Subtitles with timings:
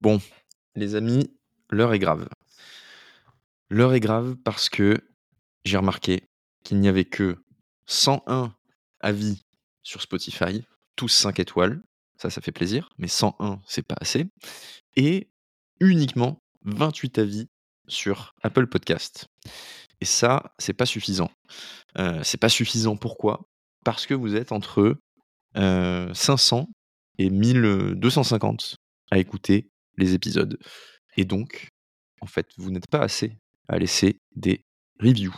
[0.00, 0.20] Bon,
[0.76, 1.28] les amis,
[1.70, 2.28] l'heure est grave.
[3.68, 4.96] L'heure est grave parce que
[5.64, 6.22] j'ai remarqué
[6.62, 7.42] qu'il n'y avait que
[7.86, 8.54] 101
[9.00, 9.44] avis
[9.82, 10.64] sur Spotify,
[10.94, 11.82] tous 5 étoiles.
[12.16, 14.26] Ça, ça fait plaisir, mais 101, c'est pas assez.
[14.94, 15.30] Et
[15.80, 17.48] uniquement 28 avis
[17.88, 19.28] sur Apple Podcast.
[20.00, 21.30] Et ça, c'est pas suffisant.
[21.98, 23.48] Euh, c'est pas suffisant pourquoi?
[23.84, 24.96] Parce que vous êtes entre
[25.56, 26.68] euh, 500
[27.18, 28.76] et 1250
[29.10, 30.58] à écouter les épisodes.
[31.16, 31.68] Et donc,
[32.20, 33.36] en fait, vous n'êtes pas assez
[33.68, 34.64] à laisser des
[35.00, 35.34] reviews.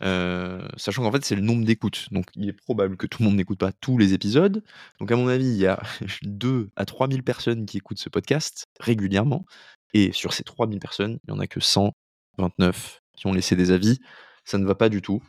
[0.00, 2.06] Sachant qu'en fait, c'est le nombre d'écoutes.
[2.10, 4.62] Donc, il est probable que tout le monde n'écoute pas tous les épisodes.
[4.98, 5.82] Donc, à mon avis, il y a
[6.22, 9.44] 2 à 3000 personnes qui écoutent ce podcast régulièrement.
[9.92, 13.70] Et sur ces 3000 personnes, il n'y en a que 129 qui ont laissé des
[13.72, 13.98] avis.
[14.44, 15.22] Ça ne va pas du tout.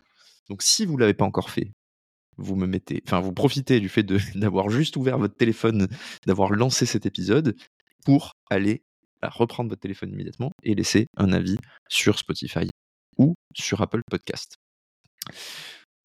[0.50, 1.72] Donc, si vous ne l'avez pas encore fait,
[2.38, 4.04] vous me mettez, enfin, vous profitez du fait
[4.36, 5.88] d'avoir juste ouvert votre téléphone,
[6.26, 7.56] d'avoir lancé cet épisode
[8.04, 8.84] pour aller
[9.22, 11.58] reprendre votre téléphone immédiatement et laisser un avis
[11.90, 12.68] sur Spotify
[13.18, 14.56] ou sur Apple Podcast.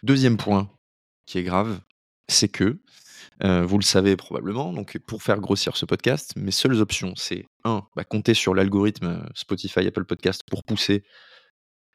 [0.02, 0.70] Deuxième point
[1.26, 1.80] qui est grave,
[2.28, 2.78] c'est que,
[3.42, 7.44] euh, vous le savez probablement, donc pour faire grossir ce podcast, mes seules options, c'est
[7.64, 11.02] un, bah, compter sur l'algorithme euh, Spotify, Apple Podcast pour pousser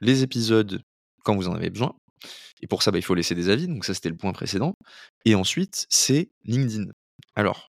[0.02, 0.82] les épisodes
[1.24, 1.96] quand vous en avez besoin.
[2.62, 4.74] Et pour ça, bah, il faut laisser des avis, donc ça c'était le point précédent.
[5.26, 6.92] Et ensuite, c'est LinkedIn.
[7.36, 7.72] Alors,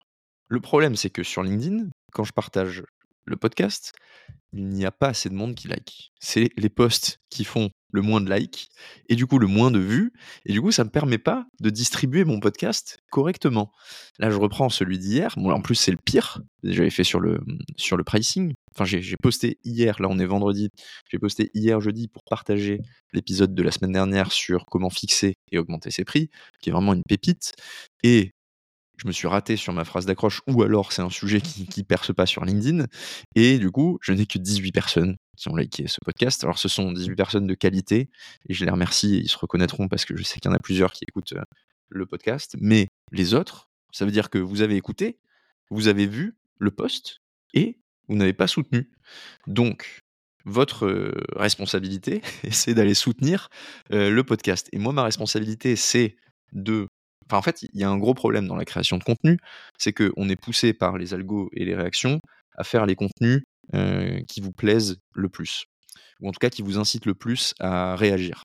[0.47, 2.83] le problème, c'est que sur LinkedIn, quand je partage
[3.25, 3.93] le podcast,
[4.53, 6.11] il n'y a pas assez de monde qui like.
[6.19, 8.69] C'est les posts qui font le moins de likes
[9.07, 10.11] et du coup le moins de vues
[10.45, 13.71] et du coup ça me permet pas de distribuer mon podcast correctement.
[14.19, 17.39] Là je reprends celui d'hier, bon, en plus c'est le pire, j'avais fait sur le
[17.77, 18.53] sur le pricing.
[18.75, 20.69] Enfin j'ai posté hier, là on est vendredi,
[21.09, 22.81] j'ai posté hier jeudi pour partager
[23.13, 26.29] l'épisode de la semaine dernière sur comment fixer et augmenter ses prix,
[26.61, 27.53] qui est vraiment une pépite
[28.03, 28.33] et
[28.97, 31.83] je me suis raté sur ma phrase d'accroche, ou alors c'est un sujet qui, qui
[31.83, 32.85] perce pas sur LinkedIn.
[33.35, 36.43] Et du coup, je n'ai que 18 personnes qui ont liké ce podcast.
[36.43, 38.09] Alors, ce sont 18 personnes de qualité,
[38.49, 40.59] et je les remercie, ils se reconnaîtront parce que je sais qu'il y en a
[40.59, 41.43] plusieurs qui écoutent euh,
[41.89, 42.55] le podcast.
[42.59, 45.19] Mais les autres, ça veut dire que vous avez écouté,
[45.69, 47.21] vous avez vu le post,
[47.53, 48.89] et vous n'avez pas soutenu.
[49.45, 50.01] Donc,
[50.45, 52.21] votre euh, responsabilité,
[52.51, 53.49] c'est d'aller soutenir
[53.91, 54.69] euh, le podcast.
[54.71, 56.15] Et moi, ma responsabilité, c'est
[56.53, 56.87] de
[57.31, 59.37] en fait, il y a un gros problème dans la création de contenu,
[59.77, 62.19] c'est qu'on est poussé par les algos et les réactions
[62.57, 63.43] à faire les contenus
[63.73, 65.65] euh, qui vous plaisent le plus,
[66.21, 68.43] ou en tout cas qui vous incitent le plus à réagir.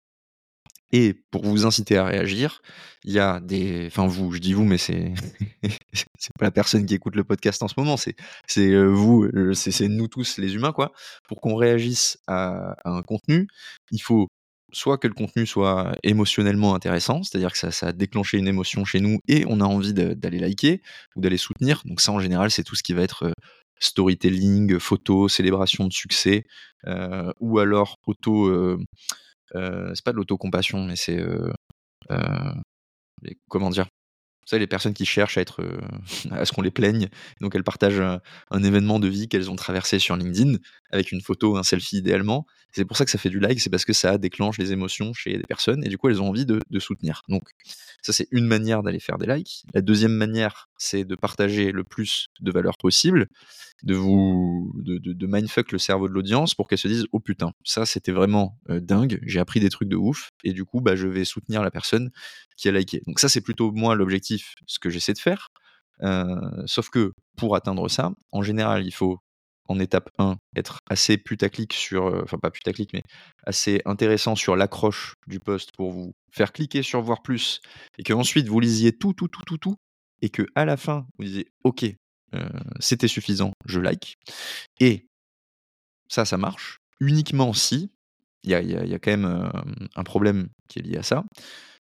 [0.94, 2.60] Et pour vous inciter à réagir,
[3.04, 3.86] il y a des.
[3.86, 5.14] Enfin, vous, je dis vous, mais c'est.
[5.94, 8.14] c'est pas la personne qui écoute le podcast en ce moment, c'est
[8.58, 10.92] euh, vous, euh, c'est nous tous les humains, quoi.
[11.28, 13.48] Pour qu'on réagisse à, un contenu,
[13.90, 14.28] il faut
[14.72, 19.00] soit que le contenu soit émotionnellement intéressant, c'est-à-dire que ça, a déclenché une émotion chez
[19.00, 20.82] nous et on a envie d'aller liker
[21.14, 21.82] ou d'aller soutenir.
[21.84, 23.32] Donc ça, en général, c'est tout ce qui va être euh,
[23.78, 26.44] storytelling, photo, célébration de succès,
[26.86, 28.48] euh, ou alors auto...
[28.48, 28.78] Euh,
[29.54, 31.22] c'est pas de l'autocompassion, mais c'est...
[33.48, 33.86] comment dire
[34.40, 35.62] vous savez, les personnes qui cherchent à être,
[36.32, 37.08] à ce qu'on les plaigne,
[37.40, 38.02] donc elles partagent
[38.50, 40.56] un, événement de vie qu'elles ont traversé sur LinkedIn
[40.92, 42.46] avec une photo, un selfie idéalement.
[42.72, 45.12] C'est pour ça que ça fait du like, c'est parce que ça déclenche les émotions
[45.12, 47.22] chez des personnes et du coup elles ont envie de, soutenir.
[47.28, 47.50] Donc
[48.02, 49.64] ça c'est une manière d'aller faire des likes.
[49.74, 53.28] La deuxième manière, c'est de partager le plus de valeur possible
[53.82, 57.52] de vous de, de, mindfuck le cerveau de l'audience pour qu'elle se dise oh putain
[57.64, 60.94] ça c'était vraiment euh, dingue j'ai appris des trucs de ouf et du coup bah
[60.94, 62.10] je vais soutenir la personne
[62.56, 65.48] qui a liké donc ça c'est plutôt moi l'objectif ce que j'essaie de faire
[66.02, 66.36] euh,
[66.66, 69.18] sauf que pour atteindre ça en général il faut
[69.68, 73.02] en étape 1 être assez putaclic sur euh, enfin pas putaclic mais
[73.46, 77.60] assez intéressant sur l'accroche du post pour vous faire cliquer sur voir plus
[77.98, 79.76] et que ensuite vous lisiez tout tout tout tout tout
[80.20, 81.94] et que à la fin vous disiez ok
[82.34, 82.48] euh,
[82.80, 84.16] c'était suffisant, je like.
[84.80, 85.06] Et
[86.08, 87.90] ça, ça marche uniquement si,
[88.42, 89.50] il y a, quand même euh,
[89.94, 91.24] un problème qui est lié à ça,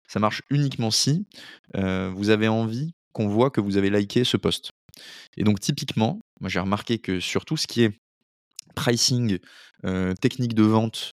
[0.08, 1.26] ça marche uniquement si
[1.74, 4.70] vous avez envie qu'on voit que vous avez liké ce post.
[5.36, 7.98] Et donc typiquement, moi j'ai remarqué que sur tout ce qui est
[8.74, 9.38] pricing,
[10.20, 11.12] technique de vente,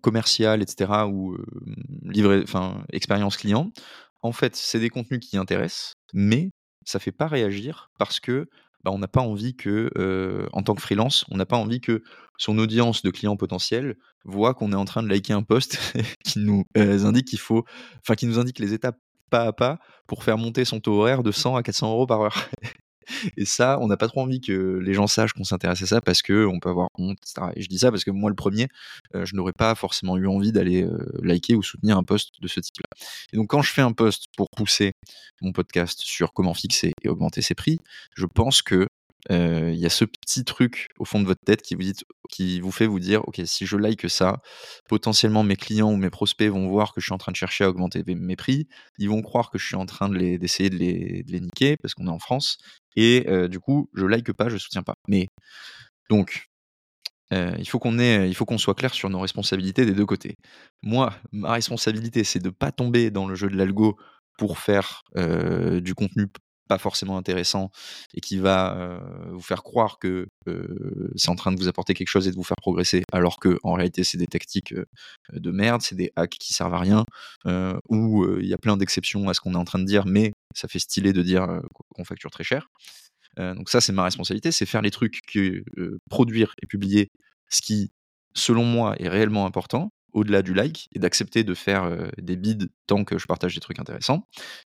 [0.00, 1.36] commercial, etc., ou
[2.42, 3.70] enfin expérience client,
[4.22, 6.50] en fait, c'est des contenus qui intéressent, mais
[6.84, 8.48] ça fait pas réagir parce que
[8.84, 12.02] bah, on n'a pas envie que, en tant que freelance, on n'a pas envie que
[12.38, 15.78] son audience de clients potentiels voit qu'on est en train de liker un post
[16.24, 17.64] qui nous indique qu'il faut,
[18.00, 18.98] enfin qui nous indique les étapes
[19.30, 22.20] pas à pas pour faire monter son taux horaire de 100 à 400 euros par
[22.20, 22.48] heure.
[23.36, 26.00] Et ça, on n'a pas trop envie que les gens sachent qu'on s'intéresse à ça
[26.00, 27.52] parce qu'on peut avoir honte, etc.
[27.56, 28.68] Et je dis ça parce que moi, le premier,
[29.14, 32.48] euh, je n'aurais pas forcément eu envie d'aller euh, liker ou soutenir un post de
[32.48, 32.88] ce type-là.
[33.32, 34.92] Et donc, quand je fais un post pour pousser
[35.40, 37.78] mon podcast sur comment fixer et augmenter ses prix,
[38.14, 38.86] je pense que
[39.30, 42.98] il y a ce petit truc au fond de votre tête qui vous, fait vous
[42.98, 44.38] dire, OK, si je like ça,
[44.88, 47.64] potentiellement mes clients ou mes prospects vont voir que je suis en train de chercher
[47.64, 48.66] à augmenter mes prix,
[48.98, 52.06] ils vont croire que je suis en train d'essayer de, de les niquer parce qu'on
[52.06, 52.58] est en France,
[52.96, 54.94] et du coup, je like pas, je soutiens pas.
[55.08, 55.28] Mais
[56.10, 56.46] donc,
[57.30, 60.36] il faut qu'on il faut qu'on soit clair sur nos responsabilités des deux côtés.
[60.82, 63.96] Moi, ma responsabilité, c'est de pas tomber dans le jeu de l'algo
[64.38, 66.26] pour faire du contenu
[66.68, 67.70] pas forcément intéressant
[68.14, 69.00] et qui va
[69.30, 70.26] vous faire croire que
[71.16, 73.58] c'est en train de vous apporter quelque chose et de vous faire progresser, alors que
[73.62, 74.74] en réalité c'est des tactiques
[75.32, 77.04] de merde, c'est des hacks qui servent à rien,
[77.88, 80.32] où il y a plein d'exceptions à ce qu'on est en train de dire, mais
[80.54, 81.46] ça fait stylé de dire
[81.94, 82.68] qu'on facture très cher.
[83.38, 85.64] donc ça c'est ma responsabilité, c'est faire les trucs que
[86.08, 87.10] produire et publier
[87.48, 87.90] ce qui,
[88.34, 93.04] selon moi, est réellement important, au-delà du like, et d'accepter de faire des bids tant
[93.04, 94.26] que je partage des trucs intéressants.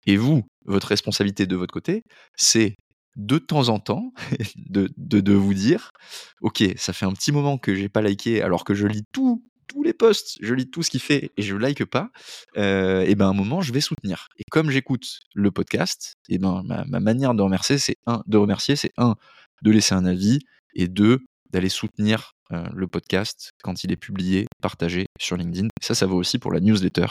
[0.06, 2.04] Et vous, votre responsabilité de votre côté,
[2.36, 2.76] c'est
[3.16, 4.12] de temps en temps
[4.56, 5.92] de, de, vous dire,
[6.40, 9.42] ok, ça fait un petit moment que j'ai pas liké alors que je lis tous
[9.84, 12.10] les posts, je lis tout ce qu'il fait et je like pas,
[12.56, 14.28] et ben à un moment je vais soutenir.
[14.38, 18.36] Et comme j'écoute le podcast, et ben ma, ma manière de remercier, c'est un, de
[18.36, 19.16] remercier, c'est un,
[19.62, 20.40] de laisser un avis,
[20.74, 21.20] et deux,
[21.52, 25.68] d'aller soutenir euh, le podcast quand il est publié, partagé sur LinkedIn.
[25.80, 27.06] ça, ça vaut aussi pour la newsletter,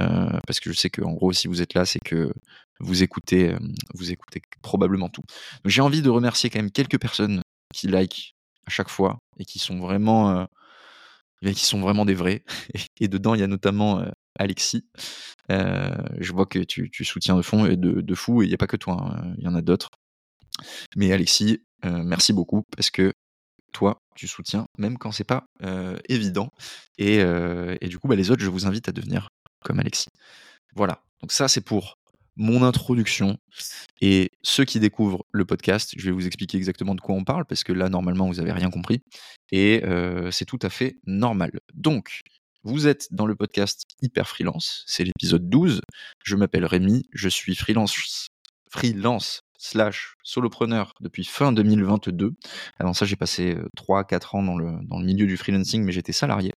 [0.00, 2.32] euh, parce que je sais qu'en gros, si vous êtes là, c'est que
[2.80, 3.58] vous écoutez, euh,
[3.94, 5.22] vous écoutez probablement tout.
[5.64, 7.40] j'ai envie de remercier quand même quelques personnes
[7.72, 8.34] qui like
[8.66, 10.46] à chaque fois et qui sont vraiment,
[11.42, 12.42] des vrais.
[13.00, 14.04] Et, dedans, il y a notamment
[14.38, 14.84] Alexis.
[15.48, 18.66] je vois que tu, soutiens de fond et de, fou, et il n'y a pas
[18.66, 19.90] que toi, hein, il y en a d'autres.
[20.96, 23.12] Mais Alexis, merci beaucoup parce que
[23.74, 25.44] toi, tu soutiens, même quand c'est pas
[26.08, 26.48] évident.
[26.96, 27.22] Et,
[27.82, 29.28] du coup, bah, les autres, je vous invite à devenir
[29.62, 30.08] comme Alexis.
[30.74, 31.02] Voilà.
[31.20, 31.96] Donc ça, c'est pour
[32.36, 33.36] mon introduction.
[34.00, 37.44] Et ceux qui découvrent le podcast, je vais vous expliquer exactement de quoi on parle,
[37.44, 39.02] parce que là, normalement, vous n'avez rien compris.
[39.52, 39.82] Et
[40.30, 41.50] c'est tout à fait normal.
[41.74, 42.20] Donc,
[42.66, 45.82] vous êtes dans le podcast Hyper Freelance, c'est l'épisode 12.
[46.24, 48.28] Je m'appelle Rémi, je suis freelance,
[48.70, 52.34] freelance slash solopreneur depuis fin 2022.
[52.78, 56.12] Avant ça, j'ai passé 3-4 ans dans le, dans le milieu du freelancing, mais j'étais
[56.12, 56.52] salarié.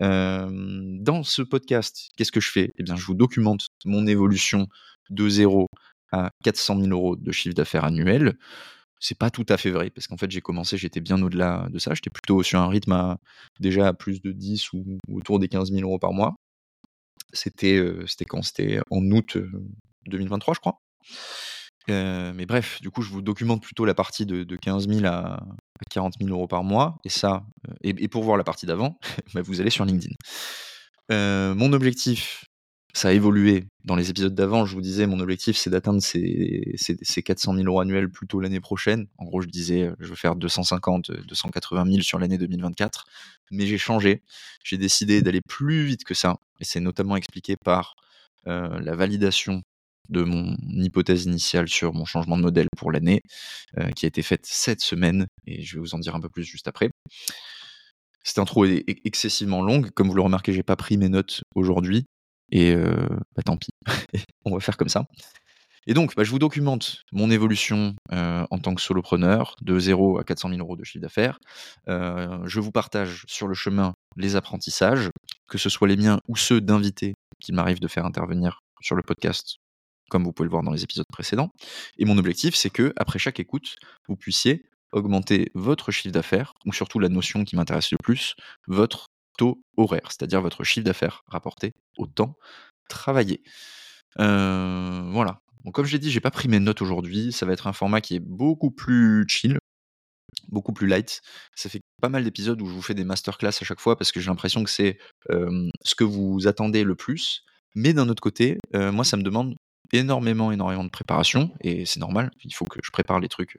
[0.00, 2.72] dans ce podcast, qu'est-ce que je fais?
[2.76, 4.66] Eh bien, je vous documente mon évolution
[5.10, 5.68] de 0
[6.10, 8.36] à 400 000 euros de chiffre d'affaires annuel.
[8.98, 11.78] C'est pas tout à fait vrai, parce qu'en fait, j'ai commencé, j'étais bien au-delà de
[11.78, 11.94] ça.
[11.94, 13.18] J'étais plutôt sur un rythme à,
[13.60, 16.34] déjà plus de 10 ou, autour des 15 000 euros par mois.
[17.32, 18.42] C'était c'était quand?
[18.42, 19.36] C'était en août
[20.06, 20.80] 2023, je crois
[21.88, 25.44] mais bref, du coup, je vous documente plutôt la partie de, 15 000 à,
[25.90, 26.98] 40 000 euros par mois.
[27.04, 27.44] Et ça,
[27.82, 28.98] et, pour voir la partie d'avant,
[29.34, 30.14] bah, vous allez sur LinkedIn.
[31.10, 32.44] mon objectif,
[32.94, 33.66] ça a évolué.
[33.84, 36.76] Dans les épisodes d'avant, je vous disais, mon objectif, c'est d'atteindre ces,
[37.24, 39.08] 400 000 euros annuels plutôt l'année prochaine.
[39.18, 43.04] En gros, je disais, je veux faire 250, 280 000 sur l'année 2024.
[43.50, 44.22] Mais j'ai changé.
[44.64, 46.36] J'ai décidé d'aller plus vite que ça.
[46.60, 47.96] Et c'est notamment expliqué par
[48.46, 49.62] la validation
[50.08, 53.22] de mon hypothèse initiale sur mon changement de modèle pour l'année,
[53.78, 56.28] euh, qui a été faite cette semaine, et je vais vous en dire un peu
[56.28, 56.90] plus juste après.
[58.22, 62.04] Cette intro est excessivement longue, comme vous le remarquez, j'ai pas pris mes notes aujourd'hui,
[62.50, 63.70] et euh, bah, tant pis,
[64.44, 65.04] on va faire comme ça.
[65.86, 70.18] Et donc, bah, je vous documente mon évolution euh, en tant que solopreneur, de 0
[70.18, 71.38] à 400 000 euros de chiffre d'affaires.
[71.86, 75.10] je vous partage sur le chemin les apprentissages,
[75.46, 79.02] que ce soit les miens ou ceux d'invités qui m'arrivent de faire intervenir sur le
[79.02, 79.58] podcast
[80.10, 81.50] comme vous pouvez le voir dans les épisodes précédents.
[81.98, 83.76] Et mon objectif, c'est que après chaque écoute,
[84.08, 88.34] vous puissiez augmenter votre chiffre d'affaires, ou surtout la notion qui m'intéresse le plus,
[88.68, 89.06] votre
[89.36, 92.36] taux horaire, c'est-à-dire votre chiffre d'affaires rapporté au temps
[92.88, 93.42] travaillé.
[94.20, 95.40] Euh, voilà.
[95.72, 97.32] Comme je l'ai dit, j'ai pas pris mes notes aujourd'hui.
[97.32, 99.58] Ça va être un format qui est beaucoup plus chill,
[100.48, 101.22] beaucoup plus light.
[101.56, 104.12] Ça fait pas mal d'épisodes où je vous fais des masterclass à chaque fois parce
[104.12, 104.98] que j'ai l'impression que c'est
[105.30, 107.44] ce que vous attendez le plus.
[107.74, 109.56] Mais d'un autre côté, moi, ça me demande
[109.94, 113.56] énormément, énormément de préparation, et c'est normal, il faut que je prépare les trucs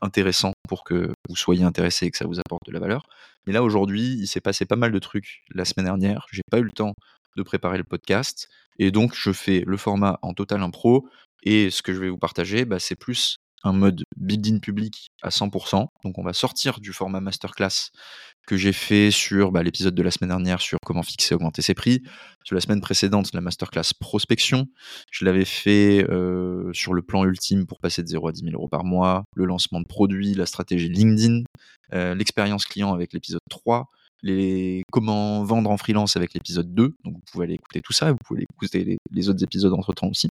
[0.00, 3.02] intéressants pour que vous soyez intéressés et que ça vous apporte de la valeur.
[3.46, 6.58] Mais là, aujourd'hui, il s'est passé pas mal de trucs la semaine dernière, j'ai pas
[6.58, 6.94] eu le temps
[7.36, 11.08] de préparer le podcast, et donc je fais le format en total impro,
[11.42, 15.28] et ce que je vais vous partager, bah, c'est plus un mode build-in public à
[15.28, 15.86] 100%.
[16.04, 17.90] Donc on va sortir du format masterclass
[18.46, 21.60] que j'ai fait sur bah, l'épisode de la semaine dernière sur comment fixer et augmenter
[21.60, 22.02] ses prix.
[22.44, 24.66] Sur la semaine précédente, la masterclass prospection.
[25.10, 28.54] Je l'avais fait euh, sur le plan ultime pour passer de 0 à 10 000
[28.54, 31.42] euros par mois, le lancement de produits, la stratégie LinkedIn,
[31.92, 33.86] euh, l'expérience client avec l'épisode 3,
[34.22, 36.96] les comment vendre en freelance avec l'épisode 2.
[37.04, 39.92] Donc vous pouvez aller écouter tout ça, vous pouvez écouter les, les autres épisodes entre
[39.92, 40.28] temps aussi.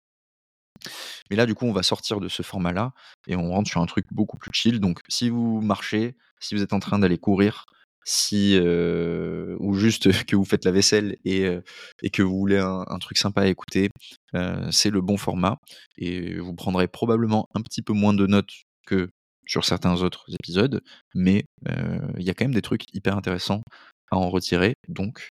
[1.29, 2.91] Mais là, du coup, on va sortir de ce format-là
[3.27, 4.79] et on rentre sur un truc beaucoup plus chill.
[4.79, 7.65] Donc, si vous marchez, si vous êtes en train d'aller courir,
[8.07, 11.61] si euh, ou juste que vous faites la vaisselle et, euh,
[12.01, 13.89] et que vous voulez un, truc sympa à écouter,
[14.33, 15.57] euh, c'est le bon format
[15.97, 18.53] et vous prendrez probablement un petit peu moins de notes
[18.85, 19.09] que
[19.45, 20.81] sur certains autres épisodes,
[21.13, 21.45] mais
[22.17, 23.61] il y a quand même des trucs hyper intéressants
[24.11, 24.73] à en retirer.
[24.89, 25.29] Donc,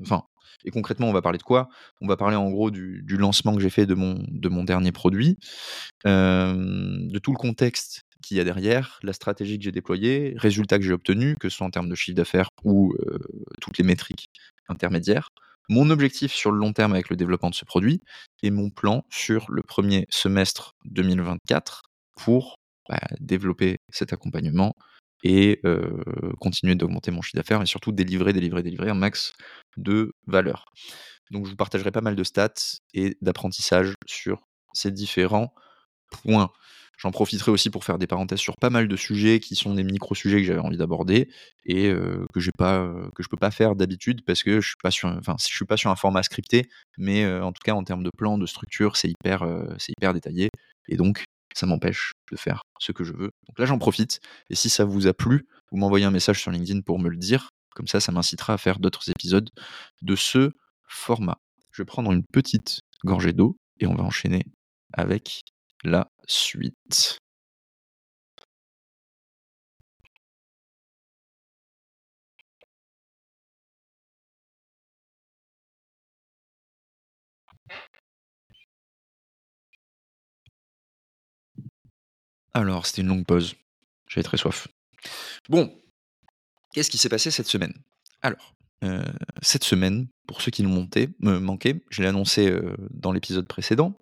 [0.00, 0.22] enfin,
[0.64, 1.68] et concrètement, on va parler de quoi?
[2.00, 4.92] On va parler en gros du, lancement que j'ai fait de mon, de mon dernier
[4.92, 5.38] produit,
[6.04, 10.84] de tout le contexte qu'il y a derrière, la stratégie que j'ai déployée, résultats que
[10.84, 13.18] j'ai obtenus, que ce soit en termes de chiffre d'affaires ou euh,
[13.60, 14.30] toutes les métriques
[14.68, 15.30] intermédiaires,
[15.68, 18.00] mon objectif sur le long terme avec le développement de ce produit
[18.42, 21.82] et mon plan sur le premier semestre 2024
[22.16, 24.74] pour bah, développer cet accompagnement
[25.24, 26.02] et euh,
[26.40, 29.32] continuer d'augmenter mon chiffre d'affaires et surtout délivrer, délivrer, délivrer un max
[29.76, 30.66] de valeur.
[31.30, 35.52] Donc je vous partagerai pas mal de stats et d'apprentissage sur ces différents
[36.10, 36.50] points.
[36.98, 39.84] J'en profiterai aussi pour faire des parenthèses sur pas mal de sujets qui sont des
[39.84, 41.30] micro-sujets que j'avais envie d'aborder
[41.64, 44.76] et euh, que j'ai pas que je peux pas faire d'habitude parce que je suis
[45.38, 48.36] suis pas sur un format scripté mais euh, en tout cas en termes de plan
[48.36, 50.48] de structure c'est hyper euh, c'est hyper détaillé
[50.88, 51.22] et donc
[51.58, 53.30] ça m'empêche de faire ce que je veux.
[53.48, 56.50] Donc là j'en profite et si ça vous a plu, vous m'envoyez un message sur
[56.50, 59.48] LinkedIn pour me le dire comme ça ça m'incitera à faire d'autres épisodes
[60.02, 60.52] de ce
[60.88, 61.38] format.
[61.70, 64.44] Je vais prendre une petite gorgée d'eau et on va enchaîner
[64.92, 65.42] avec
[65.84, 67.18] la suite.
[82.54, 83.54] Alors, c'était une longue pause.
[84.08, 84.68] J'avais très soif.
[85.48, 85.72] Bon,
[86.72, 87.74] qu'est-ce qui s'est passé cette semaine?
[88.22, 89.02] Alors, euh,
[89.42, 93.46] cette semaine, pour ceux qui l'ont monté, me manqué, je l'ai annoncé euh, dans l'épisode
[93.46, 93.98] précédent,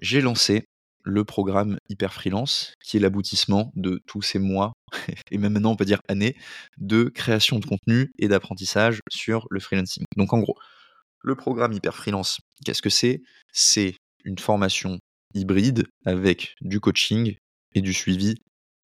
[0.00, 0.64] j'ai lancé
[1.02, 4.72] le programme Hyper Freelance, qui est l'aboutissement de tous ces mois,
[5.30, 6.36] et même maintenant on peut dire années,
[6.78, 10.04] de création de contenu et d'apprentissage sur le freelancing.
[10.16, 10.56] Donc en gros,
[11.22, 13.22] le programme Hyper Freelance, qu'est-ce que c'est?
[13.52, 14.98] C'est une formation
[15.34, 17.36] hybride avec du coaching
[17.74, 18.36] et du suivi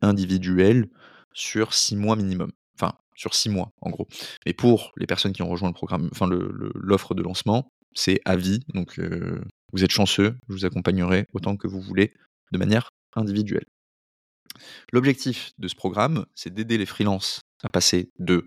[0.02, 0.88] individuel
[1.33, 2.52] sur six mois minimum.
[2.78, 4.09] Enfin, sur six mois en gros.
[4.45, 8.37] Mais pour les personnes qui ont rejoint le programme, enfin l'offre de lancement, c'est à
[8.37, 8.61] vie.
[8.75, 9.40] Donc euh,
[9.73, 12.12] vous êtes chanceux, je vous accompagnerai autant que vous voulez
[12.52, 13.66] de manière individuelle.
[14.93, 18.47] L'objectif de ce programme, c'est d'aider les freelances à passer de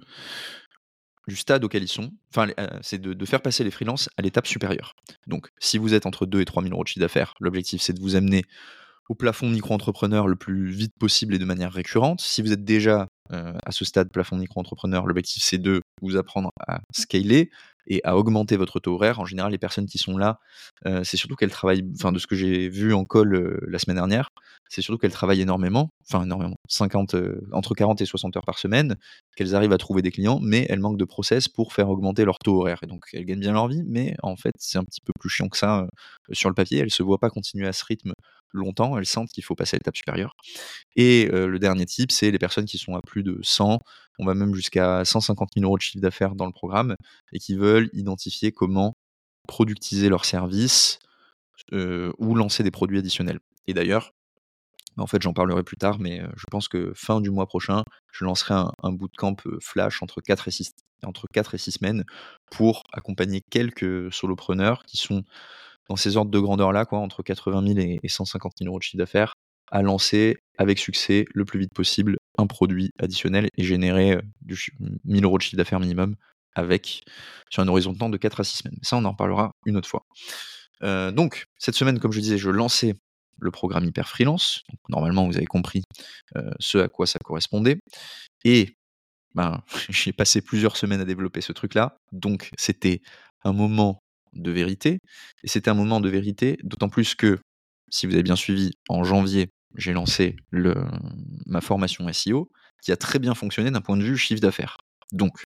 [1.27, 4.23] du stade auquel ils sont, enfin, euh, c'est de, de faire passer les freelances à
[4.23, 4.95] l'étape supérieure.
[5.27, 7.93] Donc, si vous êtes entre 2 et 3 000 euros de chiffre d'affaires, l'objectif, c'est
[7.93, 8.45] de vous amener
[9.09, 12.21] au plafond micro-entrepreneur le plus vite possible et de manière récurrente.
[12.21, 16.51] Si vous êtes déjà euh, à ce stade plafond micro-entrepreneur, l'objectif, c'est de vous apprendre
[16.59, 17.49] à scaler
[17.89, 19.19] et à augmenter votre taux horaire.
[19.19, 20.39] En général, les personnes qui sont là,
[20.85, 23.79] euh, c'est surtout qu'elles travaillent, enfin, de ce que j'ai vu en call euh, la
[23.79, 24.29] semaine dernière,
[24.69, 28.59] c'est surtout qu'elles travaillent énormément, enfin, énormément, 50, euh, entre 40 et 60 heures par
[28.59, 28.95] semaine,
[29.35, 32.37] qu'elles arrivent à trouver des clients, mais elles manquent de process pour faire augmenter leur
[32.37, 32.79] taux horaire.
[32.83, 35.29] Et donc, elles gagnent bien leur vie, mais en fait, c'est un petit peu plus
[35.29, 35.87] chiant que ça
[36.31, 36.79] sur le papier.
[36.79, 38.13] Elles se voient pas continuer à ce rythme
[38.51, 40.33] longtemps, elles sentent qu'il faut passer à l'étape supérieure.
[40.95, 43.79] Et le dernier type, c'est les personnes qui sont à plus de 100,
[44.19, 46.95] on va même jusqu'à 150 000 euros de chiffre d'affaires dans le programme,
[47.33, 48.93] et qui veulent identifier comment
[49.47, 50.99] productiser leurs services
[51.73, 53.39] euh, ou lancer des produits additionnels.
[53.67, 54.11] Et d'ailleurs,
[54.97, 57.83] en fait, j'en parlerai plus tard, mais euh, je pense que fin du mois prochain,
[58.11, 60.71] je lancerai un, bootcamp euh, flash entre 4 et 6,
[61.03, 62.03] entre 4 et 6 semaines
[62.51, 65.23] pour accompagner quelques solopreneurs qui sont
[65.89, 68.83] dans ces ordres de grandeur-là, quoi, entre 80 000 et et 150 000 euros de
[68.83, 69.33] chiffre d'affaires,
[69.71, 74.55] à lancer avec succès le plus vite possible un produit additionnel et générer euh, du
[74.55, 74.71] chi-
[75.05, 76.15] 1000 euros de chiffre d'affaires minimum
[76.55, 77.03] avec
[77.49, 78.79] sur un horizon de temps de 4 à 6 semaines.
[78.81, 80.05] Ça, on en reparlera une autre fois.
[80.83, 82.95] Euh, donc, cette semaine, comme je disais, je lançais
[83.39, 84.63] le programme Hyper Freelance.
[84.89, 85.83] Normalement, vous avez compris
[86.35, 87.77] euh, ce à quoi ça correspondait.
[88.43, 88.75] Et
[89.35, 91.97] ben, j'ai passé plusieurs semaines à développer ce truc-là.
[92.11, 93.01] Donc, c'était
[93.43, 94.01] un moment
[94.33, 94.99] de vérité.
[95.43, 97.39] Et c'était un moment de vérité, d'autant plus que,
[97.89, 100.75] si vous avez bien suivi, en janvier, j'ai lancé le,
[101.45, 102.49] ma formation SEO,
[102.81, 104.77] qui a très bien fonctionné d'un point de vue chiffre d'affaires.
[105.11, 105.43] Donc,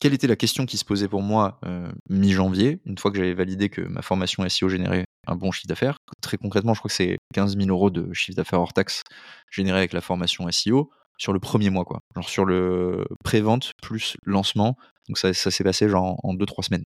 [0.00, 3.34] quelle était la question qui se posait pour moi euh, mi-janvier, une fois que j'avais
[3.34, 5.96] validé que ma formation SEO générait un bon chiffre d'affaires?
[6.20, 9.02] Très concrètement, je crois que c'est 15 000 euros de chiffre d'affaires hors taxe
[9.50, 12.00] généré avec la formation SEO sur le premier mois, quoi.
[12.14, 14.76] Genre sur le pré-vente plus lancement.
[15.08, 16.84] Donc ça, s'est passé genre en 2-3 semaines.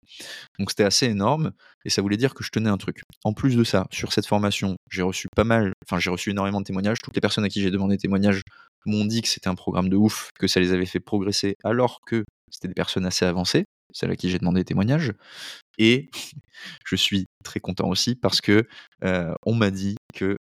[0.59, 1.53] Donc c'était assez énorme
[1.85, 3.03] et ça voulait dire que je tenais un truc.
[3.25, 6.61] En plus de ça, sur cette formation, j'ai reçu pas mal, enfin j'ai reçu énormément
[6.61, 6.99] de témoignages.
[7.03, 8.43] Toutes les personnes à qui j'ai demandé témoignages
[8.87, 12.01] m'ont dit que c'était un programme de ouf, que ça les avait fait progresser alors
[12.07, 13.65] que c'était des personnes assez avancées.
[13.93, 15.13] celle à qui j'ai demandé témoignage.
[15.79, 16.11] Et
[16.87, 18.67] je suis très content aussi parce que
[19.03, 20.37] on m'a dit que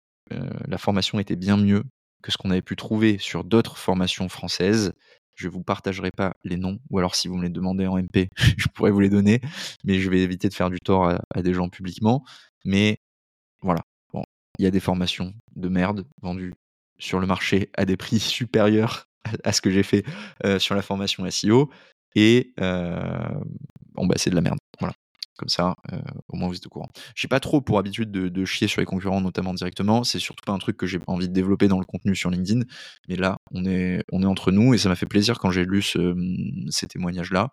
[0.66, 1.82] la formation était bien mieux
[2.22, 4.92] que ce qu'on avait pu trouver sur d'autres formations françaises.
[5.40, 8.28] Je vous partagerai pas les noms, ou alors si vous me les demandez en MP,
[8.59, 9.40] je pourrais vous les donner,
[9.85, 12.23] mais je vais éviter de faire du tort à, des gens publiquement.
[12.66, 12.99] Mais
[13.62, 13.80] voilà,
[14.12, 14.23] bon,
[14.59, 16.52] il y a des formations de merde vendues
[16.99, 19.06] sur le marché à des prix supérieurs
[19.42, 20.04] à ce que j'ai fait
[20.59, 21.70] sur la formation SEO,
[22.14, 24.59] et bon bah c'est de la merde.
[24.78, 24.92] Voilà.
[25.40, 26.90] Comme ça, euh, au moins vous êtes au courant.
[27.14, 30.04] J'ai pas trop pour habitude de, chier sur les concurrents, notamment directement.
[30.04, 32.66] C'est surtout pas un truc que j'ai envie de développer dans le contenu sur LinkedIn.
[33.09, 35.64] Mais là, on est, on est entre nous et ça m'a fait plaisir quand j'ai
[35.64, 37.49] lu ces témoignages-là.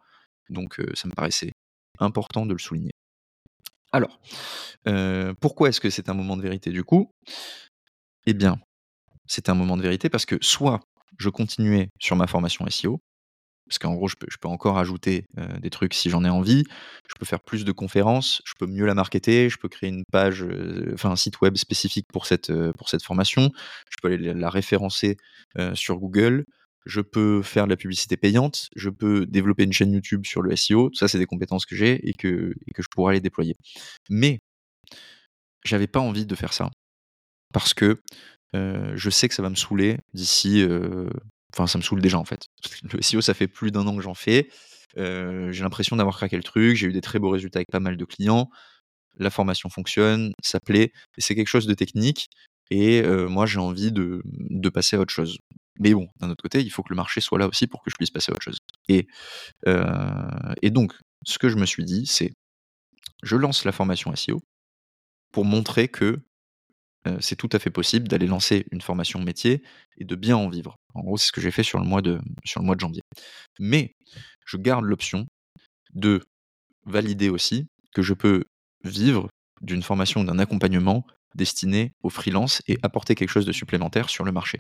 [0.50, 1.54] Donc euh, ça me paraissait
[2.00, 2.92] important de le souligner.
[3.94, 4.20] Alors,
[4.90, 7.14] euh, pourquoi est-ce que c'est un moment de vérité du coup?
[8.26, 8.58] Eh bien,
[9.28, 10.82] c'est un moment de vérité parce que soit
[11.20, 13.00] je continuais sur ma formation SEO,
[13.68, 15.26] parce qu'en gros, je peux, encore ajouter
[15.62, 16.64] des trucs si j'en ai envie.
[17.10, 20.04] Je peux faire plus de conférences, je peux mieux la marketer, je peux créer une
[20.12, 20.46] page,
[20.94, 23.52] enfin un site web spécifique pour cette, pour cette formation.
[23.90, 25.18] Je peux aller la référencer
[25.74, 26.46] sur Google.
[26.86, 28.70] Je peux faire de la publicité payante.
[28.76, 30.90] Je peux développer une chaîne YouTube sur le SEO.
[30.94, 33.56] Ça, c'est des compétences que j'ai et que, que je pourrais les déployer.
[34.10, 34.40] Mais
[35.66, 36.70] j'avais pas envie de faire ça
[37.54, 38.00] parce que
[38.54, 40.66] je sais que ça va me saouler d'ici
[41.58, 42.48] Enfin, ça me saoule déjà en fait.
[42.92, 44.50] Le SEO, ça fait plus d'un an que j'en fais.
[44.96, 46.76] j'ai l'impression d'avoir craqué le truc.
[46.76, 48.50] J'ai eu des très beaux résultats avec pas mal de clients.
[49.18, 50.92] La formation fonctionne, ça plaît.
[51.18, 52.30] C'est quelque chose de technique.
[52.70, 54.22] Et moi, j'ai envie de,
[54.70, 55.38] passer à autre chose.
[55.80, 57.90] Mais bon, d'un autre côté, il faut que le marché soit là aussi pour que
[57.90, 58.60] je puisse passer à autre chose.
[58.88, 59.08] Et,
[60.62, 60.94] et donc,
[61.26, 62.34] ce que je me suis dit, c'est
[63.24, 64.42] je lance la formation SEO
[65.32, 66.20] pour montrer que
[67.20, 69.62] c'est tout à fait possible d'aller lancer une formation métier
[69.98, 70.76] et de bien en vivre.
[70.94, 73.02] En gros, c'est ce que j'ai fait sur le mois de, janvier.
[73.60, 73.96] Mais
[74.46, 75.26] je garde l'option
[75.94, 76.24] de
[76.86, 78.44] valider aussi que je peux
[78.84, 79.28] vivre
[79.62, 84.24] d'une formation ou d'un accompagnement destiné aux freelance et apporter quelque chose de supplémentaire sur
[84.24, 84.58] le marché.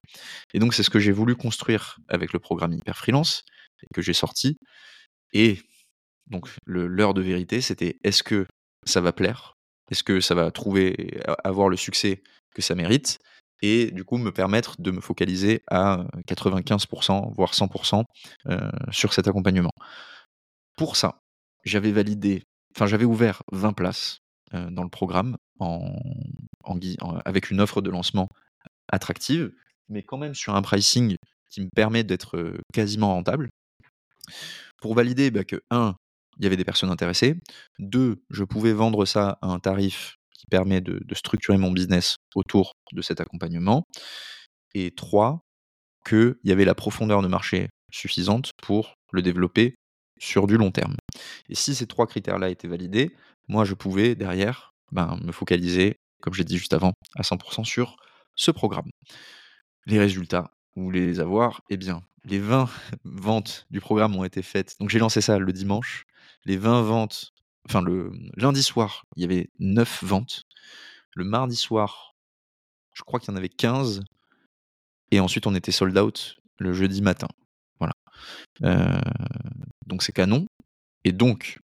[0.53, 3.43] Et donc, c'est ce que j'ai voulu construire avec le programme Hyper Freelance
[3.83, 4.57] et que j'ai sorti.
[5.33, 5.59] Et
[6.27, 8.45] donc, l'heure de vérité, c'était est-ce que
[8.85, 9.56] ça va plaire
[9.89, 12.21] Est-ce que ça va trouver, avoir le succès
[12.53, 13.19] que ça mérite
[13.61, 18.03] et du coup me permettre de me focaliser à 95%, voire 100%
[18.91, 19.71] sur cet accompagnement.
[20.75, 21.21] Pour ça,
[21.63, 22.43] j'avais validé,
[22.75, 24.19] enfin j'avais ouvert 20 places
[24.51, 25.95] dans le programme en,
[27.25, 28.27] avec une offre de lancement
[28.89, 29.51] attractive,
[29.89, 31.15] mais quand même sur un pricing
[31.49, 33.49] qui me permet d'être quasiment rentable.
[34.81, 35.95] Pour valider bah, que 1,
[36.37, 37.35] il y avait des personnes intéressées,
[37.79, 42.73] 2, je pouvais vendre ça à un tarif qui permet de, structurer mon business autour
[42.93, 43.83] de cet accompagnement.
[44.73, 45.41] Et trois,
[46.07, 49.75] qu'il y avait la profondeur de marché suffisante pour le développer
[50.19, 50.95] sur du long terme.
[51.49, 53.15] Et si ces trois critères-là étaient validés,
[53.47, 57.95] moi, je pouvais derrière ben, me focaliser, comme j'ai dit juste avant, à 100% sur
[58.35, 58.89] ce programme.
[59.85, 62.69] Les résultats, vous voulez les avoir Eh bien, les 20
[63.03, 64.75] ventes du programme ont été faites.
[64.79, 66.05] Donc j'ai lancé ça le dimanche.
[66.45, 67.33] Les 20 ventes
[67.67, 70.43] enfin le lundi soir, il y avait 9 ventes.
[71.15, 72.15] Le mardi soir,
[72.93, 74.03] je crois qu'il y en avait 15.
[75.11, 77.27] Et ensuite, on était sold out le jeudi matin.
[77.79, 77.93] Voilà.
[78.63, 78.99] Euh,
[79.85, 80.47] donc c'est canon.
[81.03, 81.59] Et donc,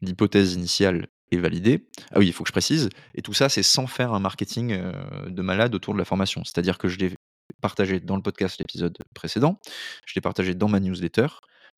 [0.00, 1.88] l'hypothèse initiale est validée.
[2.12, 2.88] Ah oui, il faut que je précise.
[3.14, 6.42] Et tout ça, c'est sans faire un marketing euh, de malade autour de la formation.
[6.44, 7.14] C'est-à-dire que je l'ai
[7.60, 9.58] partagé dans le podcast l'épisode précédent,
[10.06, 11.28] je l'ai partagé dans ma newsletter,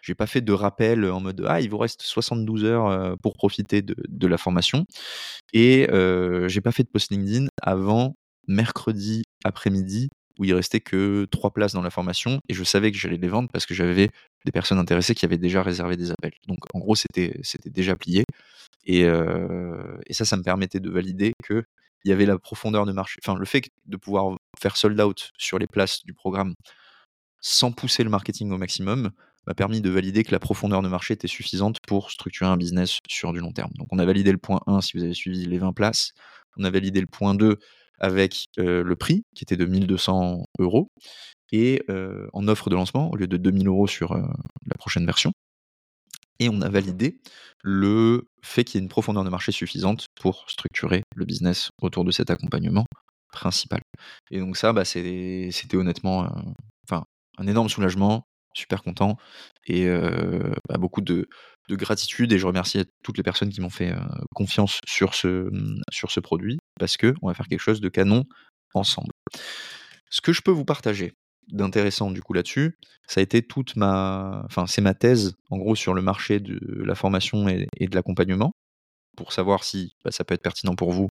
[0.03, 3.83] j'ai pas fait de rappel en mode ah il vous reste 72 heures pour profiter
[3.83, 4.85] de, la formation.
[5.53, 5.89] Et
[6.47, 8.15] j'ai pas fait de post LinkedIn avant
[8.47, 12.41] mercredi après-midi où il restait que trois places dans la formation.
[12.49, 14.11] Et je savais que j'allais les vendre parce que j'avais
[14.45, 16.35] des personnes intéressées qui avaient déjà réservé des appels.
[16.47, 18.25] Donc en gros c'était c'était déjà plié.
[18.85, 21.65] Et, et ça ça me permettait de valider que
[22.05, 25.31] il y avait la profondeur de marché, enfin le fait de pouvoir faire sold out
[25.37, 26.55] sur les places du programme
[27.41, 29.11] sans pousser le marketing au maximum,
[29.47, 32.99] m'a permis de valider que la profondeur de marché était suffisante pour structurer un business
[33.09, 33.71] sur du long terme.
[33.77, 36.13] Donc on a validé le point 1 si vous avez suivi les 20 places,
[36.57, 37.59] on a validé le point 2
[38.01, 40.91] avec euh, le prix qui était de 1200 euros
[41.51, 44.23] et euh, en offre de lancement au lieu de 2000 euros sur euh,
[44.67, 45.33] la prochaine version.
[46.39, 47.21] Et on a validé
[47.63, 52.05] le fait qu'il y ait une profondeur de marché suffisante pour structurer le business autour
[52.05, 52.87] de cet accompagnement
[53.33, 53.81] principal.
[54.31, 56.29] Et donc ça, bah, c'était honnêtement
[56.89, 57.05] enfin,
[57.39, 58.25] un énorme soulagement
[58.55, 59.17] super content
[59.67, 59.87] et
[60.69, 61.29] bah, beaucoup de,
[61.71, 63.93] gratitude et je remercie toutes les personnes qui m'ont fait
[64.35, 65.51] confiance sur ce,
[65.91, 68.25] sur ce produit parce que on va faire quelque chose de canon
[68.75, 69.11] ensemble.
[70.11, 71.13] Ce que je peux vous partager
[71.51, 75.75] d'intéressant du coup là-dessus, ça a été toute ma, enfin c'est ma thèse en gros
[75.75, 78.53] sur le marché de la formation et, de l'accompagnement
[79.17, 81.09] pour savoir si bah, ça peut être pertinent pour vous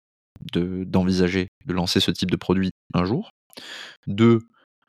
[0.53, 3.31] d'envisager de, lancer ce type de produit un jour.
[4.07, 4.41] Deux,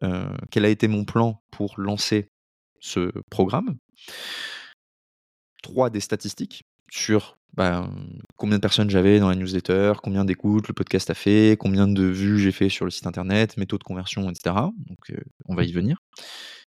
[0.03, 2.27] euh, quel a été mon plan pour lancer
[2.81, 3.77] ce programme?
[5.63, 7.89] Trois, des statistiques sur bah,
[8.35, 12.03] combien de personnes j'avais dans la newsletter, combien d'écoutes le podcast a fait, combien de
[12.03, 14.55] vues j'ai fait sur le site internet, mes taux de conversion, etc.
[14.87, 15.97] Donc euh, on va y venir.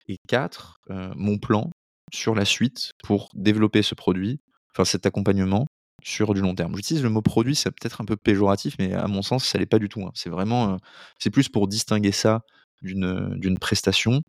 [0.08, 1.70] Et quatre, euh, mon plan
[2.12, 4.40] sur la suite pour développer ce produit,
[4.72, 5.66] enfin cet accompagnement
[6.02, 6.76] sur du long terme.
[6.76, 9.64] J'utilise le mot produit, c'est peut-être un peu péjoratif, mais à mon sens, ça l'est
[9.64, 10.02] pas du tout.
[10.02, 10.10] Hein.
[10.14, 10.76] C'est vraiment, euh,
[11.18, 12.42] c'est plus pour distinguer ça
[12.82, 14.20] d'une prestation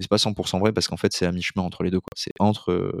[0.00, 2.00] c'est pas 100% vrai parce qu'en fait, c'est à mi-chemin entre les deux.
[2.14, 2.92] C'est entre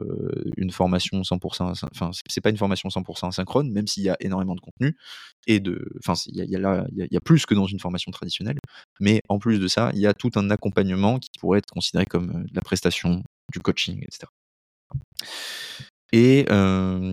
[0.56, 4.54] une formation 100%, enfin, c'est pas une formation 100% asynchrone, même s'il y a énormément
[4.54, 4.96] de contenu
[5.46, 8.58] et de, enfin, il y a, il y, a, plus que dans une formation traditionnelle.
[9.00, 12.06] Mais en plus de ça, il y a tout un accompagnement qui pourrait être considéré
[12.06, 14.26] comme de la prestation, du coaching, etc.
[16.12, 16.44] Et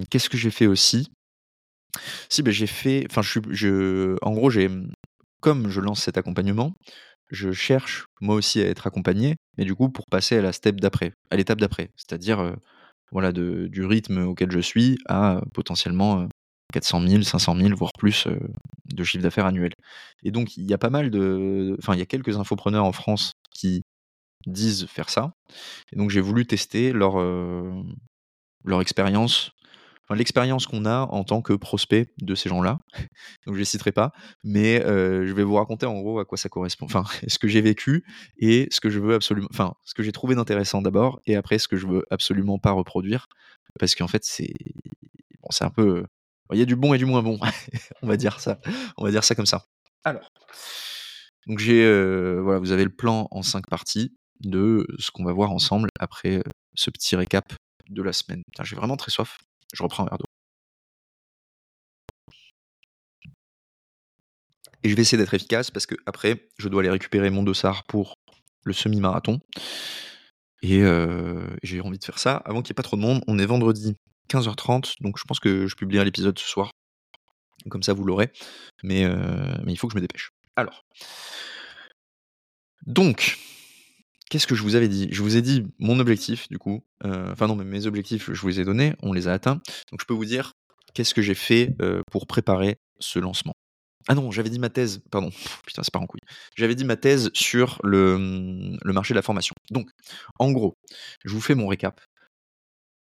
[0.09, 1.09] qu'est-ce que j'ai fait aussi?
[2.29, 4.69] Si, ben, j'ai fait, enfin, je, je, en gros, j'ai,
[5.41, 6.73] comme je lance cet accompagnement,
[7.29, 10.79] je cherche moi aussi à être accompagné, mais du coup pour passer à la step
[10.79, 12.55] d'après, à l'étape d'après, c'est-à-dire
[13.11, 16.27] voilà de, du rythme auquel je suis à potentiellement
[16.73, 18.27] 400 000, 500 000, voire plus
[18.93, 19.73] de chiffre d'affaires annuel.
[20.23, 22.91] Et donc il y a pas mal de, enfin il y a quelques infopreneurs en
[22.91, 23.83] France qui
[24.45, 25.33] disent faire ça,
[25.91, 27.17] et donc j'ai voulu tester leur
[28.65, 29.51] leur expérience
[30.13, 32.79] l'expérience qu'on a en tant que prospect de ces gens-là.
[33.45, 34.11] Donc je les citerai pas,
[34.43, 36.85] mais je vais vous raconter en gros à quoi ça correspond.
[36.85, 38.05] Enfin, ce que j'ai vécu
[38.37, 41.59] et ce que je veux absolument, enfin, ce que j'ai trouvé d'intéressant d'abord, et après
[41.59, 43.27] ce que je veux absolument pas reproduire,
[43.79, 44.53] parce qu'en fait c'est,
[45.41, 46.05] bon, c'est un peu,
[46.51, 47.39] il y a du bon et du moins bon,
[48.01, 48.59] on va dire ça,
[48.97, 49.65] on va dire ça comme ça.
[50.03, 50.29] Alors,
[51.47, 51.83] donc j'ai,
[52.39, 56.43] voilà, vous avez le plan en cinq parties de ce qu'on va voir ensemble après
[56.75, 57.53] ce petit récap
[57.89, 58.43] de la semaine.
[58.63, 59.37] J'ai vraiment très soif.
[59.73, 60.25] Je reprends un verre d'eau.
[64.83, 67.83] Et je vais essayer d'être efficace parce que après, je dois aller récupérer mon dossard
[67.85, 68.15] pour
[68.63, 69.39] le semi-marathon.
[70.61, 73.21] Et euh, j'ai envie de faire ça avant qu'il n'y ait pas trop de monde.
[73.27, 73.95] On est vendredi
[74.29, 76.71] 15h30, donc je pense que je publierai l'épisode ce soir.
[77.69, 78.31] Comme ça, vous l'aurez.
[78.83, 80.31] Euh, mais il faut que je me dépêche.
[80.55, 80.85] Alors.
[82.85, 83.37] Donc,
[84.33, 85.09] qu'est-ce que je vous avais dit?
[85.11, 86.83] Je vous ai dit mon objectif, du coup.
[87.05, 89.61] Euh, enfin, non, mais mes objectifs, je vous les ai donnés, on les a atteints.
[89.91, 90.53] Donc, je peux vous dire
[90.95, 93.53] qu'est-ce que j'ai fait euh, pour préparer ce lancement.
[94.07, 95.29] Ah non, j'avais dit ma thèse, pardon,
[95.67, 96.21] putain, c'est pas en couille.
[96.55, 98.17] J'avais dit ma thèse sur le,
[98.85, 99.53] marché de la formation.
[99.69, 99.91] Donc,
[100.39, 100.73] en gros,
[101.23, 102.01] je vous fais mon récap.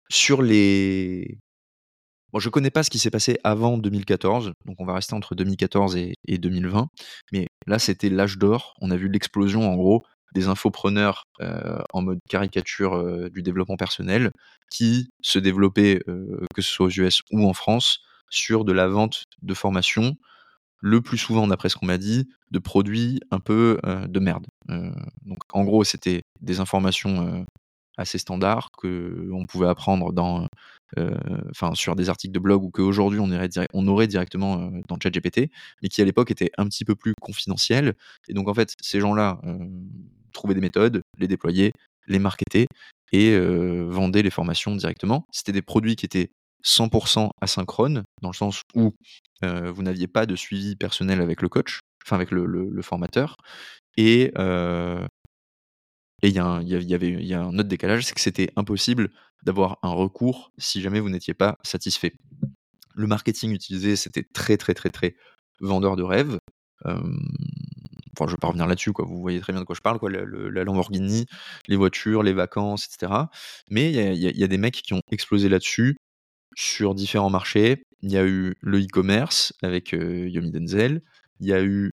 [0.09, 1.39] Sur les
[2.31, 5.35] Bon, je connais pas ce qui s'est passé avant 2014, donc on va rester entre
[5.35, 6.87] 2014 et, et 2020.
[7.33, 8.75] Mais là, c'était l'âge d'or.
[8.81, 10.03] On a vu l'explosion, en gros,
[10.37, 14.31] des infopreneurs euh, en mode caricature euh, du développement personnel
[14.69, 18.87] qui se développaient, euh, que ce soit aux US ou en France, sur de la
[18.87, 20.15] vente de formation,
[20.79, 24.45] le plus souvent, d'après ce qu'on m'a dit, de produits un peu de merde.
[24.67, 27.45] donc en gros, c'était des informations
[27.97, 30.47] assez standards que on pouvait apprendre dans,
[31.49, 33.29] enfin sur des articles de blog ou qu'aujourd'hui on,
[33.73, 35.49] on aurait directement dans ChatGPT,
[35.81, 37.95] mais qui à l'époque étaient un petit peu plus confidentiels.
[38.27, 39.39] Et donc en fait, ces gens-là
[40.37, 41.73] trouver des méthodes, les déployer,
[42.07, 42.67] les marketer
[43.11, 45.25] et vendre les formations directement.
[45.31, 46.29] C'était des produits qui étaient
[46.63, 48.93] 100% asynchrones, dans le sens où
[49.41, 53.35] vous n'aviez pas de suivi personnel avec le coach, enfin avec le, formateur.
[53.97, 54.31] Et
[56.23, 59.11] il y, avait, a un autre décalage, c'est que c'était impossible
[59.43, 62.13] d'avoir un recours si jamais vous n'étiez pas satisfait.
[62.95, 65.15] Le marketing utilisé, c'était très très très très
[65.59, 66.39] vendeur de rêve
[68.17, 68.91] enfin, je vais pas revenir là-dessus.
[68.97, 71.25] Vous voyez très bien de quoi je parle, la Lamborghini,
[71.67, 73.13] les voitures, les vacances, etc.
[73.69, 75.95] Mais il y, a, des mecs qui ont explosé là-dessus
[76.55, 77.83] sur différents marchés.
[78.01, 81.01] Il y a eu le e-commerce avec euh, Yomi Denzel.
[81.39, 81.91] Il y a eu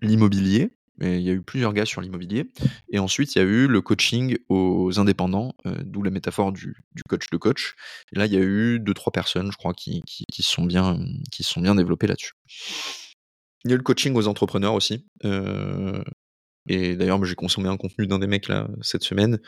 [0.00, 0.70] l'immobilier.
[1.00, 2.50] Il y a eu plusieurs gars sur l'immobilier.
[2.88, 6.74] Et ensuite, il y a eu le coaching aux indépendants, euh, d'où la métaphore du,
[7.08, 7.76] coach de coach.
[8.12, 10.64] Et là, il y a eu deux, trois personnes, je crois, qui, qui, qui sont
[10.64, 10.96] bien
[11.76, 12.32] développées là-dessus.
[13.64, 15.06] Il y a le coaching aux entrepreneurs aussi.
[15.24, 16.02] Euh,
[16.68, 18.48] et d'ailleurs, j'ai consommé un contenu d'un des mecs
[18.82, 19.40] cette semaine.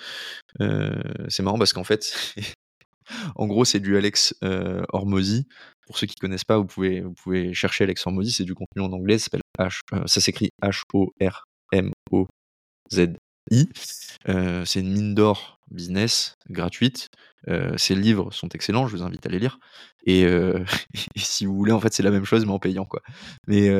[0.60, 0.90] Euh,
[1.28, 2.34] c'est marrant parce qu'en fait,
[3.36, 5.46] en gros, c'est du Alex euh, Hormozy.
[5.86, 8.32] Pour ceux qui ne connaissent pas, vous pouvez, vous pouvez chercher Alex Hormozy.
[8.32, 9.18] C'est du contenu en anglais.
[9.18, 9.80] Ça s'appelle H.
[10.06, 10.82] ça s'écrit H
[13.50, 17.08] C'est une mine d'or business, gratuite.
[17.76, 19.58] Ces livres sont excellents, je vous invite à les lire.
[20.06, 20.26] Et,
[21.16, 23.02] si vous voulez, en fait, c'est la même chose, mais en payant, quoi.
[23.46, 23.70] Mais,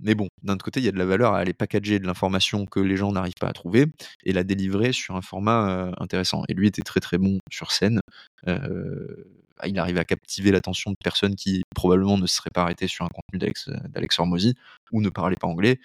[0.00, 2.06] mais bon, d'un autre côté, il y a de la valeur à aller packager de
[2.06, 3.86] l'information que les gens n'arrivent pas à trouver
[4.24, 6.44] et la délivrer sur un format intéressant.
[6.48, 8.00] Et lui était très très bon sur scène.
[8.48, 9.24] Euh,
[9.66, 13.04] il arrive à captiver l'attention de personnes qui probablement ne se seraient pas arrêtées sur
[13.04, 14.54] un contenu d'Alex Hormozy
[14.90, 15.78] ou ne parlaient pas anglais.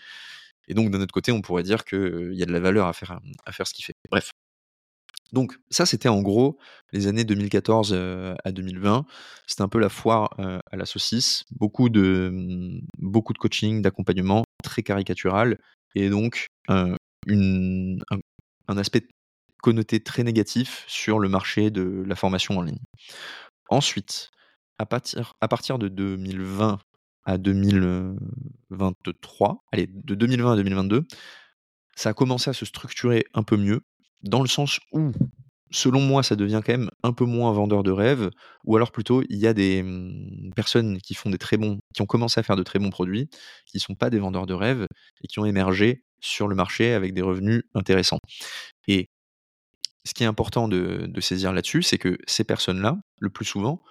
[0.67, 2.93] Et donc, d'un autre côté, on pourrait dire qu'il y a de la valeur à
[2.93, 3.93] faire, à faire ce qu'il fait.
[4.10, 4.32] Bref.
[5.34, 6.58] Donc, ça, c'était en gros
[6.93, 9.06] les années 2014 euh, à 2020.
[9.45, 11.43] C'était un peu la foire euh, à la saucisse.
[11.51, 15.58] Beaucoup de, mm, beaucoup de coaching, d'accompagnement, très caricatural.
[15.95, 16.95] Et donc, euh,
[17.30, 18.19] un,
[18.67, 19.08] un aspect
[19.62, 22.80] connoté très négatif sur le marché de la formation en ligne.
[23.69, 24.30] Ensuite,
[24.77, 26.80] à partir, à partir de 2020
[27.27, 31.05] à 2023, allez, de 2020 à 2022,
[31.95, 33.81] ça a commencé à se structurer un peu mieux,
[34.23, 35.11] dans le sens où,
[35.69, 38.29] selon moi, ça devient quand même un peu moins vendeur de rêve,
[38.63, 42.01] ou alors plutôt, il y a des hum, personnes qui font des très bons, qui
[42.01, 43.27] ont commencé à faire de très bons produits,
[43.65, 44.87] qui ne sont pas des vendeurs de rêve,
[45.21, 48.19] et qui ont émergé sur le marché avec des revenus intéressants.
[48.87, 49.09] Et
[50.05, 53.81] ce qui est important de, de saisir là-dessus, c'est que ces personnes-là, le plus souvent,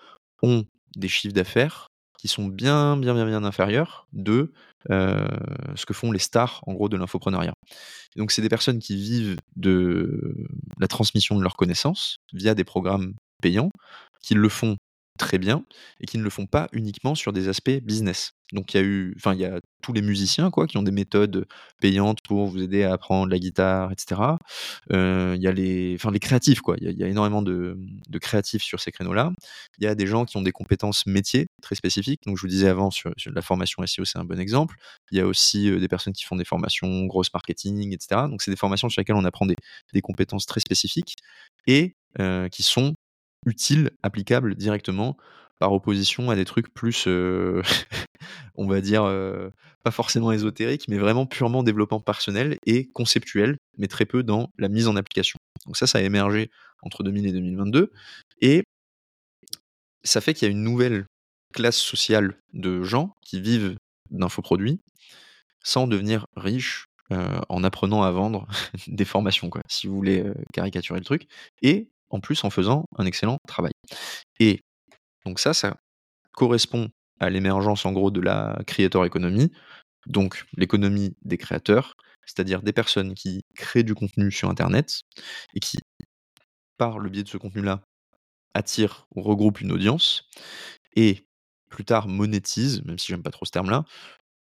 [0.42, 0.64] ont
[0.96, 1.88] des chiffres d'affaires
[2.18, 4.52] qui sont bien, bien, bien, bien inférieurs de
[4.90, 5.26] euh,
[5.74, 7.54] ce que font les stars, en gros, de l'infopreneuriat.
[8.16, 10.48] Donc, c'est des personnes qui vivent de
[10.78, 13.70] la transmission de leurs connaissances via des programmes payants,
[14.22, 14.76] qui le font
[15.16, 15.64] très bien
[16.00, 18.32] et qui ne le font pas uniquement sur des aspects business.
[18.52, 20.82] Donc il y a eu, enfin il y a tous les musiciens quoi qui ont
[20.82, 21.46] des méthodes
[21.80, 24.20] payantes pour vous aider à apprendre la guitare, etc.
[24.92, 26.76] Euh, il y a les, enfin les créatifs quoi.
[26.80, 27.76] Il y, a, énormément de,
[28.20, 29.32] créatifs sur ces créneaux-là.
[29.78, 32.22] Il y a des gens qui ont des compétences métiers très spécifiques.
[32.26, 34.76] Donc je vous disais avant sur, la formation SEO c'est un bon exemple.
[35.10, 38.22] Il y a aussi euh, des personnes qui font des formations grosse marketing, etc.
[38.28, 39.56] Donc c'est des formations sur lesquelles on apprend des,
[39.92, 41.16] des compétences très spécifiques
[41.66, 42.94] et euh, qui sont
[43.46, 45.16] utiles, applicables directement
[45.58, 47.62] par opposition à des trucs plus, euh,
[48.56, 49.50] on va dire, euh,
[49.82, 54.68] pas forcément ésotériques, mais vraiment purement développement personnel et conceptuel, mais très peu dans la
[54.68, 55.38] mise en application.
[55.64, 56.50] Donc ça, ça a émergé
[56.82, 57.90] entre 2000 et 2022,
[58.42, 58.64] et
[60.04, 61.06] ça fait qu'il y a une nouvelle
[61.54, 63.76] classe sociale de gens qui vivent
[64.10, 64.80] d'infoproduits
[65.64, 68.46] sans devenir riches euh, en apprenant à vendre
[68.88, 71.28] des formations, quoi, si vous voulez caricaturer le truc,
[71.62, 73.72] et en plus en faisant un excellent travail.
[74.40, 74.62] Et
[75.24, 75.76] donc ça, ça
[76.32, 76.88] correspond
[77.20, 79.50] à l'émergence en gros de la creator economy,
[80.06, 81.94] donc l'économie des créateurs,
[82.26, 85.00] c'est-à-dire des personnes qui créent du contenu sur Internet
[85.54, 85.78] et qui,
[86.76, 87.82] par le biais de ce contenu-là,
[88.54, 90.28] attirent ou regroupent une audience
[90.94, 91.26] et
[91.68, 93.84] plus tard monétisent, même si j'aime pas trop ce terme-là,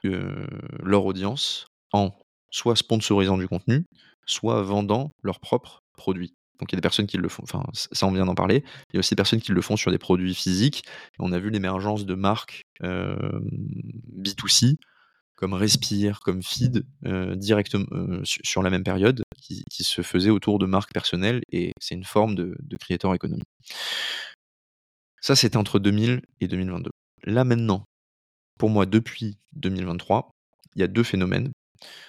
[0.04, 0.46] euh,
[0.82, 2.12] leur audience en
[2.50, 3.84] soit sponsorisant du contenu,
[4.24, 6.34] soit vendant leurs propres produits.
[6.58, 8.64] Donc il y a des personnes qui le font, enfin ça on vient d'en parler.
[8.90, 10.84] Il y a aussi des personnes qui le font sur des produits physiques.
[11.18, 13.16] on a vu l'émergence de marques euh,
[14.16, 14.76] B2C
[15.36, 20.30] comme Respire, comme Feed, euh, directement euh, sur la même période, qui, qui, se faisaient
[20.30, 23.42] autour de marques personnelles et c'est une forme de, de creator economy.
[25.20, 26.90] Ça c'était entre 2000 et 2022.
[27.24, 27.84] Là maintenant,
[28.58, 30.30] pour moi depuis 2023,
[30.74, 31.52] il y a deux phénomènes.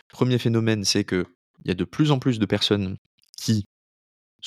[0.07, 1.25] Premier phénomène, c'est que
[1.65, 2.97] il y a de plus en plus de personnes
[3.37, 3.65] qui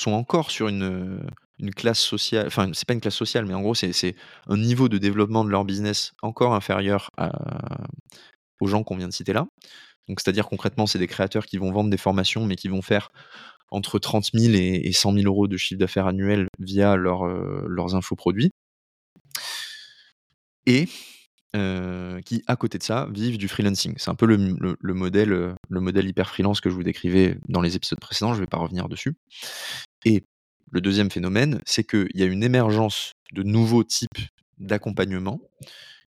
[0.00, 1.20] sont encore sur une,
[1.58, 4.16] une classe sociale, enfin c'est pas une classe sociale, mais en gros c'est
[4.48, 7.10] un niveau de développement de leur business encore inférieur
[8.60, 9.46] aux gens qu'on vient de citer là.
[10.08, 13.10] Donc c'est-à-dire concrètement c'est des créateurs qui vont vendre des formations mais qui vont faire
[13.70, 17.64] entre 30 000 et, et 100 000 euros de chiffre d'affaires annuel via leur, euh,
[17.68, 18.50] leurs infoproduits.
[20.66, 20.88] Et
[21.56, 23.94] euh, qui, à côté de ça, vivent du freelancing.
[23.96, 27.38] C'est un peu le, le, le, modèle, le modèle hyper freelance que je vous décrivais
[27.48, 29.16] dans les épisodes précédents, je ne vais pas revenir dessus.
[30.04, 30.24] Et
[30.70, 34.08] le deuxième phénomène, c'est qu'il y a une émergence de nouveaux types
[34.58, 35.40] d'accompagnement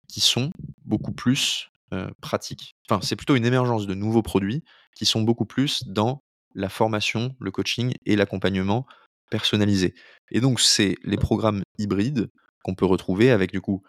[0.07, 0.51] qui sont
[0.85, 2.75] beaucoup plus euh, pratiques.
[2.89, 4.63] Enfin, c'est plutôt une émergence de nouveaux produits
[4.95, 6.21] qui sont beaucoup plus dans
[6.55, 8.85] la formation, le coaching et l'accompagnement
[9.29, 9.93] personnalisé.
[10.31, 12.29] Et donc, c'est les programmes hybrides
[12.63, 13.83] qu'on peut retrouver avec du coup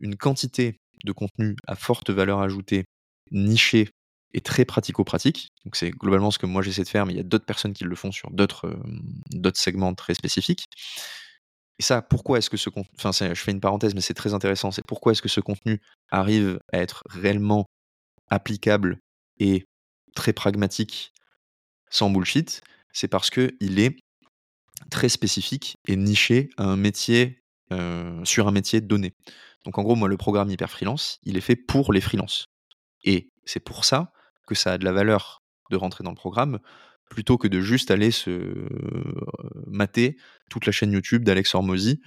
[0.00, 2.84] une quantité de contenu à forte valeur ajoutée,
[3.30, 3.90] niché
[4.34, 5.48] et très pratico-pratique.
[5.64, 7.72] Donc c'est globalement ce que moi j'essaie de faire, mais il y a d'autres personnes
[7.72, 10.64] qui le font sur d'autres euh, segments très spécifiques.
[11.78, 14.34] Et ça, pourquoi est-ce que ce contenu, enfin je fais une parenthèse, mais c'est très
[14.34, 15.80] intéressant, c'est pourquoi est-ce que ce contenu
[16.10, 17.66] arrive à être réellement
[18.30, 18.98] applicable
[19.38, 19.64] et
[20.14, 21.12] très pragmatique
[21.90, 23.96] sans bullshit, c'est parce qu'il est
[24.90, 27.40] très spécifique et niché à un métier,
[27.72, 29.14] euh, sur un métier donné.
[29.64, 32.46] Donc en gros, moi, le programme Hyper Freelance, il est fait pour les freelances.
[33.04, 34.12] Et c'est pour ça
[34.46, 36.58] que ça a de la valeur de rentrer dans le programme,
[37.10, 38.68] plutôt que de juste aller se
[39.66, 40.16] mater
[40.50, 42.00] toute la chaîne YouTube d'Alex Hormozy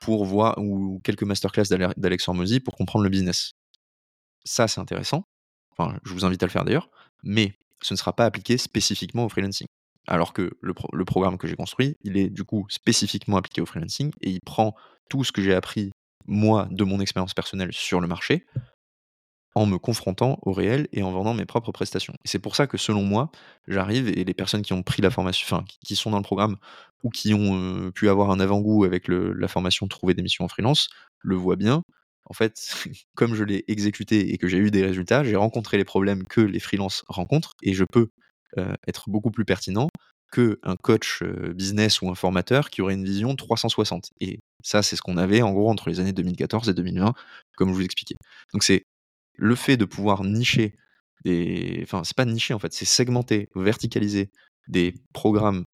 [0.00, 1.64] pour voir ou quelques masterclass
[1.96, 3.52] d'Alex Hormozy pour comprendre le business.
[4.44, 5.24] Ça, c'est intéressant.
[5.76, 6.90] Enfin, je vous invite à le faire d'ailleurs,
[7.22, 9.66] mais ce ne sera pas appliqué spécifiquement au freelancing.
[10.06, 13.66] Alors que le, le programme que j'ai construit, il est du coup spécifiquement appliqué au
[13.66, 14.74] freelancing et il prend
[15.08, 15.90] tout ce que j'ai appris
[16.26, 18.46] moi de mon expérience personnelle sur le marché
[19.54, 22.14] en me confrontant au réel et en vendant mes propres prestations.
[22.24, 23.30] Et c'est pour ça que selon moi,
[23.68, 26.56] j'arrive et les personnes qui ont pris la formation, qui sont dans le programme
[27.04, 30.48] ou qui ont euh, pu avoir un avant-goût avec la formation Trouver des missions en
[30.48, 30.88] freelance,
[31.20, 31.82] le voient bien.
[32.24, 32.74] En fait,
[33.14, 36.40] comme je l'ai exécuté et que j'ai eu des résultats, j'ai rencontré les problèmes que
[36.40, 38.08] les freelances rencontrent et je peux
[38.58, 39.88] euh, être beaucoup plus pertinent
[40.32, 44.10] qu'un coach euh, business ou un formateur qui aurait une vision 360.
[44.20, 47.14] Et ça, c'est ce qu'on avait en gros entre les années 2014 et 2020,
[47.56, 48.16] comme je vous expliquais.
[48.52, 48.84] Donc c'est
[49.36, 50.74] le fait de pouvoir nicher
[51.24, 51.80] des.
[51.84, 54.30] Enfin, c'est pas nicher en fait, c'est segmenter, verticaliser
[54.68, 55.64] des programmes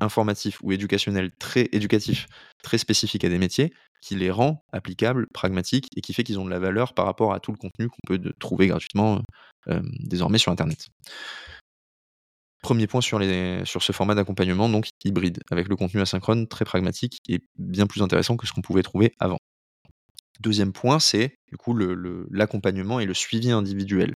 [0.00, 2.26] informatifs ou éducationnels très éducatifs,
[2.62, 6.44] très spécifiques à des métiers, qui les rend applicables, pragmatiques et qui fait qu'ils ont
[6.44, 9.22] de la valeur par rapport à tout le contenu qu'on peut trouver gratuitement
[9.68, 10.88] euh, désormais sur Internet.
[12.62, 17.40] Premier point sur, ce format d'accompagnement, donc hybride, avec le contenu asynchrone très pragmatique et
[17.56, 19.38] bien plus intéressant que ce qu'on pouvait trouver avant.
[20.40, 21.36] Deuxième point, c'est
[22.30, 24.14] l'accompagnement et le suivi individuel.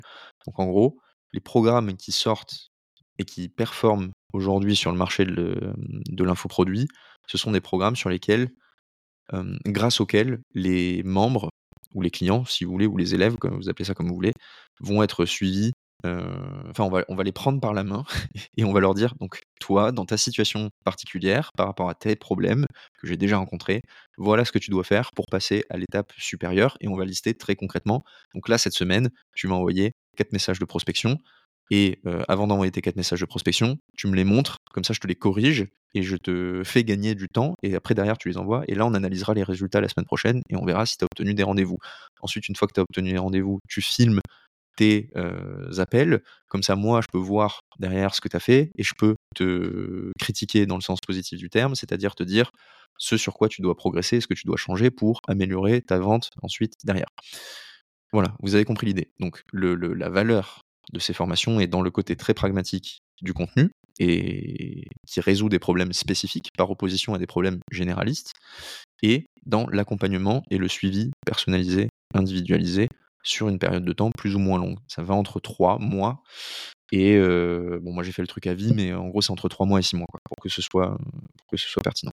[0.45, 0.99] Donc en gros,
[1.33, 2.69] les programmes qui sortent
[3.17, 6.87] et qui performent aujourd'hui sur le marché de l'infoproduit,
[7.27, 8.49] ce sont des programmes sur lesquels,
[9.65, 11.49] grâce auxquels les membres
[11.93, 14.15] ou les clients, si vous voulez, ou les élèves, comme vous appelez ça comme vous
[14.15, 14.33] voulez,
[14.79, 15.71] vont être suivis
[16.03, 18.03] enfin, on va, les prendre par la main
[18.57, 22.15] et on va leur dire, donc, toi, dans ta situation particulière, par rapport à tes
[22.15, 22.65] problèmes
[22.99, 23.81] que j'ai déjà rencontrés,
[24.17, 27.33] voilà ce que tu dois faire pour passer à l'étape supérieure et on va lister
[27.33, 28.03] très concrètement.
[28.33, 31.17] Donc là, cette semaine, tu m'as envoyé quatre messages de prospection
[31.71, 34.99] et avant d'envoyer tes quatre messages de prospection, tu me les montres, comme ça je
[34.99, 38.37] te les corrige et je te fais gagner du temps et après derrière tu les
[38.37, 41.05] envoies et là on analysera les résultats la semaine prochaine et on verra si tu
[41.05, 41.77] as obtenu des rendez-vous.
[42.21, 44.19] Ensuite, une fois que tu as obtenu les rendez-vous, tu filmes
[44.77, 45.09] tes
[45.77, 46.21] appels.
[46.47, 49.15] Comme ça, moi, je peux voir derrière ce que tu as fait et je peux
[49.35, 52.51] te critiquer dans le sens positif du terme, c'est-à-dire te dire
[52.97, 56.29] ce sur quoi tu dois progresser, ce que tu dois changer pour améliorer ta vente
[56.41, 57.07] ensuite derrière.
[58.13, 59.11] Voilà, vous avez compris l'idée.
[59.19, 60.61] Donc, la valeur
[60.93, 65.59] de ces formations est dans le côté très pragmatique du contenu et qui résout des
[65.59, 68.33] problèmes spécifiques par opposition à des problèmes généralistes,
[69.03, 72.87] et dans l'accompagnement et le suivi personnalisé, individualisé
[73.23, 74.79] sur une période de temps plus ou moins longue.
[74.87, 76.23] Ça va entre 3 mois
[76.91, 79.65] et bon, moi j'ai fait le truc à vie, mais en gros c'est entre 3
[79.65, 80.97] mois et 6 mois pour, que ce soit,
[81.83, 82.11] pertinent.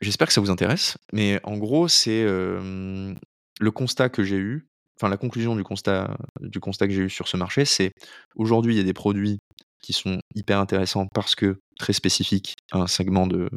[0.00, 4.66] J'espère que ça vous intéresse, mais en gros c'est le constat que j'ai eu,
[4.98, 7.92] enfin la conclusion du constat, du constat que j'ai eu sur ce marché, c'est
[8.34, 9.38] aujourd'hui il y a des produits
[9.82, 13.50] qui sont hyper intéressants parce que très spécifiques à un segment de,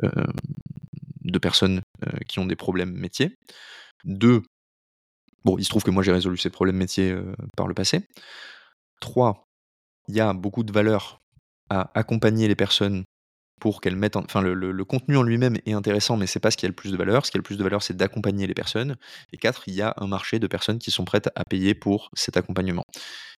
[0.00, 1.80] de personnes
[2.28, 3.34] qui ont des problèmes métiers.
[4.04, 4.42] Deux,
[5.44, 7.16] bon, il se trouve que moi j'ai résolu ces problèmes métiers
[7.56, 8.06] par le passé.
[9.00, 9.46] Trois,
[10.08, 11.20] il y a beaucoup de valeur
[11.68, 13.04] à accompagner les personnes
[13.60, 14.16] pour qu'elles mettent.
[14.16, 16.90] Enfin, le, contenu en lui-même est intéressant, mais c'est pas ce qui a le plus
[16.90, 17.24] de valeur.
[17.24, 18.96] Ce qui a le plus de valeur, c'est d'accompagner les personnes.
[19.32, 22.10] Et quatre, il y a un marché de personnes qui sont prêtes à payer pour
[22.14, 22.84] cet accompagnement.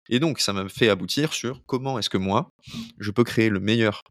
[0.10, 2.52] Et donc, ça m'a fait aboutir sur comment est-ce que moi,
[3.00, 4.04] je peux créer le meilleur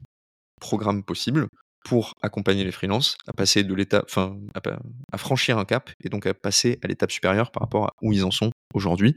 [0.60, 1.48] programme possible
[1.84, 4.38] pour accompagner les freelances à passer de l'étape, enfin,
[5.12, 8.12] à, franchir un cap et donc à passer à l'étape supérieure par rapport à où
[8.12, 9.16] ils en sont aujourd'hui.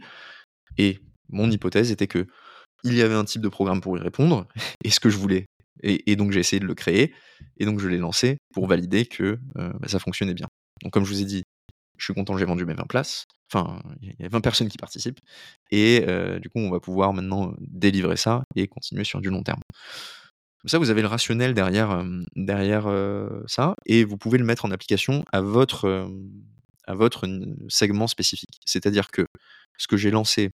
[0.77, 0.99] Et
[1.29, 2.27] mon hypothèse était que
[2.83, 4.47] il y avait un type de programme pour y répondre
[4.83, 5.45] et ce que je voulais.
[5.81, 7.13] Et, donc j'ai essayé de le créer
[7.57, 10.47] et donc je l'ai lancé pour valider que euh, bah, ça fonctionnait bien.
[10.81, 11.43] Donc comme je vous ai dit,
[11.97, 13.25] je suis content, j'ai vendu mes 20 places.
[13.51, 15.19] Enfin, il y a 20 personnes qui participent.
[15.71, 19.43] Et euh, du coup, on va pouvoir maintenant délivrer ça et continuer sur du long
[19.43, 19.61] terme.
[20.63, 22.05] Comme ça, vous avez le rationnel derrière,
[22.37, 22.87] derrière
[23.47, 26.09] ça, et vous pouvez le mettre en application à votre,
[26.87, 27.27] à votre
[27.67, 28.61] segment spécifique.
[28.65, 29.25] C'est-à-dire que
[29.77, 30.51] ce que j'ai lancé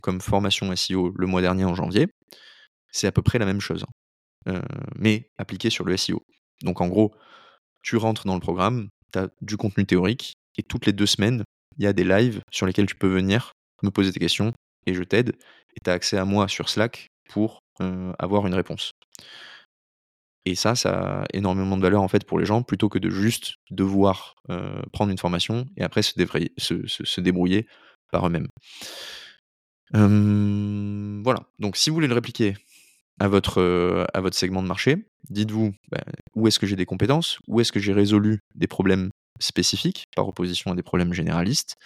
[0.00, 2.08] comme formation SEO le mois dernier en janvier,
[2.90, 3.84] c'est à peu près la même chose,
[4.46, 4.62] hein.
[4.96, 6.24] mais appliqué sur le SEO.
[6.62, 7.14] Donc en gros,
[7.82, 11.44] tu rentres dans le programme, tu as du contenu théorique, et toutes les deux semaines,
[11.76, 14.52] il y a des lives sur lesquels tu peux venir me poser tes questions,
[14.86, 15.36] et je t'aide,
[15.76, 17.61] et tu as accès à moi sur Slack pour
[18.18, 18.92] avoir une réponse.
[20.44, 23.10] Et ça, ça a énormément de valeur en fait pour les gens, plutôt que de
[23.10, 24.34] juste devoir
[24.92, 27.66] prendre une formation et après se, débrouiller
[28.10, 28.48] par eux-mêmes.
[29.92, 31.40] voilà.
[31.58, 32.56] Donc, si vous voulez le répliquer
[33.20, 33.62] à votre,
[34.20, 34.96] votre segment de marché,
[35.30, 36.02] dites-vous bah,
[36.34, 40.28] où est-ce que j'ai des compétences, où est-ce que j'ai résolu des problèmes spécifiques par
[40.28, 41.76] opposition à des problèmes généralistes,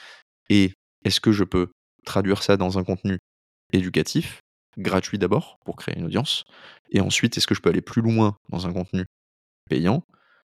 [0.49, 0.73] et
[1.05, 1.69] est-ce que je peux
[2.05, 3.19] traduire ça dans un contenu
[3.73, 4.41] éducatif
[4.79, 6.45] gratuit d'abord pour créer une audience
[6.91, 9.05] Et ensuite, est-ce que je peux aller plus loin dans un contenu
[9.69, 10.05] payant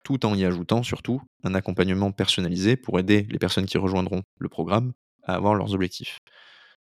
[0.05, 4.49] tout en y ajoutant surtout un accompagnement personnalisé pour aider les personnes qui rejoindront le
[4.49, 4.93] programme
[5.25, 6.19] à avoir leurs objectifs?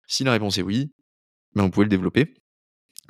[0.06, 0.92] Si la réponse est oui,
[1.54, 2.34] ben vous pouvez le développer.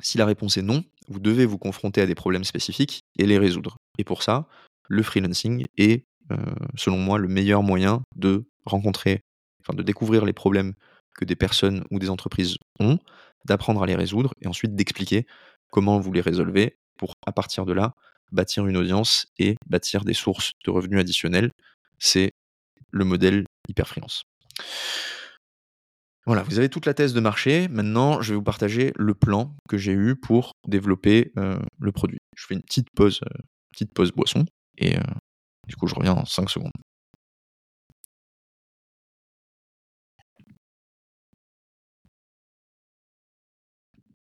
[0.01, 3.37] Si la réponse est non, vous devez vous confronter à des problèmes spécifiques et les
[3.37, 3.77] résoudre.
[3.97, 4.47] Et pour ça,
[4.87, 6.37] le freelancing est, euh,
[6.75, 9.21] selon moi, le meilleur moyen de rencontrer,
[9.61, 10.73] enfin de découvrir les problèmes
[11.15, 12.99] que des personnes ou des entreprises ont,
[13.45, 15.25] d'apprendre à les résoudre et ensuite d'expliquer
[15.69, 17.93] comment vous les résolvez pour, à partir de là,
[18.31, 21.51] bâtir une audience et bâtir des sources de revenus additionnels.
[21.99, 22.31] C'est
[22.91, 24.23] le modèle hyper freelance.
[26.25, 27.69] Voilà, vous avez toute la thèse de marché.
[27.69, 32.19] Maintenant, je vais vous partager le plan que j'ai eu pour développer euh, le produit.
[32.35, 34.45] Je fais une petite pause, euh, petite pause boisson
[34.77, 35.01] et euh,
[35.67, 36.71] du coup, je reviens dans 5 secondes.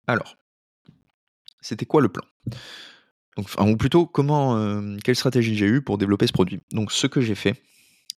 [0.09, 0.37] Alors,
[1.61, 2.25] c'était quoi le plan?
[3.37, 4.59] Ou plutôt, comment,
[5.05, 6.61] quelle stratégie j'ai eu pour développer ce produit?
[6.73, 7.63] Donc, ce que j'ai fait,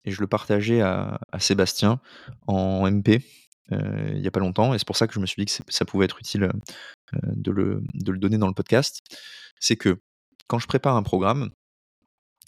[0.05, 1.99] et je le partageais à, Sébastien
[2.47, 3.21] en MP,
[3.71, 5.51] euh, il n'y a pas longtemps, et c'est pour ça que je me suis dit
[5.51, 9.01] que ça pouvait être utile euh, de, le, donner dans le podcast,
[9.59, 9.99] c'est que
[10.47, 11.49] quand je prépare un programme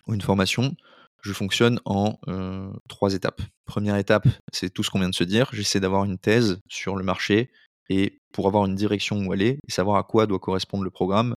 [0.07, 0.75] ou une formation,
[1.23, 3.41] je fonctionne en euh, trois étapes.
[3.65, 6.95] Première étape, c'est tout ce qu'on vient de se dire, j'essaie d'avoir une thèse sur
[6.95, 7.51] le marché
[7.89, 11.35] et pour avoir une direction où aller et savoir à quoi doit correspondre le programme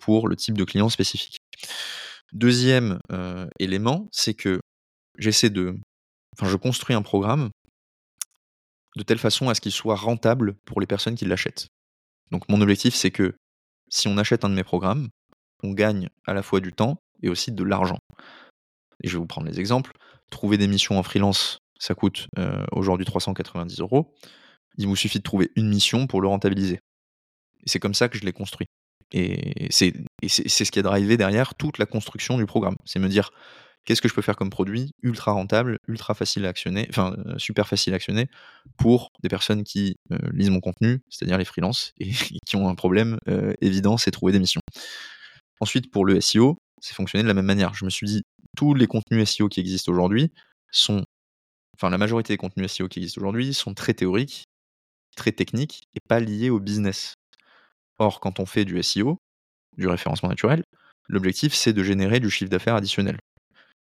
[0.00, 1.38] pour le type de client spécifique.
[2.32, 2.98] Deuxième
[3.58, 4.60] élément, c'est que
[5.18, 5.78] j'essaie de.
[6.34, 7.50] Enfin, je construis un programme
[8.96, 11.68] de telle façon à ce qu'il soit rentable pour les personnes qui l'achètent.
[12.30, 13.34] Donc mon objectif, c'est que
[13.88, 15.08] si on achète un de mes programmes,
[15.62, 17.98] on gagne à la fois du temps et aussi de l'argent.
[19.02, 19.92] Et je vais vous prendre les exemples.
[20.30, 24.14] Trouver des missions en freelance, ça coûte euh, aujourd'hui 390 euros.
[24.76, 26.80] Il vous suffit de trouver une mission pour le rentabiliser.
[27.64, 28.66] C'est comme ça que je l'ai construit.
[29.12, 29.94] Et c'est
[30.48, 32.76] ce qui a drivé derrière toute la construction du programme.
[32.84, 33.30] C'est me dire,
[33.84, 37.38] qu'est-ce que je peux faire comme produit ultra rentable, ultra facile à actionner, enfin euh,
[37.38, 38.28] super facile à actionner
[38.76, 42.10] pour des personnes qui euh, lisent mon contenu, c'est-à-dire les freelances, et,
[42.44, 44.62] qui ont un problème euh, évident, c'est trouver des missions.
[45.60, 47.72] Ensuite, pour le SEO, c'est fonctionné de la même manière.
[47.74, 48.22] Je me suis dit,
[48.56, 50.32] tous les contenus SEO qui existent aujourd'hui
[50.70, 51.04] sont,
[51.76, 54.44] enfin la majorité des contenus SEO qui existent aujourd'hui sont très théoriques,
[55.16, 57.14] très techniques et pas liés au business.
[57.98, 59.18] Or, quand on fait du SEO,
[59.76, 60.62] du référencement naturel,
[61.08, 63.18] l'objectif c'est de générer du chiffre d'affaires additionnel.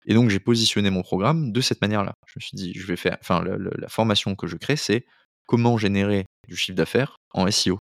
[0.05, 2.13] Et donc, j'ai positionné mon programme de cette manière-là.
[2.27, 5.05] Je me suis dit, je vais faire, enfin, la, formation que je crée, c'est
[5.47, 7.77] comment générer du chiffre d'affaires en SEO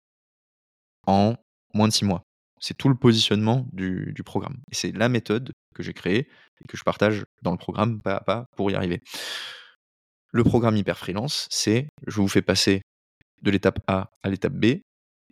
[1.06, 1.34] en
[1.74, 2.22] moins de six mois.
[2.60, 4.60] C'est tout le positionnement du, programme.
[4.70, 6.28] Et c'est la méthode que j'ai créée
[6.60, 9.02] et que je partage dans le programme pas à pas pour y arriver.
[10.30, 12.82] Le programme Hyper Freelance, c'est je vous fais passer
[13.42, 14.80] de l'étape A à l'étape B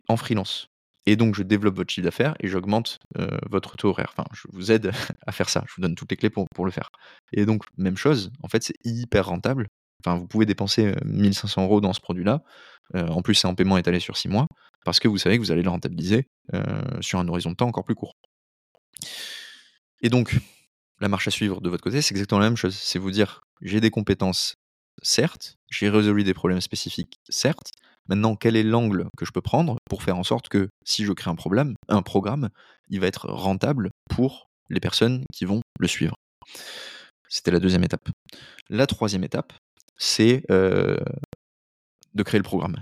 [0.08, 0.68] en freelance.
[1.06, 2.98] Et donc, je développe votre chiffre d'affaires et j'augmente
[3.48, 4.12] votre taux horaire.
[4.12, 4.92] Enfin, je vous aide
[5.26, 5.64] à faire ça.
[5.66, 6.90] Je vous donne toutes les clés pour, le faire.
[7.32, 9.66] Et donc, même chose, en fait, c'est hyper rentable.
[10.04, 12.42] Enfin, vous pouvez dépenser 1500 euros dans ce produit-là.
[12.94, 14.46] en plus, c'est en paiement étalé sur 6 mois
[14.84, 16.26] parce que vous savez que vous allez le rentabiliser
[17.00, 18.12] sur un horizon de temps encore plus court.
[20.02, 20.38] Et donc,
[21.00, 22.74] la marche à suivre de votre côté, c'est exactement la même chose.
[22.74, 24.56] C'est vous dire, j'ai des compétences,
[25.02, 27.72] certes, j'ai résolu des problèmes spécifiques, certes,
[28.09, 31.12] Maintenant, quel est l'angle que je peux prendre pour faire en sorte que si je
[31.12, 32.48] crée un problème, un programme,
[32.88, 36.14] il va être rentable pour les personnes qui vont le suivre?
[37.28, 38.09] C'était la deuxième étape.
[38.68, 39.53] La troisième étape,
[39.96, 40.96] c'est euh,
[42.14, 42.76] de créer le programme.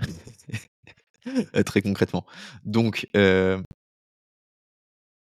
[1.65, 2.25] Très concrètement.
[2.63, 3.61] Donc, euh,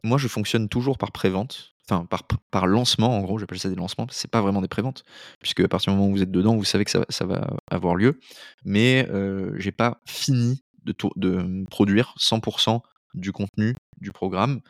[0.04, 3.76] moi, je fonctionne toujours par prévente enfin par, par lancement, en gros, j'appelle ça des
[3.76, 5.04] lancements, c'est pas vraiment des préventes,
[5.40, 7.48] puisque à partir du moment où vous êtes dedans, vous savez que ça, ça va
[7.70, 8.20] avoir lieu,
[8.66, 12.82] mais euh, j'ai pas fini de, de produire 100%
[13.14, 14.62] du contenu du programme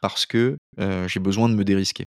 [0.00, 2.06] parce que euh, j'ai besoin de me dérisquer.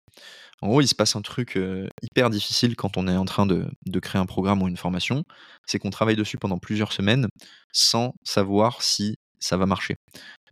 [0.62, 3.46] En gros, il se passe un truc euh, hyper difficile quand on est en train
[3.46, 5.24] de, de créer un programme ou une formation,
[5.66, 7.26] c'est qu'on travaille dessus pendant plusieurs semaines
[7.72, 9.96] sans savoir si ça va marcher.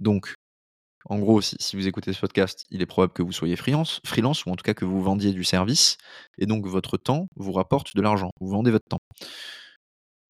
[0.00, 0.34] Donc,
[1.10, 4.46] en gros, si, vous écoutez ce podcast, il est probable que vous soyez freelance, freelance
[4.46, 5.98] ou en tout cas que vous vendiez du service,
[6.38, 8.30] et donc votre temps vous rapporte de l'argent.
[8.40, 9.00] Vous vendez votre temps.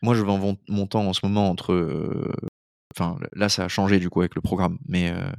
[0.00, 1.74] Moi, je vends mon temps en ce moment entre.
[1.74, 2.32] Euh,
[2.96, 5.30] enfin, là, ça a changé du coup avec le programme, mais euh,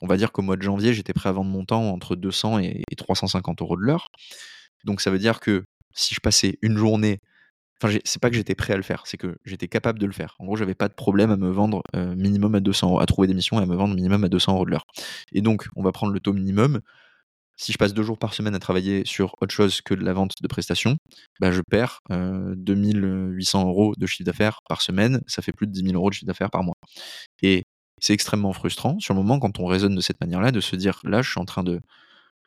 [0.00, 2.58] on va dire qu'au mois de janvier, j'étais prêt à vendre mon temps entre 200
[2.58, 4.08] et 350 euros de l'heure.
[4.84, 5.62] Donc, ça veut dire que
[5.94, 7.20] si je passais une journée
[7.82, 10.12] Enfin, c'est pas que j'étais prêt à le faire, c'est que j'étais capable de le
[10.12, 10.36] faire.
[10.38, 13.06] En gros, j'avais pas de problème à me vendre euh, minimum à 200 euros, à
[13.06, 14.84] trouver des missions et à me vendre minimum à 200 euros de l'heure.
[15.32, 16.80] Et donc, on va prendre le taux minimum.
[17.56, 20.12] Si je passe deux jours par semaine à travailler sur autre chose que de la
[20.12, 20.96] vente de prestations,
[21.40, 25.22] bah, je perds 2800 euh, euros de chiffre d'affaires par semaine.
[25.26, 26.76] Ça fait plus de 10 000 euros de chiffre d'affaires par mois.
[27.42, 27.64] Et
[28.00, 31.00] c'est extrêmement frustrant sur le moment quand on raisonne de cette manière-là, de se dire
[31.04, 31.80] là, je suis en train de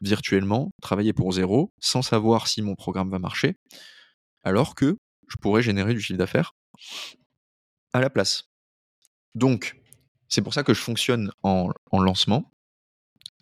[0.02, 3.56] virtuellement travailler pour zéro sans savoir si mon programme va marcher,
[4.44, 4.98] alors que
[5.28, 6.54] je pourrais générer du chiffre d'affaires
[7.94, 8.50] à la place.
[9.36, 9.80] Donc,
[10.28, 12.52] c'est pour ça que je fonctionne en, lancement.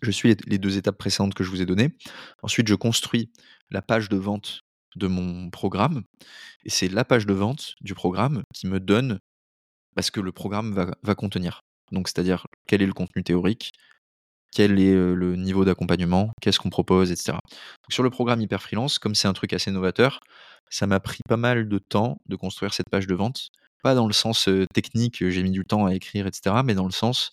[0.02, 1.96] Je suis les deux étapes précédentes que je vous ai données.
[2.42, 3.32] Ensuite, je construis
[3.70, 4.62] la page de vente
[4.96, 6.02] de mon programme.
[6.64, 9.20] Et c'est la page de vente du programme qui me donne
[10.00, 11.62] ce que le programme va, contenir.
[11.92, 13.72] Donc, c'est-à-dire quel est le contenu théorique,
[14.54, 17.38] quel est le niveau d'accompagnement, qu'est-ce qu'on propose, etc.
[17.88, 20.20] sur le programme Hyper Freelance, comme c'est un truc assez novateur,
[20.70, 23.50] ça m'a pris pas mal de temps de construire cette page de vente.
[23.82, 26.92] Pas dans le sens technique, j'ai mis du temps à écrire, etc., mais dans le
[26.92, 27.30] sens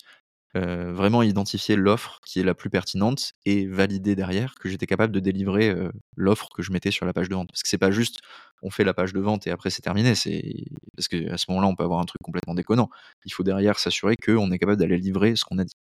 [0.54, 5.20] vraiment identifier l'offre qui est la plus pertinente et valider derrière que j'étais capable de
[5.20, 5.72] délivrer
[6.16, 7.48] l'offre que je mettais sur la page de vente.
[7.52, 8.20] Parce que c'est pas juste
[8.62, 10.12] on fait la page de vente et après c'est terminé.
[10.96, 12.90] Parce qu'à ce moment-là on peut avoir un truc complètement déconnant.
[13.24, 15.76] Il faut derrière s'assurer qu'on est capable d'aller livrer ce qu'on a dit.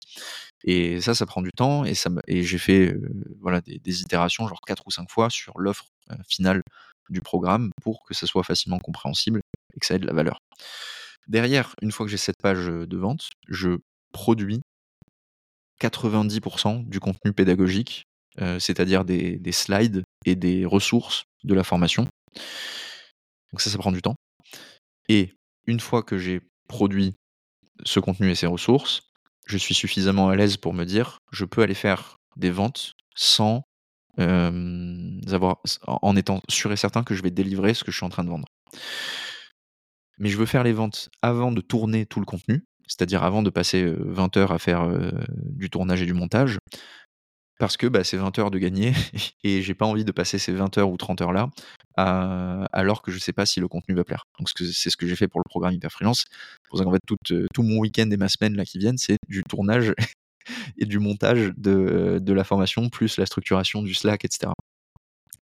[0.64, 2.93] Et ça, ça prend du temps et j'ai fait
[3.66, 5.86] des, des, itérations genre quatre ou cinq fois sur l'offre
[6.28, 6.62] finale
[7.10, 9.41] du programme pour que ça soit facilement compréhensible
[9.76, 10.39] et que ça ait de la valeur.
[11.28, 13.78] Derrière, une fois que j'ai cette page de vente, je
[14.14, 14.62] produit
[15.82, 18.03] 90% du contenu pédagogique,
[18.60, 22.08] c'est-à-dire des, slides et des ressources de la formation.
[23.51, 24.16] Donc ça, ça prend du temps.
[25.10, 25.34] Et
[25.66, 27.14] une fois que j'ai produit
[27.84, 29.01] ce contenu et ces ressources,
[29.45, 33.64] je suis suffisamment à l'aise pour me dire, je peux aller faire des ventes sans
[34.18, 35.57] avoir,
[35.88, 38.24] en étant sûr et certain que je vais délivrer ce que je suis en train
[38.24, 38.47] de vendre.
[40.20, 43.49] Mais je veux faire les ventes avant de tourner tout le contenu, c'est-à-dire avant de
[43.49, 44.89] passer 20 heures à faire
[45.36, 46.57] du tournage et du montage,
[47.59, 48.93] parce que bah, c'est 20 heures de gagner
[49.43, 51.49] et j'ai pas envie de passer ces 20 heures ou 30 heures là
[51.97, 54.26] alors que je sais pas si le contenu va plaire.
[54.39, 56.26] Donc c'est ce que j'ai fait pour le programme Hyper Freelance.
[56.30, 57.18] C'est pour ça qu'en fait tout,
[57.53, 59.93] tout mon week-end et ma semaine là qui viennent, c'est du tournage
[60.78, 64.52] et du montage de, de, la formation, plus la structuration du Slack, etc.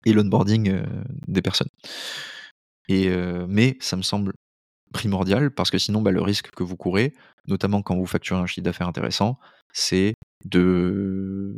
[0.05, 0.83] Et l'onboarding
[1.29, 1.71] des personnes.
[2.89, 3.09] Et,
[3.49, 4.33] mais ça me semble
[4.93, 7.13] primordial parce que sinon, bah, le risque que vous courez,
[7.49, 9.39] notamment quand vous facturez un chiffre d'affaires intéressant,
[9.73, 11.55] c'est de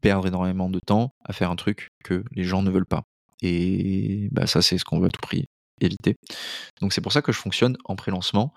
[0.00, 3.04] perdre énormément de temps à faire un truc que les gens ne veulent pas.
[3.40, 5.46] Et bah, ça, c'est ce qu'on veut à tout prix
[5.86, 6.16] éviter.
[6.80, 8.52] Donc c'est pour ça que je fonctionne en pré-lancement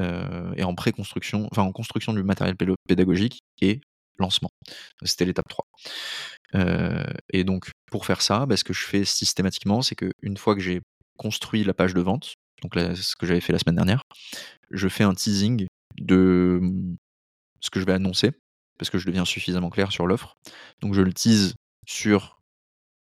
[0.00, 2.56] euh, et en pré-construction, enfin en construction du matériel
[2.88, 3.80] pédagogique et
[4.18, 4.50] lancement.
[5.02, 5.64] C'était l'étape 3.
[6.54, 10.54] Euh, et donc pour faire ça, bah, ce que je fais systématiquement, c'est qu'une fois
[10.54, 10.80] que j'ai
[11.16, 14.02] construit la page de vente, donc ce que j'avais fait la semaine dernière,
[14.70, 15.66] je fais un teasing
[15.98, 16.96] de mmh,
[17.60, 18.32] ce que je vais annoncer,
[18.78, 20.34] parce que je deviens suffisamment clair sur l'offre.
[20.80, 21.54] Donc je le tease
[21.86, 22.39] sur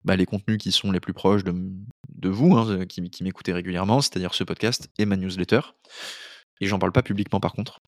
[0.05, 4.01] bah, les contenus qui sont les plus proches de, vous, hein, qui, qui m'écoutez régulièrement,
[4.01, 5.61] c'est-à-dire ce podcast et ma newsletter.
[6.61, 7.79] Et j'en parle pas publiquement par contre.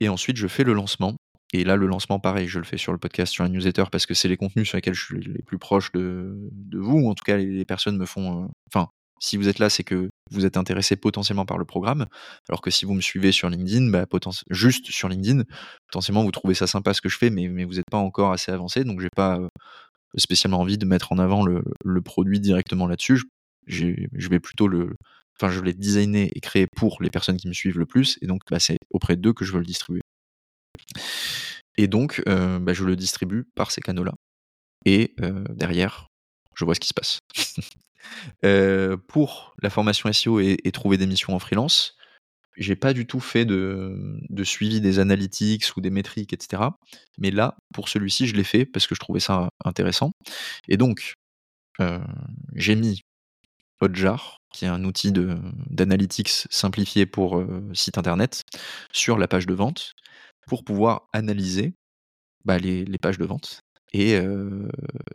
[0.00, 1.14] Et ensuite, je fais le lancement.
[1.54, 4.06] Et là, le lancement, pareil, je le fais sur le podcast, sur la newsletter, parce
[4.06, 7.10] que c'est les contenus sur lesquels je suis les plus proches de, de vous, ou
[7.10, 8.44] en tout cas, les, personnes me font.
[8.44, 8.88] Euh, enfin,
[9.20, 12.06] si vous êtes là, c'est que vous êtes intéressé potentiellement par le programme.
[12.48, 14.06] Alors que si vous me suivez sur LinkedIn, bah,
[14.50, 15.44] juste sur LinkedIn,
[15.88, 18.32] potentiellement vous trouvez ça sympa ce que je fais, mais, mais vous n'êtes pas encore
[18.32, 18.82] assez avancé.
[18.82, 19.48] Donc j'ai pas euh,
[20.16, 23.22] spécialement envie de mettre en avant le, produit directement là-dessus.
[23.66, 24.96] Je vais plutôt le.
[25.40, 28.18] Enfin, je l'ai designé et créé pour les personnes qui me suivent le plus.
[28.20, 30.02] Et donc, bah, c'est auprès d'eux que je veux le distribuer.
[31.78, 34.12] Et donc, euh, bah, je le distribue par ces canaux-là.
[34.84, 36.08] Et euh, derrière,
[36.54, 37.18] je vois ce qui se passe.
[39.08, 41.96] pour la formation SEO et, trouver des missions en freelance,
[42.56, 46.62] j'ai pas du tout fait de, suivi des analytics ou des métriques, etc.
[47.18, 50.12] Mais là, pour celui-ci, je l'ai fait parce que je trouvais ça intéressant.
[50.68, 51.14] Et donc,
[52.54, 53.02] j'ai mis
[53.80, 57.42] Hotjar, qui est un outil d'analytics simplifié pour
[57.72, 58.42] site internet,
[58.92, 59.94] sur la page de vente
[60.46, 61.74] pour pouvoir analyser
[62.44, 63.62] bah, les, pages de vente
[63.92, 64.18] et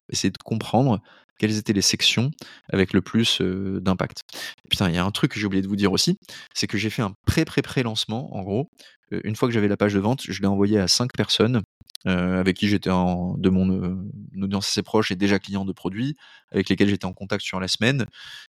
[0.09, 0.99] essayer de comprendre
[1.39, 2.31] quelles étaient les sections
[2.71, 4.21] avec le plus d'impact.
[4.69, 6.17] Putain, il y a un truc que j'ai oublié de vous dire aussi,
[6.53, 8.69] c'est que j'ai fait un pré-pré-pré-lancement, en gros.
[9.11, 11.61] une fois que j'avais la page de vente, je l'ai envoyé à cinq personnes
[12.05, 14.07] avec qui j'étais de mon
[14.41, 16.15] audience assez proche et déjà client de produits,
[16.51, 18.05] avec lesquels j'étais en contact sur la semaine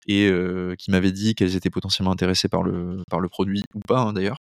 [0.07, 0.31] et
[0.77, 4.37] qui m'avaient dit qu'elles étaient potentiellement intéressées par le, produit ou pas hein, d'ailleurs.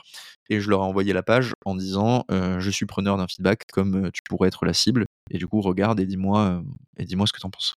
[0.49, 4.11] Et je leur ai envoyé la page en disant je suis preneur d'un feedback comme
[4.13, 6.63] tu pourrais être la cible et du coup regarde et dis-moi
[6.97, 7.75] et dis-moi ce que tu en penses.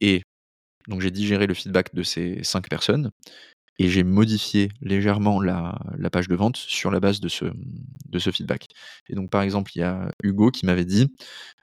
[0.00, 0.22] Et
[0.88, 3.10] donc j'ai digéré le feedback de ces cinq personnes
[3.78, 5.74] et j'ai modifié légèrement la,
[6.12, 8.68] page de vente sur la base de ce, feedback.
[9.08, 11.12] Et donc par exemple, il y a Hugo qui m'avait dit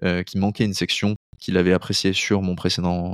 [0.03, 2.55] euh, qu'il manquait une section qu'il avait appréciée sur mon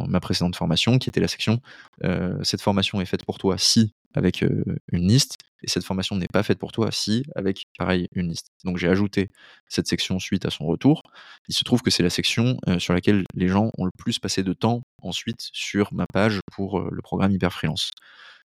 [0.08, 1.62] ma précédente formation, qui était la section
[2.04, 6.28] euh, Cette formation est faite pour toi si avec une liste, et cette formation n'est
[6.28, 8.48] pas faite pour toi si avec, pareil, une liste.
[8.64, 9.30] Donc j'ai ajouté
[9.68, 11.04] cette section suite à son retour.
[11.48, 14.42] Il se trouve que c'est la section sur laquelle les gens ont le plus passé
[14.42, 17.92] de temps ensuite sur ma page pour le programme Hyper Freelance.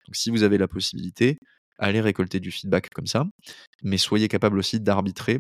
[0.08, 1.38] Donc si vous avez la possibilité,
[1.78, 3.26] allez récolter du feedback comme ça,
[3.84, 5.40] mais soyez capable aussi d'arbitrer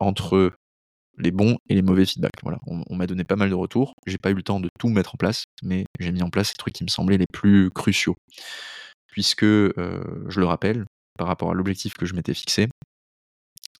[0.00, 0.52] entre
[1.18, 2.42] les bons et les mauvais feedbacks.
[2.42, 3.94] Voilà, on, m'a donné pas mal de retours.
[4.06, 6.50] J'ai pas eu le temps de tout mettre en place, mais j'ai mis en place
[6.50, 8.16] les trucs qui me semblaient les plus cruciaux.
[9.06, 10.84] Puisque, je le rappelle,
[11.18, 12.68] par rapport à l'objectif que je m'étais fixé,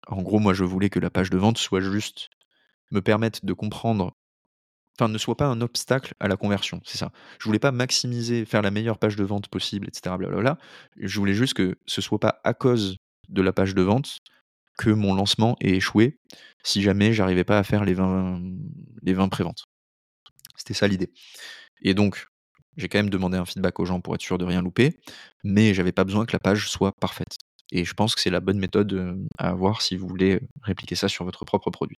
[0.06, 2.28] en gros, moi, je voulais que la page de vente soit juste
[2.90, 4.12] me permette de comprendre
[4.98, 7.10] enfin ne soit pas un obstacle à la conversion, c'est ça.
[7.38, 10.16] Je voulais pas maximiser, faire la meilleure page de vente possible, etc.
[10.16, 10.58] Blablabla.
[10.96, 12.96] Je voulais juste que ce soit pas à cause
[13.28, 14.18] de la page de vente
[14.78, 16.18] que mon lancement ait échoué
[16.62, 18.40] si jamais j'arrivais pas à faire les 20,
[19.02, 19.64] les 20 préventes.
[20.56, 21.12] C'était ça l'idée.
[21.82, 22.26] Et donc,
[22.76, 24.98] j'ai quand même demandé un feedback aux gens pour être sûr de rien louper,
[25.44, 27.36] mais j'avais pas besoin que la page soit parfaite.
[27.72, 30.94] Et je pense que c'est la bonne méthode euh, à avoir si vous voulez répliquer
[30.94, 31.98] ça sur votre propre produit.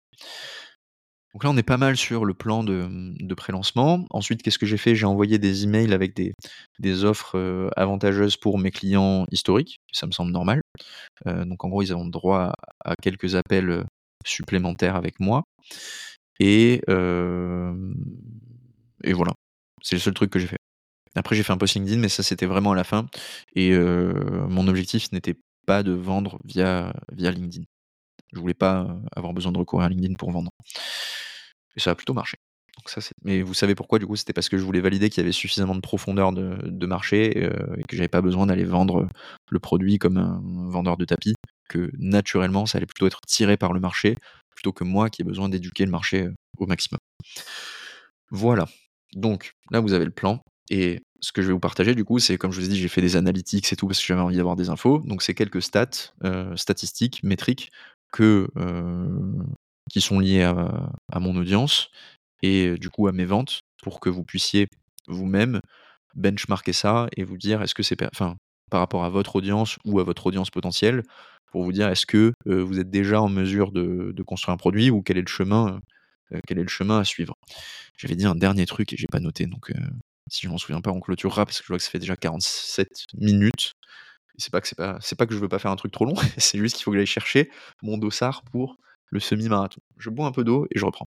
[1.33, 4.05] Donc là, on est pas mal sur le plan de, de pré-lancement.
[4.09, 4.95] Ensuite, qu'est-ce que j'ai fait?
[4.95, 9.77] J'ai envoyé des emails avec des, offres euh, avantageuses pour mes clients historiques.
[9.91, 10.61] Ça me semble normal.
[11.27, 12.53] Euh, donc en gros, ils ont droit
[12.83, 13.83] à, quelques appels euh,
[14.25, 15.43] supplémentaires avec moi.
[16.39, 17.73] Et, voilà.
[19.83, 20.57] C'est le seul truc que j'ai fait.
[21.15, 23.07] Après, j'ai fait un post LinkedIn, mais ça, c'était vraiment à la fin.
[23.55, 27.63] Et mon objectif n'était pas de vendre via LinkedIn.
[28.33, 30.51] Je voulais pas avoir besoin de recourir à LinkedIn pour vendre.
[31.75, 32.37] Et ça a plutôt marché.
[33.23, 35.31] Mais vous savez pourquoi, du coup, c'était parce que je voulais valider qu'il y avait
[35.31, 39.07] suffisamment de profondeur de, marché euh, et que j'avais pas besoin d'aller vendre
[39.49, 41.33] le produit comme un vendeur de tapis,
[41.69, 44.15] que naturellement, ça allait plutôt être tiré par le marché
[44.55, 46.99] plutôt que moi qui ai besoin d'éduquer le marché euh, au maximum.
[48.31, 48.67] Voilà.
[49.13, 50.41] Donc là, vous avez le plan.
[50.69, 52.77] Et ce que je vais vous partager, du coup, c'est comme je vous ai dit,
[52.77, 54.99] j'ai fait des analytics et tout parce que j'avais envie d'avoir des infos.
[54.99, 57.71] Donc c'est quelques stats, euh, statistiques, métriques
[58.17, 58.47] que
[59.91, 61.89] qui sont liés à, mon audience
[62.41, 64.67] et du coup à mes ventes pour que vous puissiez
[65.07, 65.61] vous-même
[66.15, 68.35] benchmarker ça et vous dire est-ce que c'est enfin
[68.71, 71.03] par rapport à votre audience ou à votre audience potentielle
[71.51, 75.03] pour vous dire est-ce que vous êtes déjà en mesure de, construire un produit ou
[75.03, 75.79] quel est le chemin
[76.47, 77.35] quel est le chemin à suivre.
[77.97, 79.71] J'avais dit un dernier truc et j'ai pas noté donc
[80.29, 82.15] si je m'en souviens pas on clôturera parce que je vois que ça fait déjà
[82.15, 83.73] 47 minutes.
[84.37, 86.05] C'est pas que c'est pas c'est pas que je veux pas faire un truc trop
[86.05, 87.49] long, c'est juste qu'il faut que j'aille chercher
[87.81, 88.77] mon dossard pour
[89.09, 89.81] le semi-marathon.
[89.97, 91.07] Je bois un peu d'eau et je reprends.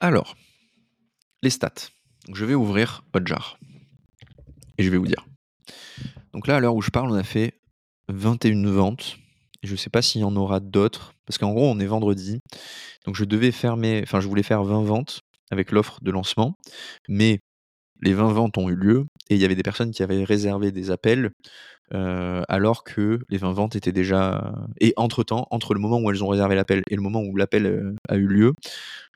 [0.00, 0.36] Alors,
[1.42, 1.90] les stats.
[2.32, 3.58] je vais ouvrir Hotjar.
[4.78, 5.26] Et je vais vous dire.
[6.32, 7.60] Donc là, à l'heure où je parle, on a fait
[8.08, 9.16] 21 ventes.
[9.66, 11.12] Je ne sais pas s'il y en aura d'autres.
[11.26, 12.40] Parce qu'en gros, on est vendredi.
[13.04, 14.00] Donc je devais fermer.
[14.02, 16.54] Enfin, je voulais faire 20 ventes avec l'offre de lancement.
[17.08, 17.40] Mais
[18.02, 20.72] les 20 ventes ont eu lieu et il y avait des personnes qui avaient réservé
[20.72, 21.30] des appels
[21.90, 24.54] alors que les 20 ventes étaient déjà.
[24.80, 27.94] Et entre-temps, entre le moment où elles ont réservé l'appel et le moment où l'appel
[28.08, 28.52] a eu lieu,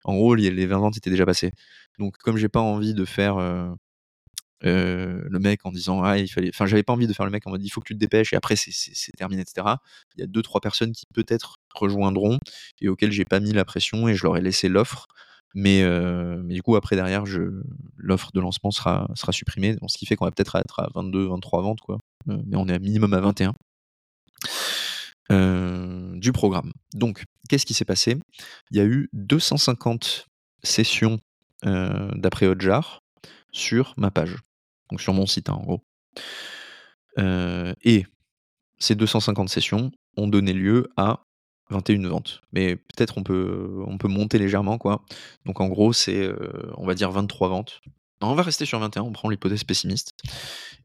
[0.05, 1.53] en gros, les 20 ventes étaient déjà passées.
[1.99, 3.37] Donc, comme j'ai pas envie de faire
[4.63, 7.47] le mec en disant ah il fallait enfin j'avais pas envie de faire le mec
[7.47, 9.67] en mode il faut que tu te dépêches et après c'est terminé etc
[10.17, 12.39] il y a deux trois personnes qui peut-être rejoindront
[12.81, 15.07] et auxquelles j'ai pas mis la pression et je leur ai laissé l'offre
[15.55, 15.83] mais,
[16.45, 17.25] mais du coup, après, derrière,
[17.97, 21.27] l'offre de lancement sera, sera supprimée, ce qui fait qu'on va peut-être être à 22,
[21.29, 21.99] 23 ventes, quoi.
[22.27, 23.55] mais on est à minimum à 21.
[26.19, 26.73] du programme.
[26.95, 28.17] Donc, qu'est-ce qui s'est passé?
[28.71, 30.27] Il y a eu 250
[30.63, 31.19] sessions
[31.63, 33.01] d'après Hotjar
[33.53, 34.37] sur ma page,
[34.91, 35.83] donc sur mon site, hein, en gros.
[37.85, 38.07] et
[38.79, 41.25] ces 250 sessions ont donné lieu à
[41.71, 42.41] 21 ventes.
[42.53, 45.05] Mais peut-être on peut, on peut monter légèrement, quoi.
[45.47, 46.31] Donc en gros, c'est,
[46.77, 47.81] on va dire 23 ventes.
[48.21, 50.13] on va rester sur 21, on prend l'hypothèse pessimiste.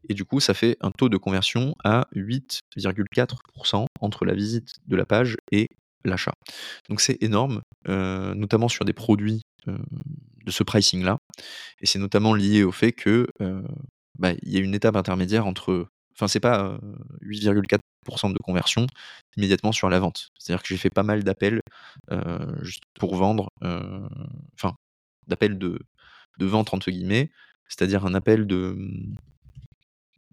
[0.08, 4.96] Et du coup, ça fait un taux de conversion à 8,4% entre la visite de
[4.96, 5.68] la page et
[6.04, 6.34] l'achat.
[6.88, 11.18] Donc c'est énorme, notamment sur des produits de ce pricing-là.
[11.80, 13.26] Et c'est notamment lié au fait que
[14.18, 16.78] bah, il y a une étape intermédiaire entre Enfin, c'est pas
[17.22, 18.86] 8,4% de conversion
[19.36, 20.30] immédiatement sur la vente.
[20.38, 21.60] C'est-à-dire que j'ai fait pas mal d'appels
[22.62, 24.74] juste pour vendre, enfin,
[25.26, 25.78] d'appels de,
[26.40, 27.30] vente entre guillemets,
[27.68, 29.16] c'est-à-dire un appel de mmh,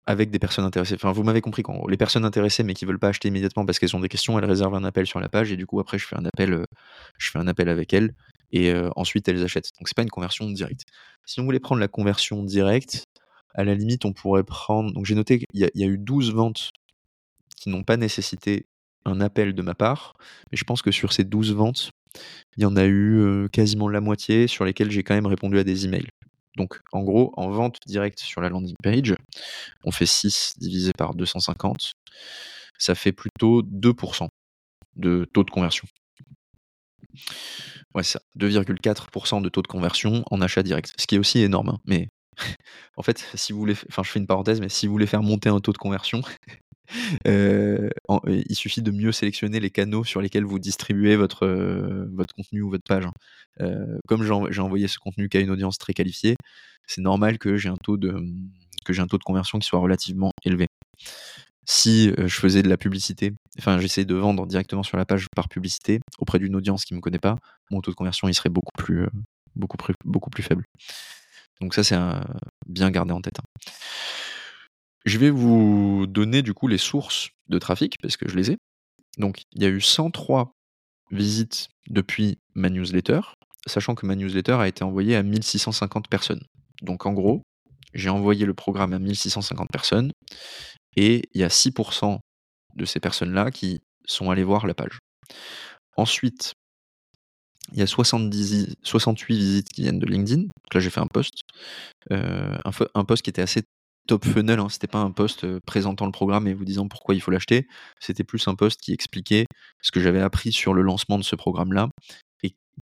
[0.06, 0.96] avec des personnes intéressées.
[0.96, 3.80] Enfin, vous m'avez compris quand les personnes intéressées mais qui veulent pas acheter immédiatement parce
[3.80, 5.98] qu'elles ont des questions, elles réservent un appel sur la page et du coup après
[5.98, 6.66] je fais un appel,
[7.18, 8.14] je fais un appel avec elles
[8.52, 9.72] et ensuite elles achètent.
[9.80, 10.84] Donc c'est pas une conversion directe.
[11.26, 13.04] Si on voulait prendre la conversion directe,
[13.54, 14.92] à la limite, on pourrait prendre.
[14.94, 16.72] Donc j'ai noté qu'il y, a eu 12 ventes
[17.56, 18.66] qui n'ont pas nécessité
[19.06, 20.16] un appel de ma part,
[20.52, 21.92] mais je pense que sur ces 12 ventes,
[22.58, 25.64] il y en a eu quasiment la moitié sur lesquelles j'ai quand même répondu à
[25.64, 26.08] des emails.
[26.56, 29.16] Donc en gros, en vente directe sur la landing page,
[29.84, 31.94] on fait 6 divisé par 250,
[32.78, 34.28] ça fait plutôt 2%
[34.96, 35.88] de taux de conversion.
[37.96, 41.70] Ouais, ça, 2,4% de taux de conversion en achat direct, ce qui est aussi énorme.
[41.70, 42.08] Hein, mais
[42.98, 45.24] en fait, si vous voulez, enfin, je fais une parenthèse, mais si vous voulez faire
[45.24, 46.22] monter un taux de conversion,
[47.28, 47.90] euh,
[48.28, 52.62] il suffit de mieux sélectionner les canaux sur lesquels vous distribuez votre, euh, votre contenu
[52.62, 53.06] ou votre page.
[53.06, 53.14] Hein.
[53.62, 56.36] Euh, comme j'ai envoyé ce contenu qu'à une audience très qualifiée,
[56.88, 58.24] c'est normal que j'ai un taux de
[58.90, 60.68] un taux de conversion qui soit relativement élevé.
[61.66, 65.48] Si je faisais de la publicité, enfin j'essayais de vendre directement sur la page par
[65.48, 67.38] publicité auprès d'une audience qui ne me connaît pas,
[67.72, 68.72] mon taux de conversion il serait beaucoup
[69.56, 70.66] beaucoup plus faible.
[71.64, 71.96] Donc ça c'est
[72.68, 73.40] bien gardé en tête.
[73.40, 73.72] Hein.
[75.06, 78.58] Je vais vous donner du coup les sources de trafic parce que je les ai.
[79.18, 80.52] Donc il y a eu 103
[81.12, 83.22] visites depuis ma newsletter,
[83.66, 86.44] sachant que ma newsletter a été envoyée à 1650 personnes.
[86.82, 87.44] Donc en gros,
[87.94, 90.12] j'ai envoyé le programme à 1650 personnes
[90.98, 92.20] et il y a 6%
[92.76, 95.00] de ces personnes-là qui sont allées voir la page.
[95.96, 96.56] Ensuite,
[97.72, 100.44] il y a 70, 68 visites qui viennent de LinkedIn.
[100.74, 101.34] Là, j'ai fait un post.
[102.12, 102.58] Euh,
[102.94, 103.64] un, post qui était assez
[104.08, 104.60] top funnel.
[104.60, 104.68] Hein.
[104.70, 107.68] C'était pas un post euh, présentant le programme et vous disant pourquoi il faut l'acheter.
[108.00, 109.46] C'était plus un post qui expliquait
[109.82, 111.90] ce que j'avais appris sur le lancement de ce programme-là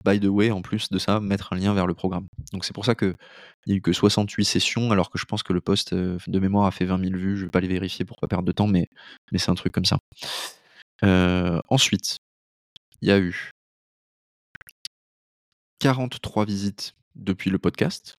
[0.05, 2.29] by the way, en plus de ça, mettre un lien vers le programme.
[2.53, 3.15] Donc c'est pour ça qu'il
[3.67, 6.39] n'y a eu que 68 sessions, alors que je pense que le post euh, de
[6.39, 7.37] mémoire a fait 20 000 vues.
[7.37, 8.89] Je ne vais pas les vérifier pour pas perdre de temps, mais,
[9.33, 9.99] mais c'est un truc comme ça.
[11.69, 12.17] Ensuite,
[13.03, 13.51] il y a eu
[15.79, 18.19] 43 visites depuis le podcast,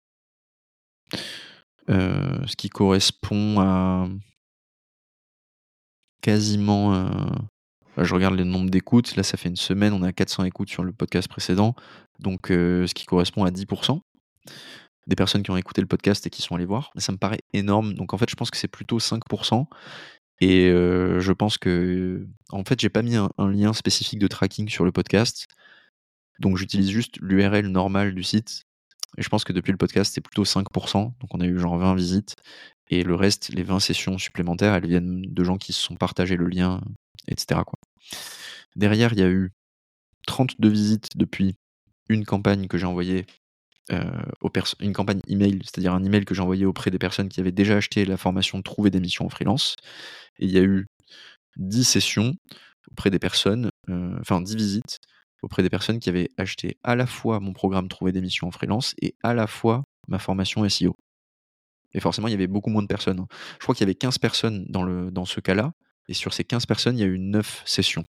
[1.88, 4.08] euh, ce qui correspond à
[6.22, 7.40] quasiment
[8.04, 9.16] je regarde les nombres d'écoutes.
[9.16, 11.74] Là, ça fait une semaine, on a 400 écoutes sur le podcast précédent.
[12.18, 14.00] Donc, euh, ce qui correspond à 10%
[15.06, 16.92] des personnes qui ont écouté le podcast et qui sont allées voir.
[16.96, 17.94] Ça me paraît énorme.
[17.94, 19.66] Donc, en fait, je pense que c'est plutôt 5%.
[20.40, 22.26] Et euh, je pense que.
[22.50, 25.46] En fait, j'ai pas mis un, lien spécifique de tracking sur le podcast.
[26.40, 28.64] Donc, j'utilise juste l'URL normale du site.
[29.18, 31.12] Et je pense que depuis le podcast, c'est plutôt 5%.
[31.20, 32.34] Donc, on a eu genre 20 visites.
[32.88, 36.36] Et le reste, les 20 sessions supplémentaires, elles viennent de gens qui se sont partagés
[36.36, 36.80] le lien,
[37.28, 37.60] etc.
[38.74, 39.52] Derrière, il y a eu
[40.26, 41.54] 32 visites depuis
[42.08, 43.26] une campagne que j'ai envoyée
[43.92, 47.40] euh, aux une campagne email, c'est-à-dire un email que j'ai envoyé auprès des personnes qui
[47.40, 49.76] avaient déjà acheté la formation Trouver des missions en freelance.
[50.38, 50.86] Et il y a eu
[51.56, 52.34] 10 sessions
[52.90, 54.98] auprès des personnes, euh, enfin 10 visites
[55.42, 58.50] auprès des personnes qui avaient acheté à la fois mon programme Trouver des missions en
[58.50, 60.96] freelance et à la fois ma formation SEO.
[61.92, 63.20] Et forcément, il y avait beaucoup moins de personnes.
[63.20, 63.26] Hein.
[63.54, 65.72] Je crois qu'il y avait 15 personnes dans, le, dans ce cas-là,
[66.08, 68.04] et sur ces 15 personnes, il y a eu 9 sessions.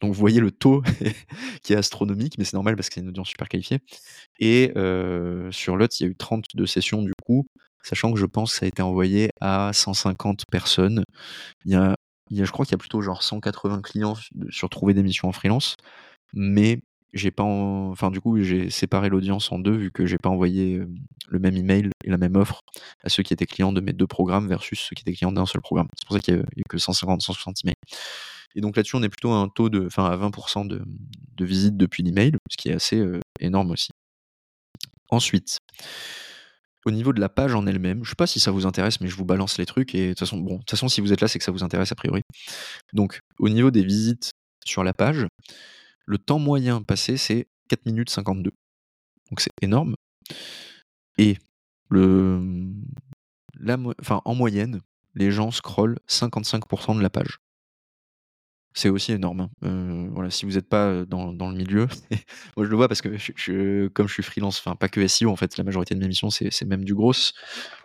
[0.00, 0.82] Donc vous voyez le taux
[1.62, 3.80] qui est astronomique, mais c'est normal parce que c'est une audience super qualifiée.
[4.38, 4.72] Et
[5.50, 7.46] sur l'autre, il y a eu 32 sessions du coup,
[7.82, 11.02] sachant que je pense que ça a été envoyé à 150 personnes.
[11.64, 11.96] Il y a,
[12.30, 14.16] il y a je crois qu'il y a plutôt genre 180 clients
[14.50, 15.76] sur trouver des missions en freelance,
[16.32, 16.80] mais
[17.14, 20.82] j'ai pas enfin du coup j'ai séparé l'audience en deux vu que j'ai pas envoyé
[21.28, 22.60] le même email et la même offre
[23.02, 25.46] à ceux qui étaient clients de mes deux programmes versus ceux qui étaient clients d'un
[25.46, 25.88] seul programme.
[25.98, 27.74] C'est pour ça qu'il y, a que 150 160 emails.
[28.54, 30.82] Et donc là-dessus on est plutôt à un taux de enfin à 20% de,
[31.36, 33.02] de visites depuis l'email, ce qui est assez
[33.40, 33.90] énorme aussi.
[35.10, 35.58] Ensuite,
[36.84, 39.08] au niveau de la page en elle-même, je sais pas si ça vous intéresse, mais
[39.08, 41.12] je vous balance les trucs et de toute façon, bon, de toute façon, si vous
[41.12, 42.22] êtes là, c'est que ça vous intéresse a priori.
[42.92, 44.30] Donc, au niveau des visites
[44.64, 45.26] sur la page,
[46.08, 48.50] le temps moyen passé, c'est 4 minutes 52.
[49.30, 49.94] Donc c'est énorme.
[51.18, 51.36] Et
[51.90, 52.40] le,
[54.24, 54.80] en moyenne,
[55.14, 57.40] les gens scrollent 55% de la page.
[58.72, 59.40] C'est aussi énorme.
[59.40, 59.50] Hein.
[59.64, 61.88] Euh, voilà, si vous n'êtes pas dans, dans, le milieu,
[62.56, 65.36] moi je le vois parce que comme je suis freelance, enfin pas que SEO en
[65.36, 67.12] fait, la majorité de mes missions c'est même du gros,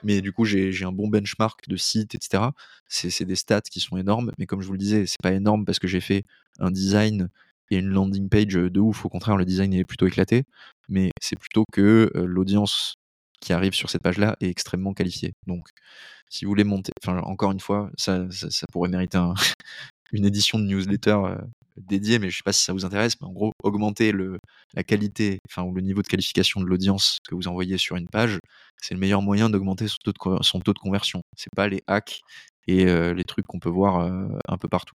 [0.04, 2.44] mais du coup j'ai un bon benchmark de sites, etc.
[2.88, 5.66] C'est des stats qui sont énormes, mais comme je vous le disais, c'est pas énorme
[5.66, 6.26] parce que j'ai fait
[6.60, 7.30] un design
[7.72, 9.06] et une landing page de ouf.
[9.06, 10.44] Au contraire, le design est plutôt éclaté,
[10.90, 12.96] mais c'est plutôt que l'audience
[13.42, 15.34] qui arrive sur cette page-là est extrêmement qualifiée.
[15.48, 15.68] Donc,
[16.30, 19.20] si vous voulez monter, enfin, encore une fois, ça, ça, pourrait mériter
[20.12, 21.18] une édition de newsletter
[21.78, 24.40] dédiée, mais je ne sais pas si ça vous intéresse, mais en gros, augmenter le,
[24.74, 28.08] la qualité, enfin, ou le niveau de qualification de l'audience que vous envoyez sur une
[28.08, 28.40] page,
[28.82, 29.98] c'est le meilleur moyen d'augmenter son,
[30.42, 31.22] son, taux de conversion.
[31.36, 32.22] C'est pas les hacks
[32.68, 34.00] et les trucs qu'on peut voir
[34.48, 34.96] un peu partout.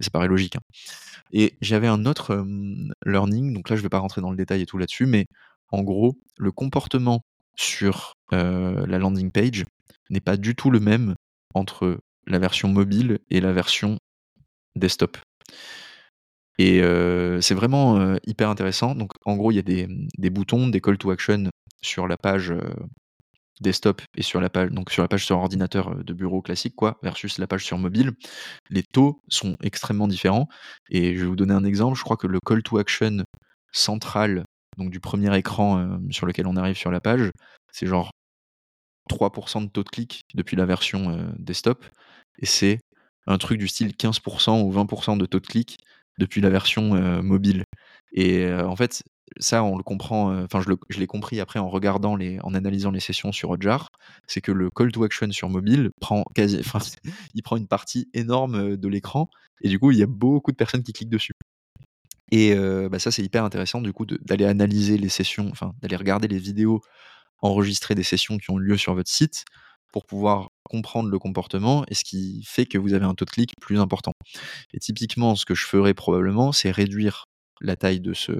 [0.00, 0.56] Ça paraît logique.
[0.56, 0.62] Hein.
[1.32, 2.46] Et j'avais un autre
[3.06, 5.26] learning, donc là je vais pas rentrer dans le détail et tout là-dessus, mais
[5.70, 7.24] en gros, le comportement
[7.56, 9.64] sur la landing page
[10.10, 11.14] n'est pas du tout le même
[11.54, 13.98] entre la version mobile et la version
[14.76, 15.18] desktop.
[16.58, 16.82] Et
[17.40, 18.94] c'est vraiment, hyper intéressant.
[18.94, 22.06] Donc en gros, il y a des, mmh, des boutons, des call to action sur
[22.06, 22.52] la page,
[23.62, 26.98] desktop et sur la page donc sur la page sur ordinateur, de bureau classique quoi,
[27.02, 28.12] versus la page sur mobile.
[28.70, 30.48] Les taux sont extrêmement différents
[30.90, 31.96] et je vais vous donner un exemple.
[31.96, 33.24] Je crois que le call to action
[33.72, 34.44] central,
[34.76, 37.30] donc du premier écran, sur lequel on arrive sur la page,
[37.72, 38.10] c'est genre
[39.10, 41.84] 3% de taux de clic depuis la version, desktop
[42.38, 42.80] et c'est
[43.26, 45.78] un truc du style 15% ou 20% de taux de clic
[46.18, 47.64] depuis la version mobile.
[48.12, 49.02] Et en fait,
[49.38, 53.00] ça, on le comprend, enfin, je l'ai compris après en regardant les, en analysant les
[53.00, 53.88] sessions sur Hotjar,
[54.26, 56.60] c'est que le call to action sur mobile prend quasi,
[57.34, 59.30] il prend une partie énorme de l'écran,
[59.62, 61.34] et du coup, il y a beaucoup de personnes qui cliquent dessus.
[62.30, 62.54] Et
[62.90, 66.38] bah, ça, c'est hyper intéressant, du coup, d'aller analyser les sessions, enfin, d'aller regarder les
[66.38, 66.80] vidéos
[67.42, 69.44] enregistrer des sessions qui ont lieu sur votre site
[69.92, 73.30] pour pouvoir comprendre le comportement et ce qui fait que vous avez un taux de
[73.30, 74.12] clic plus important.
[74.72, 77.26] Et typiquement, ce que je ferais probablement, c'est réduire
[77.60, 78.32] la taille de ce,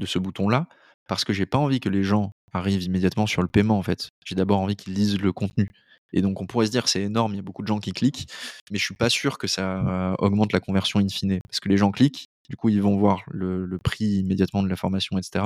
[0.00, 0.66] de ce bouton-là,
[1.06, 4.10] parce que j'ai pas envie que les gens arrivent immédiatement sur le paiement en fait.
[4.24, 5.70] J'ai d'abord envie qu'ils lisent le contenu.
[6.12, 7.92] Et donc on pourrait se dire c'est énorme, il y a beaucoup de gens qui
[7.92, 8.26] cliquent,
[8.70, 11.38] mais je suis pas sûr que ça augmente la conversion in fine.
[11.48, 14.74] Parce que les gens cliquent, du coup ils vont voir le, prix immédiatement de la
[14.74, 15.44] formation, etc.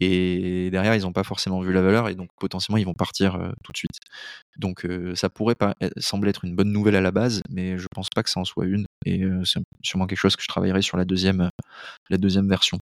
[0.00, 3.38] Et derrière ils n'ont pas forcément vu la valeur et donc potentiellement ils vont partir
[3.62, 3.98] tout de suite.
[4.56, 8.08] Donc ça pourrait pas sembler être une bonne nouvelle à la base, mais je pense
[8.14, 8.86] pas que ça en soit une.
[9.04, 11.50] Et c'est sûrement quelque chose que je travaillerai sur la deuxième,
[12.08, 12.78] la deuxième version.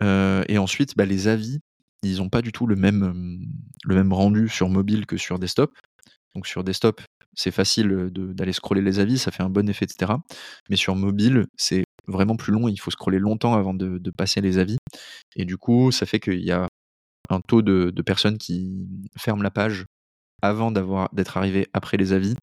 [0.00, 1.60] Et ensuite, bah, les avis,
[2.02, 3.40] ils n'ont pas du tout le même,
[3.84, 5.72] le même rendu sur mobile que sur desktop.
[6.34, 7.00] Donc sur desktop,
[7.34, 10.12] c'est facile d'aller scroller les avis, ça fait un bon effet, etc.
[10.68, 14.58] Mais sur mobile, c'est vraiment plus long, il faut scroller longtemps avant de, passer les
[14.58, 14.78] avis.
[15.36, 16.68] Et du coup, ça fait qu'il y a
[17.30, 18.86] un taux de, de, personnes qui
[19.16, 19.86] ferment la page
[20.42, 22.34] avant d'être arrivé après les avis,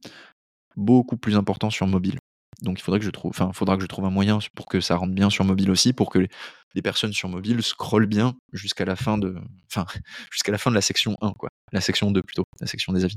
[0.76, 2.18] beaucoup plus important sur mobile.
[2.62, 4.82] Donc il faudrait que je trouve, enfin, faudra que je trouve un moyen pour que
[4.82, 8.86] ça rentre bien sur mobile aussi, pour que les, personnes sur mobile scrollent bien jusqu'à
[8.86, 9.36] la fin de,
[9.68, 9.86] enfin,
[10.32, 11.50] jusqu'à la fin de la section 1, quoi.
[11.72, 13.16] La section 2 plutôt, la section des avis.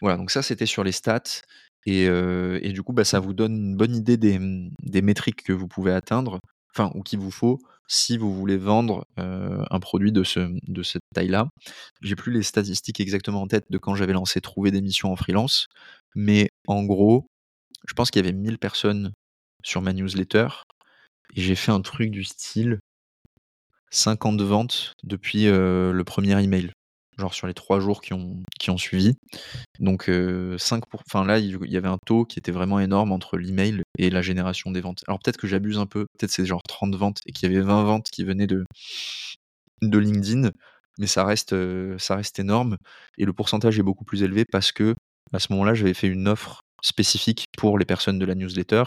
[0.00, 1.42] Voilà, donc ça c'était sur les stats.
[1.86, 4.40] Et, euh, et, du coup, bah, ça vous donne une bonne idée des,
[4.82, 6.40] des, métriques que vous pouvez atteindre,
[6.74, 10.82] enfin, ou qu'il vous faut si vous voulez vendre euh, un produit de, ce, de
[10.82, 11.48] cette taille-là.
[12.02, 15.16] J'ai plus les statistiques exactement en tête de quand j'avais lancé Trouver des missions en
[15.16, 15.68] freelance,
[16.14, 17.26] mais en gros,
[17.86, 19.12] je pense qu'il y avait 1000 personnes
[19.62, 20.48] sur ma newsletter
[21.34, 22.78] et j'ai fait un truc du style
[23.90, 26.72] 50 ventes depuis le premier email,
[27.18, 29.14] genre sur les trois jours qui ont, qui ont suivi.
[29.78, 30.10] Donc
[30.58, 31.02] 5 pour...
[31.06, 34.22] enfin là, il y avait un taux qui était vraiment énorme entre l'email et la
[34.22, 35.04] génération des ventes.
[35.08, 37.64] Alors peut-être que j'abuse un peu, peut-être c'est genre 30 ventes et qu'il y avait
[37.64, 38.64] 20 ventes qui venaient de,
[39.82, 40.50] de LinkedIn,
[40.98, 41.54] mais ça reste,
[41.98, 42.76] ça reste énorme
[43.18, 44.94] et le pourcentage est beaucoup plus élevé parce que
[45.32, 48.84] à ce moment-là, j'avais fait une offre spécifique pour les personnes de la newsletter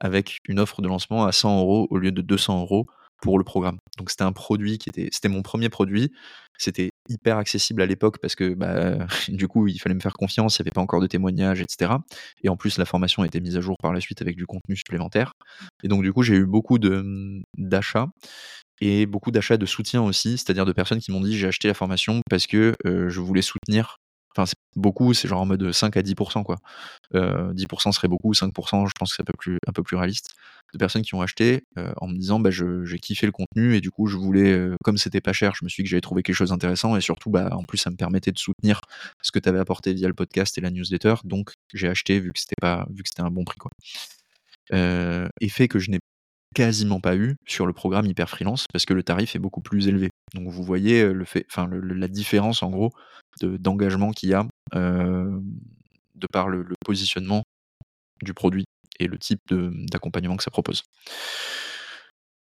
[0.00, 2.86] avec une offre de lancement à 100 euros au lieu de 200 euros
[3.22, 3.78] pour le programme.
[3.98, 6.12] Donc c'était un produit qui était, c'était mon premier produit.
[6.58, 10.58] C'était hyper accessible à l'époque parce que bah, du coup il fallait me faire confiance,
[10.58, 11.92] il n'y avait pas encore de témoignages, etc.
[12.42, 14.46] Et en plus la formation a été mise à jour par la suite avec du
[14.46, 15.32] contenu supplémentaire.
[15.82, 18.08] Et donc du coup j'ai eu beaucoup de, d'achats
[18.80, 21.74] et beaucoup d'achats de soutien aussi, c'est-à-dire de personnes qui m'ont dit j'ai acheté la
[21.74, 23.96] formation parce que je voulais soutenir
[24.36, 26.56] Enfin, beaucoup, c'est genre en mode 5 à 10%, quoi.
[27.14, 30.34] 10% serait beaucoup, 5%, je pense que c'est un peu plus, un peu plus réaliste.
[30.74, 33.90] De personnes qui ont acheté en me disant, bah, j'ai kiffé le contenu et du
[33.90, 36.34] coup, je voulais, comme c'était pas cher, je me suis dit que j'avais trouvé quelque
[36.34, 38.80] chose d'intéressant et surtout, bah, en plus, ça me permettait de soutenir
[39.22, 41.14] ce que tu avais apporté via le podcast et la newsletter.
[41.24, 43.70] Donc, j'ai acheté vu que c'était pas, vu que c'était un bon prix, quoi.
[45.40, 46.00] effet que je n'ai
[46.54, 49.88] quasiment pas eu sur le programme Hyper Freelance parce que le tarif est beaucoup plus
[49.88, 50.10] élevé.
[50.34, 52.92] Donc vous voyez le fait, enfin la différence en gros
[53.40, 57.42] d'engagement qu'il y a de par le, positionnement
[58.22, 58.64] du produit
[58.98, 60.82] et le type d'accompagnement que ça propose.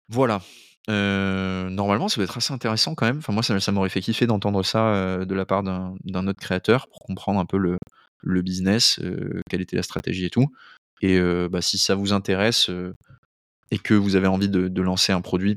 [0.08, 0.42] Voilà.
[0.88, 3.18] normalement, ça va être assez intéressant quand même.
[3.18, 7.00] Enfin, moi, ça, m'aurait fait kiffer d'entendre ça de la part d'un autre créateur pour
[7.00, 7.78] comprendre un peu le,
[8.22, 9.00] le business,
[9.48, 10.48] quelle était la stratégie et tout.
[11.00, 11.18] Et
[11.48, 12.70] bah, si ça vous intéresse,
[13.70, 15.56] et que vous avez envie de, lancer un produit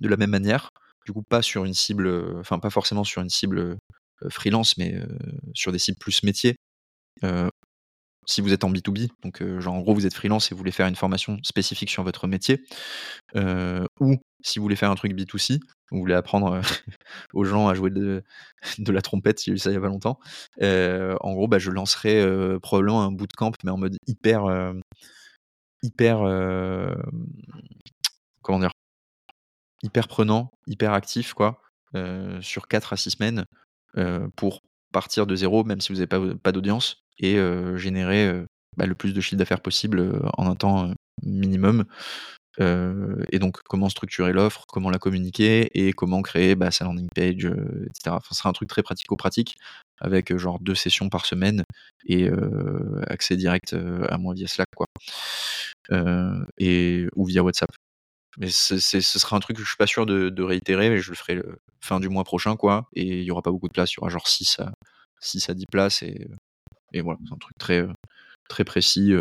[0.00, 0.70] de la même manière,
[1.04, 3.76] du coup pas sur une cible, enfin pas forcément sur une cible
[4.28, 5.00] freelance, mais
[5.54, 6.56] sur des cibles plus métiers.
[8.26, 10.86] si vous êtes en B2B, donc en gros vous êtes freelance et vous voulez faire
[10.86, 12.64] une formation spécifique sur votre métier,
[13.34, 15.60] ou si vous voulez faire un truc B2C,
[15.90, 16.60] vous voulez apprendre
[17.34, 18.22] aux gens à jouer de,
[18.78, 20.18] la trompette, j'ai ça il y a pas longtemps,
[20.60, 22.24] en gros bah, je lancerai
[22.60, 24.74] probablement un bootcamp mais en mode hyper
[25.86, 26.18] hyper
[28.58, 28.70] dire
[29.82, 31.60] hyper prenant, hyper actif quoi,
[32.40, 33.44] sur 4 à 6 semaines
[34.36, 34.60] pour
[34.92, 37.38] partir de zéro, même si vous n'avez pas, pas d'audience, et
[37.76, 38.44] générer
[38.76, 41.84] bah, le plus de chiffre d'affaires possible en un temps minimum.
[42.58, 47.44] Et donc, comment structurer l'offre, comment la communiquer et comment créer bah, sa landing page,
[47.44, 48.16] etc.
[48.28, 49.56] ce sera un truc très pratico-pratique
[50.00, 51.64] avec genre deux sessions par semaine
[52.06, 52.28] et
[53.08, 53.74] accès direct
[54.08, 54.86] à moi via Slack, quoi.
[56.58, 57.70] et, ou via WhatsApp.
[58.38, 61.16] Mais ce sera un truc que je suis pas sûr de, réitérer, mais je le
[61.16, 61.42] ferai
[61.80, 62.88] fin du mois prochain, quoi.
[62.94, 64.72] Et il y aura pas beaucoup de place, il y aura genre 6 à,
[65.20, 66.02] 6 à 10 places.
[66.02, 66.28] Et,
[66.92, 67.86] et voilà, c'est un truc très,
[68.48, 69.14] très précis.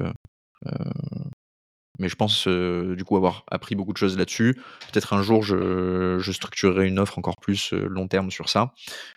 [1.99, 4.55] Mais je pense du coup avoir appris beaucoup de choses là-dessus.
[4.91, 8.73] Peut-être un jour je, je, structurerai une offre encore plus long terme sur ça.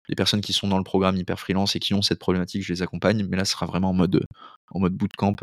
[0.08, 2.72] Les personnes qui sont dans le programme hyper freelance et qui ont cette problématique, je
[2.72, 3.26] les accompagne.
[3.28, 4.24] Mais là, ce sera vraiment en mode,
[4.70, 5.36] en mode bootcamp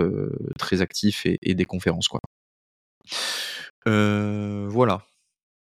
[0.57, 2.21] très actif et, et des conférences quoi.
[3.87, 5.03] Euh, voilà.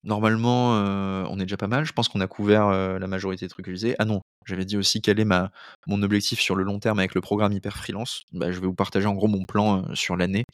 [0.02, 1.84] Normalement, euh, on est déjà pas mal.
[1.84, 3.96] Je pense qu'on a couvert, euh, la majorité des trucs que je disais.
[3.98, 5.50] Ah non, j'avais dit aussi quel est ma
[5.86, 8.22] mon objectif sur le long terme avec le programme Hyper Freelance.
[8.32, 10.44] Bah, je vais vous partager en gros mon plan, sur l'année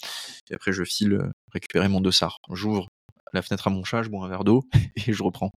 [0.51, 2.39] et après je file, récupérer mon dossard.
[2.53, 2.89] J'ouvre
[3.33, 4.65] la fenêtre à mon chat, je bois un verre d'eau
[5.07, 5.51] et je reprends.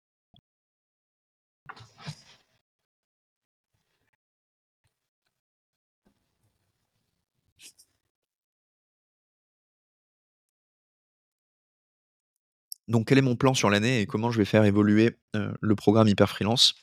[12.88, 16.08] Donc quel est mon plan sur l'année et comment je vais faire évoluer, le programme
[16.08, 16.74] Hyper Freelance?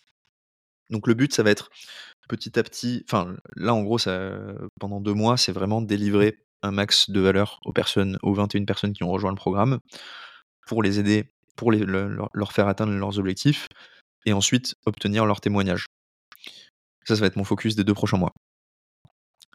[0.89, 1.69] Donc le but, ça va être
[2.29, 4.31] petit à petit enfin là en gros ça
[4.79, 8.93] pendant deux mois, c'est vraiment délivrer un max de valeur aux personnes, aux 21 personnes
[8.93, 9.79] qui ont rejoint le programme,
[10.67, 13.67] pour les aider, pour les leur faire atteindre leurs objectifs
[14.25, 15.85] et ensuite obtenir leur témoignage.
[17.03, 18.31] Ça, ça va être mon focus des deux prochains mois.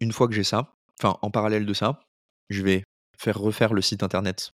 [0.00, 2.00] Une fois que j'ai ça, enfin en parallèle de ça,
[2.48, 2.84] je vais
[3.18, 4.50] faire refaire le site internet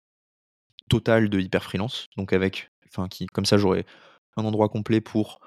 [0.88, 2.06] total de Hyper Freelance.
[2.16, 3.86] Donc avec, enfin qui, comme ça j'aurai
[4.36, 5.40] un endroit complet pour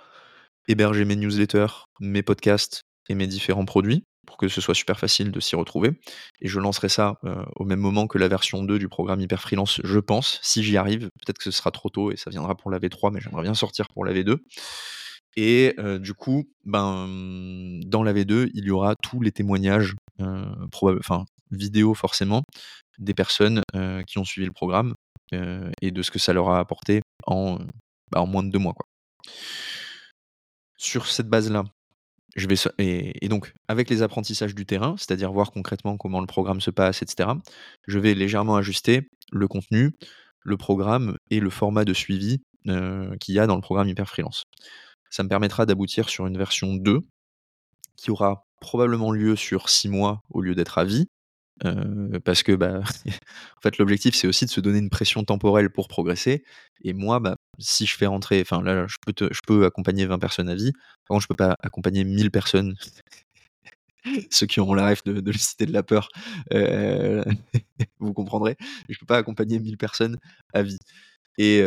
[0.67, 5.31] héberger mes newsletters, mes podcasts et mes différents produits pour que ce soit super facile
[5.31, 5.99] de s'y retrouver.
[6.41, 9.41] Et je lancerai ça euh, au même moment que la version 2 du programme Hyper
[9.41, 11.09] Freelance, je pense, si j'y arrive.
[11.25, 13.55] Peut-être que ce sera trop tôt et ça viendra pour la V3, mais j'aimerais bien
[13.55, 14.37] sortir pour la V2.
[15.37, 17.07] Et euh, du coup, ben,
[17.85, 22.43] dans la V2, il y aura tous les témoignages, euh, enfin, vidéo forcément,
[22.97, 23.61] des personnes
[24.07, 24.95] qui ont suivi le programme
[25.31, 27.59] et de ce que ça leur a apporté en,
[28.11, 28.75] bah, moins de deux mois.
[30.77, 31.63] Sur cette base-là,
[32.35, 36.61] je vais et, donc avec les apprentissages du terrain, c'est-à-dire voir concrètement comment le programme
[36.61, 37.29] se passe, etc.
[37.87, 39.91] Je vais légèrement ajuster le contenu,
[40.43, 42.43] le programme et le format de suivi
[43.19, 44.43] qu'il y a dans le programme Hyper Freelance.
[45.09, 46.99] Ça me permettra d'aboutir sur une version 2
[47.95, 51.07] qui aura probablement lieu sur six mois au lieu d'être à vie,
[52.23, 52.81] parce que bah,
[53.57, 56.43] en fait, l'objectif, c'est aussi de se donner une pression temporelle pour progresser.
[56.83, 58.97] Et moi, bah, si je fais rentrer, enfin là, je
[59.47, 60.71] peux, accompagner 20 personnes à vie.
[60.71, 62.75] Par contre, je peux pas accompagner 1000 personnes.
[64.31, 66.09] Ceux qui auront la rêve de, de le citer de la peur,
[67.99, 68.55] vous comprendrez.
[68.89, 70.17] Je peux pas accompagner 1000 personnes
[70.53, 70.77] à vie.
[71.37, 71.61] Et,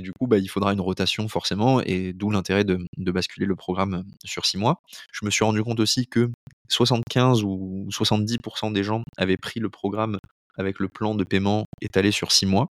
[0.00, 4.04] du coup, bah, il faudra une rotation forcément, et d'où l'intérêt de, basculer le programme
[4.24, 4.80] sur six mois.
[5.12, 6.30] Je me suis rendu compte aussi que
[6.68, 10.18] 75 ou 70% des gens avaient pris le programme
[10.56, 12.68] avec le plan de paiement étalé sur six mois.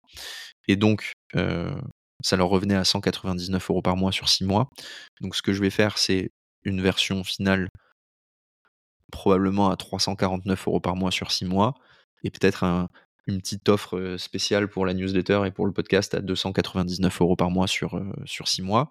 [0.68, 1.12] Et donc,
[2.22, 4.70] ça leur revenait à 199 euros par mois sur six mois.
[5.20, 6.31] Donc, ce que je vais faire, c'est
[6.64, 7.68] une version finale
[9.12, 11.75] probablement à 349 euros par mois sur six mois,
[12.25, 12.89] et peut-être un,
[13.27, 17.51] une petite offre spéciale pour la newsletter et pour le podcast à 299 euros par
[17.51, 18.91] mois sur, sur 6 mois.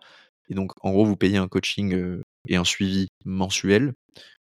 [0.49, 3.93] Et donc, en gros, vous payez un coaching et un suivi mensuel,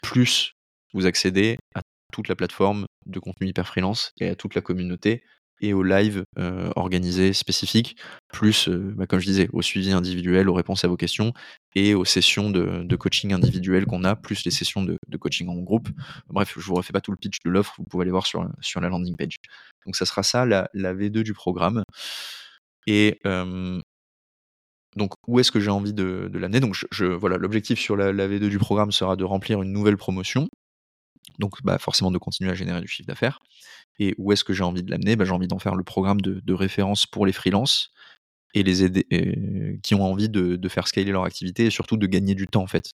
[0.03, 0.55] plus
[0.93, 1.81] vous accédez à
[2.12, 5.22] toute la plateforme de contenu hyper freelance et à toute la communauté
[5.61, 7.96] et aux live euh, spécifiques,
[8.32, 11.32] plus, euh, bah, comme je disais, au suivi individuel, aux réponses à vos questions
[11.74, 15.88] et aux sessions de, coaching individuel qu'on a, plus les sessions de, coaching en groupe.
[16.28, 18.48] Bref, je vous refais pas tout le pitch de l'offre, vous pouvez aller voir sur,
[18.61, 19.36] sur la landing page.
[19.86, 21.84] Donc ça sera ça, la, V2 du programme.
[22.86, 23.20] Et
[24.96, 26.61] donc, où est-ce que j'ai envie de, l'amener?
[26.61, 29.96] Donc, je, voilà, l'objectif sur la, la, V2 du programme sera de remplir une nouvelle
[29.96, 30.48] promotion.
[31.38, 33.38] Donc, bah, forcément, de continuer à générer du chiffre d'affaires.
[33.99, 35.16] Et où est-ce que j'ai envie de l'amener?
[35.16, 37.90] Bah, J'ai envie d'en faire le programme de, référence pour les freelances
[38.55, 42.34] et les aider, qui ont envie de, faire scaler leur activité et surtout de gagner
[42.34, 42.90] du temps en fait.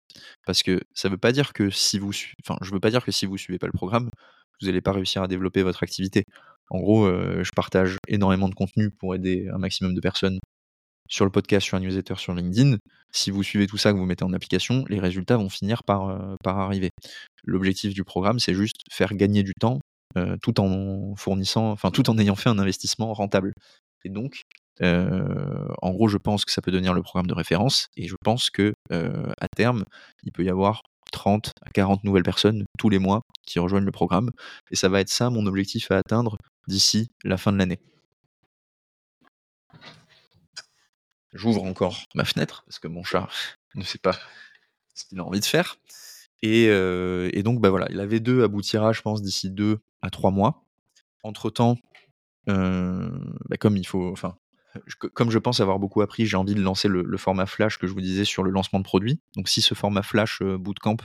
[0.47, 2.13] Parce que ça veut pas dire que si vous,
[2.45, 4.11] enfin, je veux pas dire que si vous suivez pas le programme,
[4.61, 6.25] vous n'allez pas réussir à développer votre activité.
[6.71, 10.39] En gros, euh, je partage énormément de contenu pour aider un maximum de personnes
[11.09, 12.79] sur le podcast, sur un newsletter, sur LinkedIn.
[13.11, 16.09] Si vous suivez tout ça, que vous mettez en application, les résultats vont finir par,
[16.09, 16.91] euh, par arriver.
[17.45, 19.81] L'objectif du programme, c'est juste faire gagner du temps
[20.17, 23.53] euh, tout en fournissant, enfin tout en ayant fait un investissement rentable.
[24.05, 24.43] Et donc,
[24.83, 28.17] euh, en gros, je pense que ça peut devenir le programme de référence et je
[28.25, 29.85] pense que à terme,
[30.25, 30.83] il peut y avoir
[31.13, 34.31] 30 à 40 nouvelles personnes tous les mois qui rejoignent le programme.
[34.71, 36.37] Et ça va être ça mon objectif à atteindre
[36.67, 37.79] d'ici la fin de l'année.
[41.33, 43.29] J'ouvre encore ma fenêtre parce que mon chat
[43.75, 44.19] ne sait pas
[44.95, 45.77] ce qu'il a envie de faire.
[46.43, 50.65] Et, euh, donc, bah voilà, la V2 aboutira, je pense, d'ici 2 à 3 mois.
[51.23, 51.77] Entre-temps,
[52.49, 53.11] euh,
[53.49, 54.37] bah comme il faut, enfin,
[55.15, 57.93] comme je pense avoir beaucoup appris, j'ai envie de lancer le, format flash que je
[57.93, 59.21] vous disais sur le lancement de produits.
[59.37, 60.97] Donc si ce format flash euh, bootcamp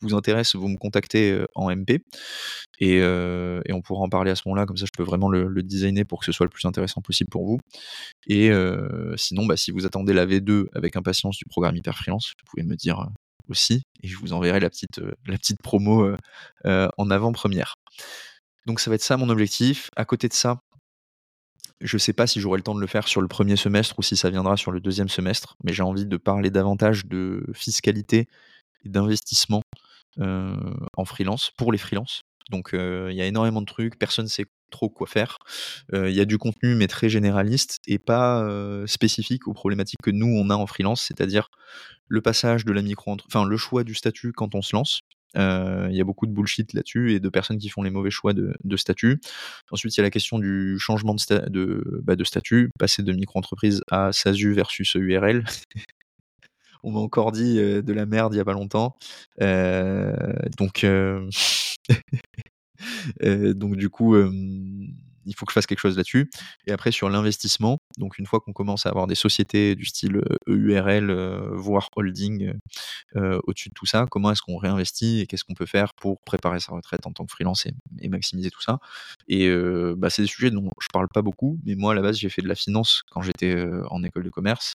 [0.00, 2.02] vous intéresse, vous me contactez euh, en MP
[2.82, 4.66] euh, et, on pourra en parler à ce moment-là.
[4.66, 7.28] Comme ça, je peux vraiment le, designer pour que ce soit le plus intéressant possible
[7.30, 7.58] pour vous.
[8.26, 8.50] Et
[9.16, 12.62] sinon, bah, si vous attendez la V2 avec impatience du programme Hyper Freelance, vous pouvez
[12.62, 13.06] me dire
[13.48, 16.14] aussi et je vous enverrai la petite, la petite promo
[16.64, 17.74] en avant-première.
[18.66, 19.90] Donc ça va être ça mon objectif.
[19.96, 20.60] À côté de ça,
[21.80, 23.98] je ne sais pas si j'aurai le temps de le faire sur le premier semestre
[23.98, 27.44] ou si ça viendra sur le deuxième semestre, mais j'ai envie de parler davantage de
[27.54, 28.28] fiscalité
[28.84, 29.62] et d'investissement
[30.18, 30.56] euh,
[30.96, 32.22] en freelance, pour les freelances.
[32.50, 35.38] Donc euh, il y a énormément de trucs, personne ne sait trop quoi faire.
[35.94, 38.46] Euh, il y a du contenu mais très généraliste et pas
[38.86, 41.48] spécifique aux problématiques que nous on a en freelance, c'est-à-dire
[42.08, 45.00] le passage de la micro, enfin le choix du statut quand on se lance,
[45.34, 48.32] il y a beaucoup de bullshit là-dessus et de personnes qui font les mauvais choix
[48.32, 49.20] de, statut.
[49.70, 54.12] Ensuite, il y a la question du changement de, bah, statut, passer de micro-entreprise à
[54.12, 55.44] SASU versus URL.
[56.82, 58.96] On m'a encore dit de la merde il y a pas longtemps.
[59.38, 60.86] donc,
[63.20, 64.16] donc du coup,
[65.26, 66.30] il faut que je fasse quelque chose là-dessus.
[66.66, 70.22] Et après, sur l'investissement, donc une fois qu'on commence à avoir des sociétés du style
[70.46, 72.54] EURL, euh, voire holding
[73.16, 76.20] euh, au-dessus de tout ça, comment est-ce qu'on réinvestit et qu'est-ce qu'on peut faire pour
[76.20, 78.78] préparer sa retraite en tant que freelance et, maximiser tout ça?
[79.28, 82.02] Et euh, bah, c'est des sujets dont je parle pas beaucoup, mais moi, à la
[82.02, 84.74] base, j'ai fait de la finance quand j'étais en école de commerce.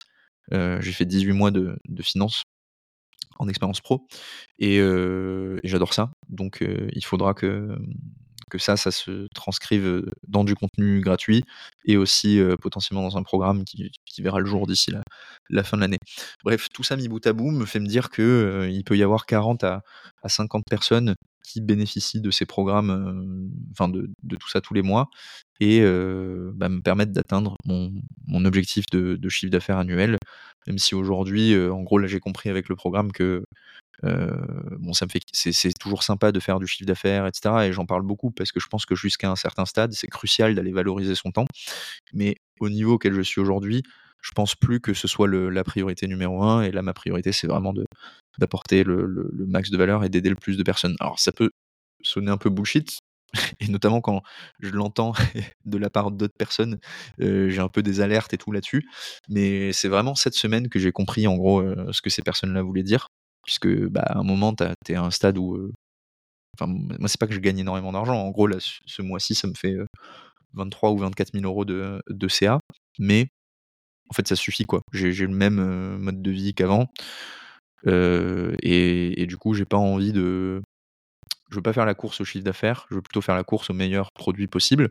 [0.52, 2.44] j'ai fait 18 mois de, finance
[3.40, 4.06] en expérience pro
[4.60, 4.80] et
[5.64, 6.12] j'adore ça.
[6.30, 7.78] Donc il faudra que
[8.54, 11.44] que ça, ça se transcrive dans du contenu gratuit
[11.86, 14.94] et aussi potentiellement dans un programme qui, verra le jour d'ici
[15.50, 15.98] la, fin de l'année.
[16.44, 19.02] Bref, tout ça mis bout à bout me fait me dire qu'il il peut y
[19.02, 19.82] avoir 40 à,
[20.24, 24.08] 50 personnes qui bénéficient de ces programmes, enfin de,
[24.40, 25.10] tout ça tous les mois,
[25.60, 27.92] et bah, me permettre d'atteindre mon,
[28.46, 30.18] objectif de, de chiffre d'affaires annuel,
[30.68, 33.44] même si aujourd'hui, en gros, là j'ai compris avec le programme que
[34.04, 37.68] bon, ça me fait, c'est toujours sympa de faire du chiffre d'affaires, etc.
[37.68, 40.56] Et j'en parle beaucoup parce que je pense que jusqu'à un certain stade, c'est crucial
[40.56, 41.46] d'aller valoriser son temps.
[42.14, 43.84] Mais au niveau auquel je suis aujourd'hui,
[44.24, 46.64] je pense plus que ce soit la priorité numéro un.
[46.64, 47.74] Et là, ma priorité, c'est vraiment
[48.40, 50.96] d'apporter le, max de valeur et d'aider le plus de personnes.
[51.00, 51.52] Alors, ça peut
[52.02, 53.00] sonner un peu bullshit.
[53.60, 54.22] Et notamment quand
[54.60, 55.14] je l'entends
[55.66, 56.80] de la part d'autres personnes,
[57.20, 58.88] euh, j'ai un peu des alertes et tout là-dessus.
[59.28, 62.62] Mais c'est vraiment cette semaine que j'ai compris en gros euh, ce que ces personnes-là
[62.62, 63.10] voulaient dire
[63.44, 65.72] puisque bah, à un moment, tu es à un stade où.
[66.58, 68.16] Enfin, moi, c'est pas que je gagne énormément d'argent.
[68.16, 69.76] En gros, là, ce mois-ci, ça me fait
[70.54, 72.60] 23 ou 24 000 euros de, de CA.
[73.00, 73.28] Mais
[74.10, 74.82] en fait, ça suffit, quoi.
[74.94, 76.88] J'ai le même mode de vie qu'avant.
[77.86, 80.62] et, du coup, j'ai pas envie de.
[81.50, 83.70] Je veux pas faire la course au chiffre d'affaires, je veux plutôt faire la course
[83.70, 84.90] au meilleur produit possible.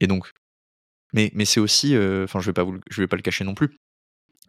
[0.00, 0.30] Et donc.
[1.14, 1.96] Mais, mais c'est aussi.
[1.96, 3.76] Enfin, je vais pas je vais pas le cacher non plus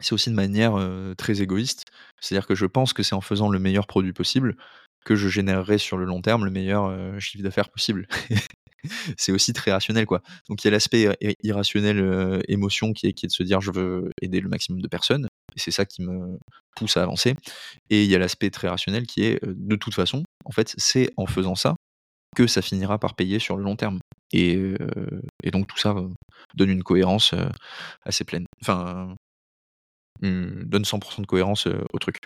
[0.04, 0.78] c'est aussi de manière
[1.16, 1.84] très égoïste.
[2.20, 4.56] C'est-à-dire que je pense que c'est en faisant le meilleur produit possible
[5.04, 8.06] que je générerai sur le long terme le meilleur chiffre d'affaires possible.
[9.16, 10.22] c'est aussi très rationnel, quoi.
[10.48, 11.08] Donc il y a l'aspect
[11.42, 14.88] irrationnel, émotion qui est, qui est de se dire je veux aider le maximum de
[14.88, 16.38] personnes, et c'est ça qui me
[16.76, 17.34] pousse à avancer.
[17.90, 21.10] Et il y a l'aspect très rationnel qui est de toute façon, en fait, c'est
[21.16, 21.74] en faisant ça
[22.36, 24.00] que ça finira par payer sur le long terme.
[24.32, 24.58] Et,
[25.44, 25.94] et donc tout ça
[26.54, 27.34] donne une cohérence
[28.04, 28.46] assez pleine.
[28.60, 29.14] Enfin,
[30.24, 32.18] donne 100% de cohérence au truc.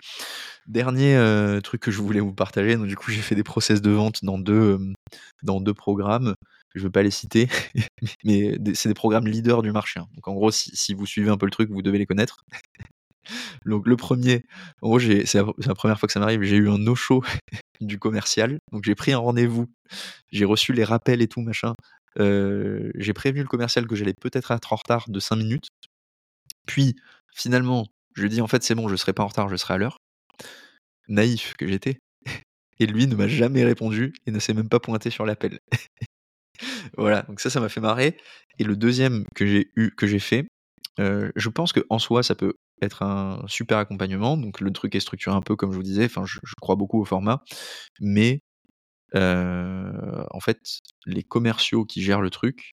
[0.67, 3.91] Dernier truc que je voulais vous partager, donc du coup j'ai fait des process de
[3.91, 4.79] vente dans deux,
[5.43, 6.35] dans deux programmes.
[6.75, 7.47] Je ne veux pas les citer,
[8.23, 9.99] mais c'est des programmes leaders du marché.
[9.99, 10.07] Hein.
[10.13, 12.43] Donc en gros, si, vous suivez un peu le truc, vous devez les connaître.
[13.65, 14.43] donc le premier,
[14.81, 17.23] en gros, c'est la, première fois que ça m'arrive, j'ai eu un no-show
[17.81, 18.59] du commercial.
[18.71, 19.65] Donc j'ai pris un rendez-vous,
[20.31, 21.73] j'ai reçu les rappels et tout machin.
[22.17, 25.69] j'ai prévenu le commercial que j'allais peut-être être en retard de 5 minutes.
[26.67, 26.95] Puis
[27.33, 27.87] Finalement,
[28.19, 29.77] je lui dis en fait c'est bon, je serai pas en retard, je serai à
[29.77, 29.97] l'heure.
[31.07, 31.99] Naïf que j'étais.
[32.79, 35.59] Et lui ne m'a jamais répondu et ne s'est même pas pointé sur l'appel.
[36.97, 38.17] voilà, donc ça, ça m'a fait marrer.
[38.57, 40.47] Et le deuxième que j'ai eu, que j'ai fait,
[40.99, 44.35] euh, je pense que en soi, ça peut être un super accompagnement.
[44.35, 46.05] Donc le truc est structuré un peu comme je vous disais.
[46.05, 47.41] Enfin, je, crois beaucoup au format,
[48.01, 48.41] mais
[49.15, 50.59] euh, en fait,
[51.05, 52.73] les commerciaux qui gèrent le truc,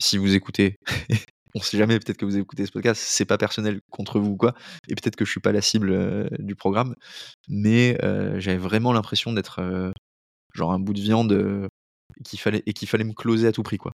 [0.00, 0.78] si vous écoutez
[1.54, 4.36] on sait jamais, peut-être que vous écoutez ce podcast, c'est pas personnel contre vous ou
[4.36, 4.54] quoi,
[4.88, 6.96] et peut-être que je suis pas la cible du programme,
[7.48, 7.96] mais
[8.40, 9.92] j'avais vraiment l'impression d'être
[10.52, 11.68] genre un bout de viande
[12.24, 13.92] qu'il fallait, et qu'il fallait me closer à tout prix, quoi.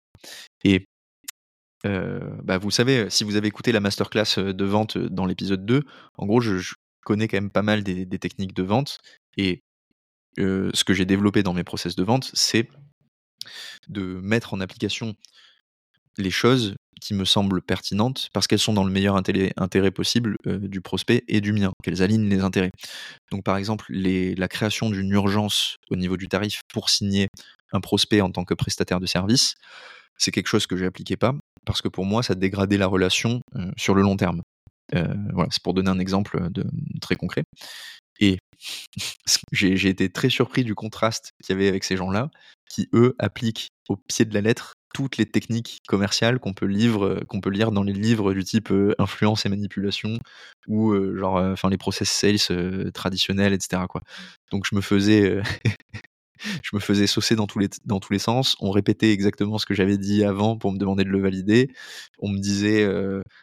[0.63, 0.85] Et
[1.83, 5.83] bah, vous savez, si vous avez écouté la masterclass de vente dans l'épisode 2,
[6.17, 6.73] en gros, je,
[7.05, 8.99] connais quand même pas mal des techniques de vente,
[9.37, 9.61] et
[10.37, 12.69] ce que j'ai développé dans mes process de vente, c'est
[13.87, 15.15] de mettre en application
[16.17, 20.81] les choses qui me semblent pertinentes parce qu'elles sont dans le meilleur intérêt, possible du
[20.81, 22.71] prospect et du mien, qu'elles alignent les intérêts.
[23.31, 27.27] Donc par exemple, la création d'une urgence au niveau du tarif pour signer
[27.71, 29.55] un prospect en tant que prestataire de service,
[30.17, 31.33] c'est quelque chose que je n'appliquais pas
[31.65, 33.41] parce que pour moi, ça dégradait la relation
[33.77, 34.41] sur le long terme.
[34.93, 36.65] voilà, c'est pour donner un exemple de,
[37.01, 37.43] très concret.
[38.19, 38.37] Et
[39.51, 42.29] j'ai été très surpris du contraste qu'il y avait avec ces gens-là,
[42.69, 46.67] qui eux appliquent au pied de la lettre toutes les techniques commerciales qu'on peut,
[47.27, 50.17] qu'on peut lire dans les livres du type influence et manipulation
[50.67, 54.01] ou genre enfin les process sales traditionnels etc quoi.
[54.51, 55.41] Donc je me faisais
[56.63, 59.65] je me faisais saucer dans tous les dans tous les sens, on répétait exactement ce
[59.65, 61.69] que j'avais dit avant pour me demander de le valider.
[62.19, 62.83] On me disait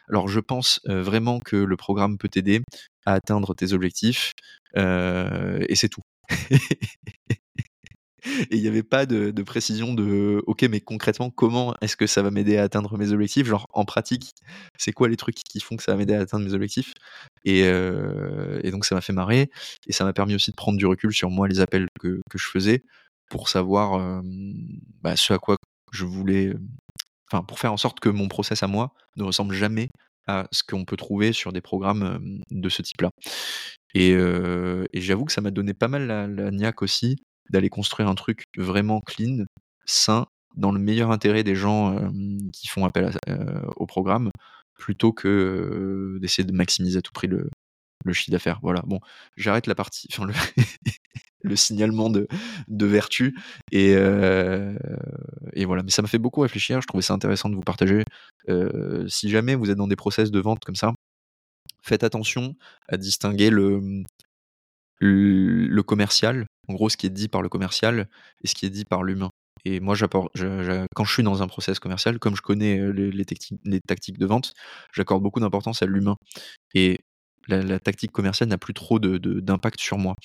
[0.09, 2.61] alors je pense vraiment que le programme peut t'aider
[3.05, 4.33] à atteindre tes objectifs
[4.75, 6.01] et c'est tout.
[8.51, 12.21] et il n'y avait pas de, précision de ok mais concrètement comment est-ce que ça
[12.21, 13.47] va m'aider à atteindre mes objectifs?
[13.47, 14.31] Genre en pratique
[14.77, 16.93] c'est quoi les trucs qui font que ça va m'aider à atteindre mes objectifs?
[17.45, 17.63] Et,
[18.71, 19.49] donc ça m'a fait marrer.
[19.87, 22.47] Et ça m'a permis aussi de prendre du recul sur moi les appels que, je
[22.47, 22.83] faisais
[23.29, 24.21] pour savoir
[25.01, 25.57] bah, ce à quoi
[25.91, 26.53] je voulais
[27.31, 29.89] enfin pour faire en sorte que mon process à moi ne ressemble jamais
[30.27, 33.09] à ce qu'on peut trouver sur des programmes de ce type là
[33.93, 34.13] et,
[34.93, 37.17] j'avoue que ça m'a donné pas mal la, la niaque aussi
[37.49, 39.45] d'aller construire un truc vraiment clean,
[39.85, 42.11] sain, dans le meilleur intérêt des gens
[42.51, 43.11] qui font appel
[43.75, 44.31] au programme,
[44.75, 47.49] plutôt que d'essayer de maximiser à tout prix le,
[48.13, 48.59] chiffre d'affaires.
[48.61, 48.99] Voilà, bon,
[49.35, 50.25] j'arrête la partie, enfin
[51.43, 52.27] le, signalement de,
[52.85, 53.37] vertu,
[53.71, 55.83] et, et voilà.
[55.83, 58.03] Mais ça m'a fait beaucoup réfléchir, je trouvais ça intéressant de vous partager.
[59.07, 60.93] si jamais vous êtes dans des process de vente comme ça,
[61.81, 62.55] faites attention
[62.87, 64.03] à distinguer le,
[64.99, 68.07] le commercial, en gros ce qui est dit par le commercial
[68.43, 69.29] et ce qui est dit par l'humain.
[69.65, 73.25] Et moi, quand je suis dans un process commercial, comme je connais les,
[73.85, 74.53] tactiques de vente,
[74.93, 76.15] j'accorde beaucoup d'importance à l'humain.
[76.73, 76.99] Et
[77.47, 80.15] la, tactique commerciale n'a plus trop d'impact sur moi.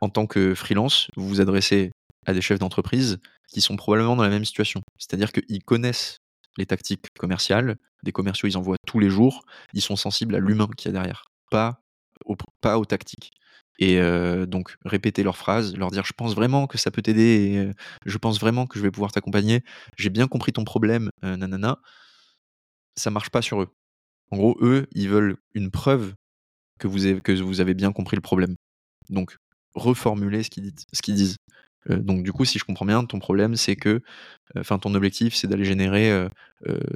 [0.00, 1.92] En tant que freelance, vous vous adressez
[2.26, 3.18] à des chefs d'entreprise
[3.52, 4.80] qui sont probablement dans la même situation.
[4.98, 6.18] C'est-à-dire qu'ils connaissent
[6.56, 9.42] les tactiques commerciales, des commerciaux, ils en voient tous les jours,
[9.74, 11.80] ils sont sensibles à l'humain qu'il y a derrière, pas
[12.24, 13.30] aux tactiques.
[13.78, 14.00] Et
[14.46, 17.72] donc répéter leurs phrases, leur dire je pense vraiment que ça peut t'aider,
[18.06, 19.62] je pense vraiment que je vais pouvoir t'accompagner,
[19.96, 21.78] j'ai bien compris ton problème, nanana.
[22.96, 23.74] Ça marche pas sur eux.
[24.30, 26.14] En gros, eux, ils veulent une preuve
[26.78, 28.56] que vous avez, que vous avez bien compris le problème.
[29.08, 29.36] Donc
[29.74, 31.36] reformuler ce qu'ils disent.
[31.88, 34.00] Donc du coup, si je comprends bien, ton problème, c'est que,
[34.56, 36.28] enfin, ton objectif, c'est d'aller générer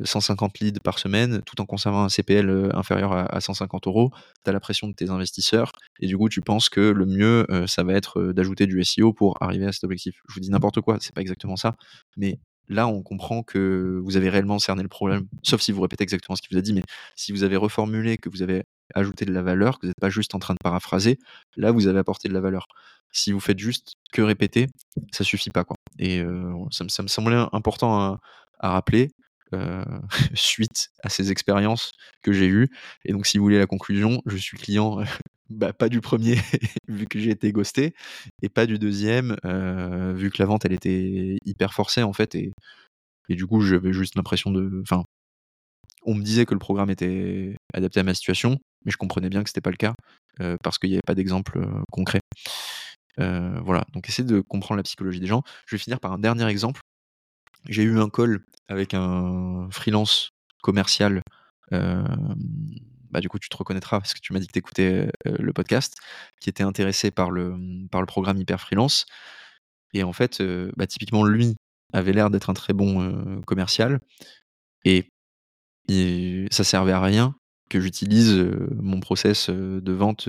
[0.05, 4.11] 150 leads par semaine, tout en conservant un CPL inférieur à, 150 euros.
[4.45, 7.47] Tu as la pression de tes investisseurs, et du coup, tu penses que le mieux,
[7.67, 10.21] ça va être d'ajouter du SEO pour arriver à cet objectif.
[10.29, 11.75] Je vous dis n'importe quoi, c'est pas exactement ça,
[12.17, 12.39] mais
[12.69, 16.37] là, on comprend que vous avez réellement cerné le problème, sauf si vous répétez exactement
[16.37, 16.83] ce qu'il vous a dit, mais
[17.15, 18.65] si vous avez reformulé, que vous avez
[18.95, 21.19] ajouté de la valeur, que vous n'êtes pas juste en train de paraphraser,
[21.57, 22.67] là, vous avez apporté de la valeur.
[23.13, 24.67] Si vous faites juste que répéter,
[25.13, 25.65] ça suffit pas.
[25.65, 25.77] Quoi.
[25.99, 26.23] Et
[26.71, 28.19] ça, me semblait important
[28.59, 29.11] à, rappeler.
[30.35, 31.93] suite à ces expériences
[32.23, 32.69] que j'ai eues.
[33.05, 34.99] Et donc, si vous voulez la conclusion, je suis client
[35.51, 36.37] bah, pas du premier,
[36.89, 37.95] vu que j'ai été ghosté,
[38.43, 39.37] et pas du deuxième,
[40.15, 42.53] vu que la vente, elle était hyper forcée, en fait, et,
[43.29, 44.81] et du coup, j'avais juste l'impression de...
[44.83, 45.05] Enfin,
[46.05, 49.43] on me disait que le programme était adapté à ma situation, mais je comprenais bien
[49.43, 49.95] que c'était pas le cas,
[50.63, 51.61] parce qu'il n'y avait pas d'exemple
[51.91, 52.21] concret.
[53.19, 55.43] voilà, donc essayez de comprendre la psychologie des gens.
[55.67, 56.81] Je vais finir par un dernier exemple.
[57.69, 60.31] J'ai eu un call avec un freelance
[60.63, 61.23] commercial
[63.17, 65.53] bah, du coup, tu te reconnaîtras parce que tu m'as dit que tu écoutais le
[65.53, 65.97] podcast,
[66.41, 67.57] qui était intéressé par le,
[67.91, 69.07] par le programme Hyper Freelance.
[69.95, 70.43] Et en fait,
[70.77, 71.55] bah, typiquement, lui
[71.93, 74.01] avait l'air d'être un très bon commercial.
[74.85, 75.09] Et,
[76.51, 77.37] ça servait à rien
[77.69, 78.35] que j'utilise
[78.81, 80.29] mon process de vente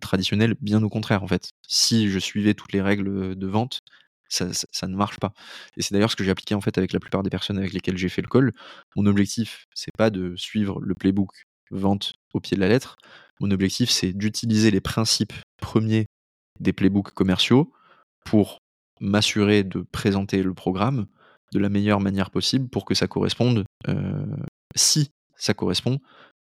[0.00, 1.50] traditionnel, bien au contraire, en fait.
[1.68, 3.80] Si je suivais toutes les règles de vente,
[4.28, 5.32] ça, ça, ne marche pas.
[5.76, 7.72] Et c'est d'ailleurs ce que j'ai appliqué en fait avec la plupart des personnes avec
[7.72, 8.52] lesquelles j'ai fait le call.
[8.96, 11.30] Mon objectif, c'est pas de suivre le playbook
[11.70, 12.96] vente au pied de la lettre.
[13.40, 16.06] Mon objectif, c'est d'utiliser les principes premiers
[16.60, 17.72] des playbooks commerciaux
[18.24, 18.58] pour
[19.00, 21.06] m'assurer de présenter le programme
[21.52, 23.64] de la meilleure manière possible pour que ça corresponde
[24.74, 26.00] si ça correspond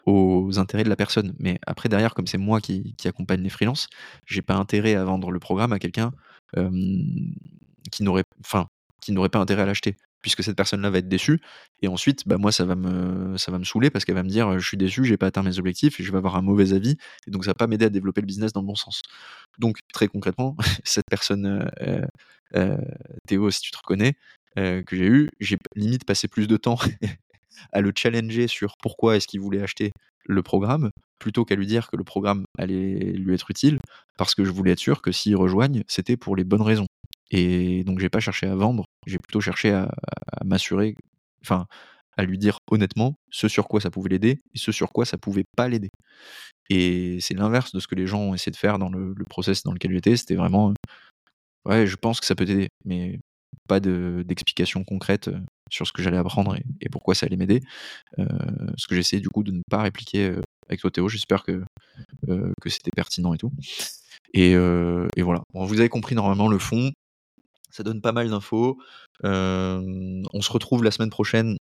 [0.06, 1.34] aux intérêts de la personne.
[1.38, 3.88] Mais après, derrière, comme c'est moi qui, accompagne les freelances,
[4.26, 6.12] j'ai pas intérêt à vendre le programme à quelqu'un
[7.90, 8.68] qui n'aurait, enfin,
[9.02, 11.40] qui n'aurait pas intérêt à l'acheter, puisque cette personne-là va être déçue.
[11.82, 14.28] Et ensuite, bah, moi, ça va me, ça va me saouler parce qu'elle va me
[14.28, 16.72] dire, je suis déçu, j'ai pas atteint mes objectifs et je vais avoir un mauvais
[16.72, 16.96] avis.
[17.26, 19.02] Et donc, ça va pas m'aider à développer le business dans le bon sens.
[19.58, 22.06] Donc, très concrètement, cette personne, euh,
[22.54, 22.76] euh,
[23.26, 24.14] Théo, si tu te reconnais,
[24.58, 26.76] euh, que j'ai eu, j'ai limite passé plus de temps
[27.72, 29.92] à le challenger sur pourquoi est-ce qu'il voulait acheter
[30.26, 33.78] le programme, plutôt qu'à lui dire que le programme allait lui être utile,
[34.16, 36.86] parce que je voulais être sûr que s'il rejoigne, c'était pour les bonnes raisons.
[37.30, 39.90] Et donc j'ai pas cherché à vendre, j'ai plutôt cherché à,
[40.44, 40.94] m'assurer,
[41.42, 41.66] enfin
[42.18, 45.16] à lui dire honnêtement ce sur quoi ça pouvait l'aider et ce sur quoi ça
[45.16, 45.88] pouvait pas l'aider.
[46.68, 49.62] Et c'est l'inverse de ce que les gens ont essayé de faire dans le, process
[49.62, 50.16] dans lequel j'étais.
[50.16, 50.74] C'était vraiment,
[51.64, 53.18] ouais, je pense que ça peut t'aider, mais
[53.68, 55.30] pas d'explication concrète
[55.70, 57.60] sur ce que j'allais apprendre et, pourquoi ça allait m'aider.
[58.18, 60.34] ce que j'essaie du coup de ne pas répliquer
[60.68, 61.62] avec toi Théo, j'espère que,
[62.26, 63.52] que c'était pertinent et tout.
[64.34, 66.90] Et, voilà, vous avez compris normalement le fond,
[67.70, 68.78] ça donne pas mal d'infos.
[69.22, 71.56] on se retrouve la semaine prochaine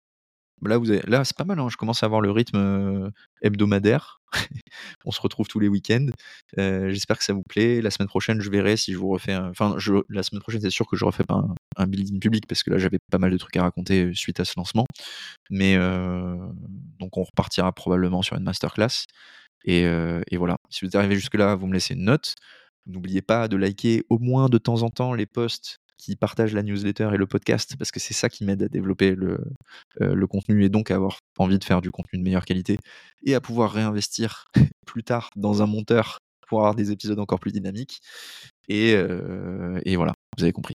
[0.62, 3.10] Là, vous là c'est pas mal, hein, je commence à avoir le rythme
[3.42, 4.20] hebdomadaire.
[5.04, 6.08] On se retrouve tous les week-ends.
[6.56, 7.80] J'espère que ça vous plaît.
[7.80, 9.34] La semaine prochaine, je verrai si je vous refais.
[9.34, 9.76] Enfin,
[10.08, 11.42] la semaine prochaine, c'est sûr que je refais pas
[11.76, 14.44] un, building public parce que là, j'avais pas mal de trucs à raconter suite à
[14.44, 14.86] ce lancement.
[15.50, 15.76] Mais
[16.98, 19.06] donc, on repartira probablement sur une masterclass.
[19.64, 20.56] Et, et voilà.
[20.68, 22.34] Si vous êtes arrivé jusque-là, vous me laissez une note.
[22.86, 26.62] N'oubliez pas de liker au moins de temps en temps les posts qui partagent la
[26.62, 29.38] newsletter et le podcast, parce que c'est ça qui m'aide à développer le,
[30.00, 32.78] euh, contenu et donc à avoir envie de faire du contenu de meilleure qualité
[33.24, 34.46] et à pouvoir réinvestir
[34.86, 38.00] plus tard dans un monteur pour avoir des épisodes encore plus dynamiques.
[38.68, 40.74] Et, euh, voilà, vous avez compris.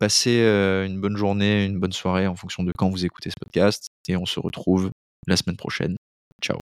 [0.00, 3.36] Passez euh, une bonne journée, une bonne soirée en fonction de quand vous écoutez ce
[3.40, 4.90] podcast et on se retrouve
[5.26, 5.96] la semaine prochaine.
[6.42, 6.58] Ciao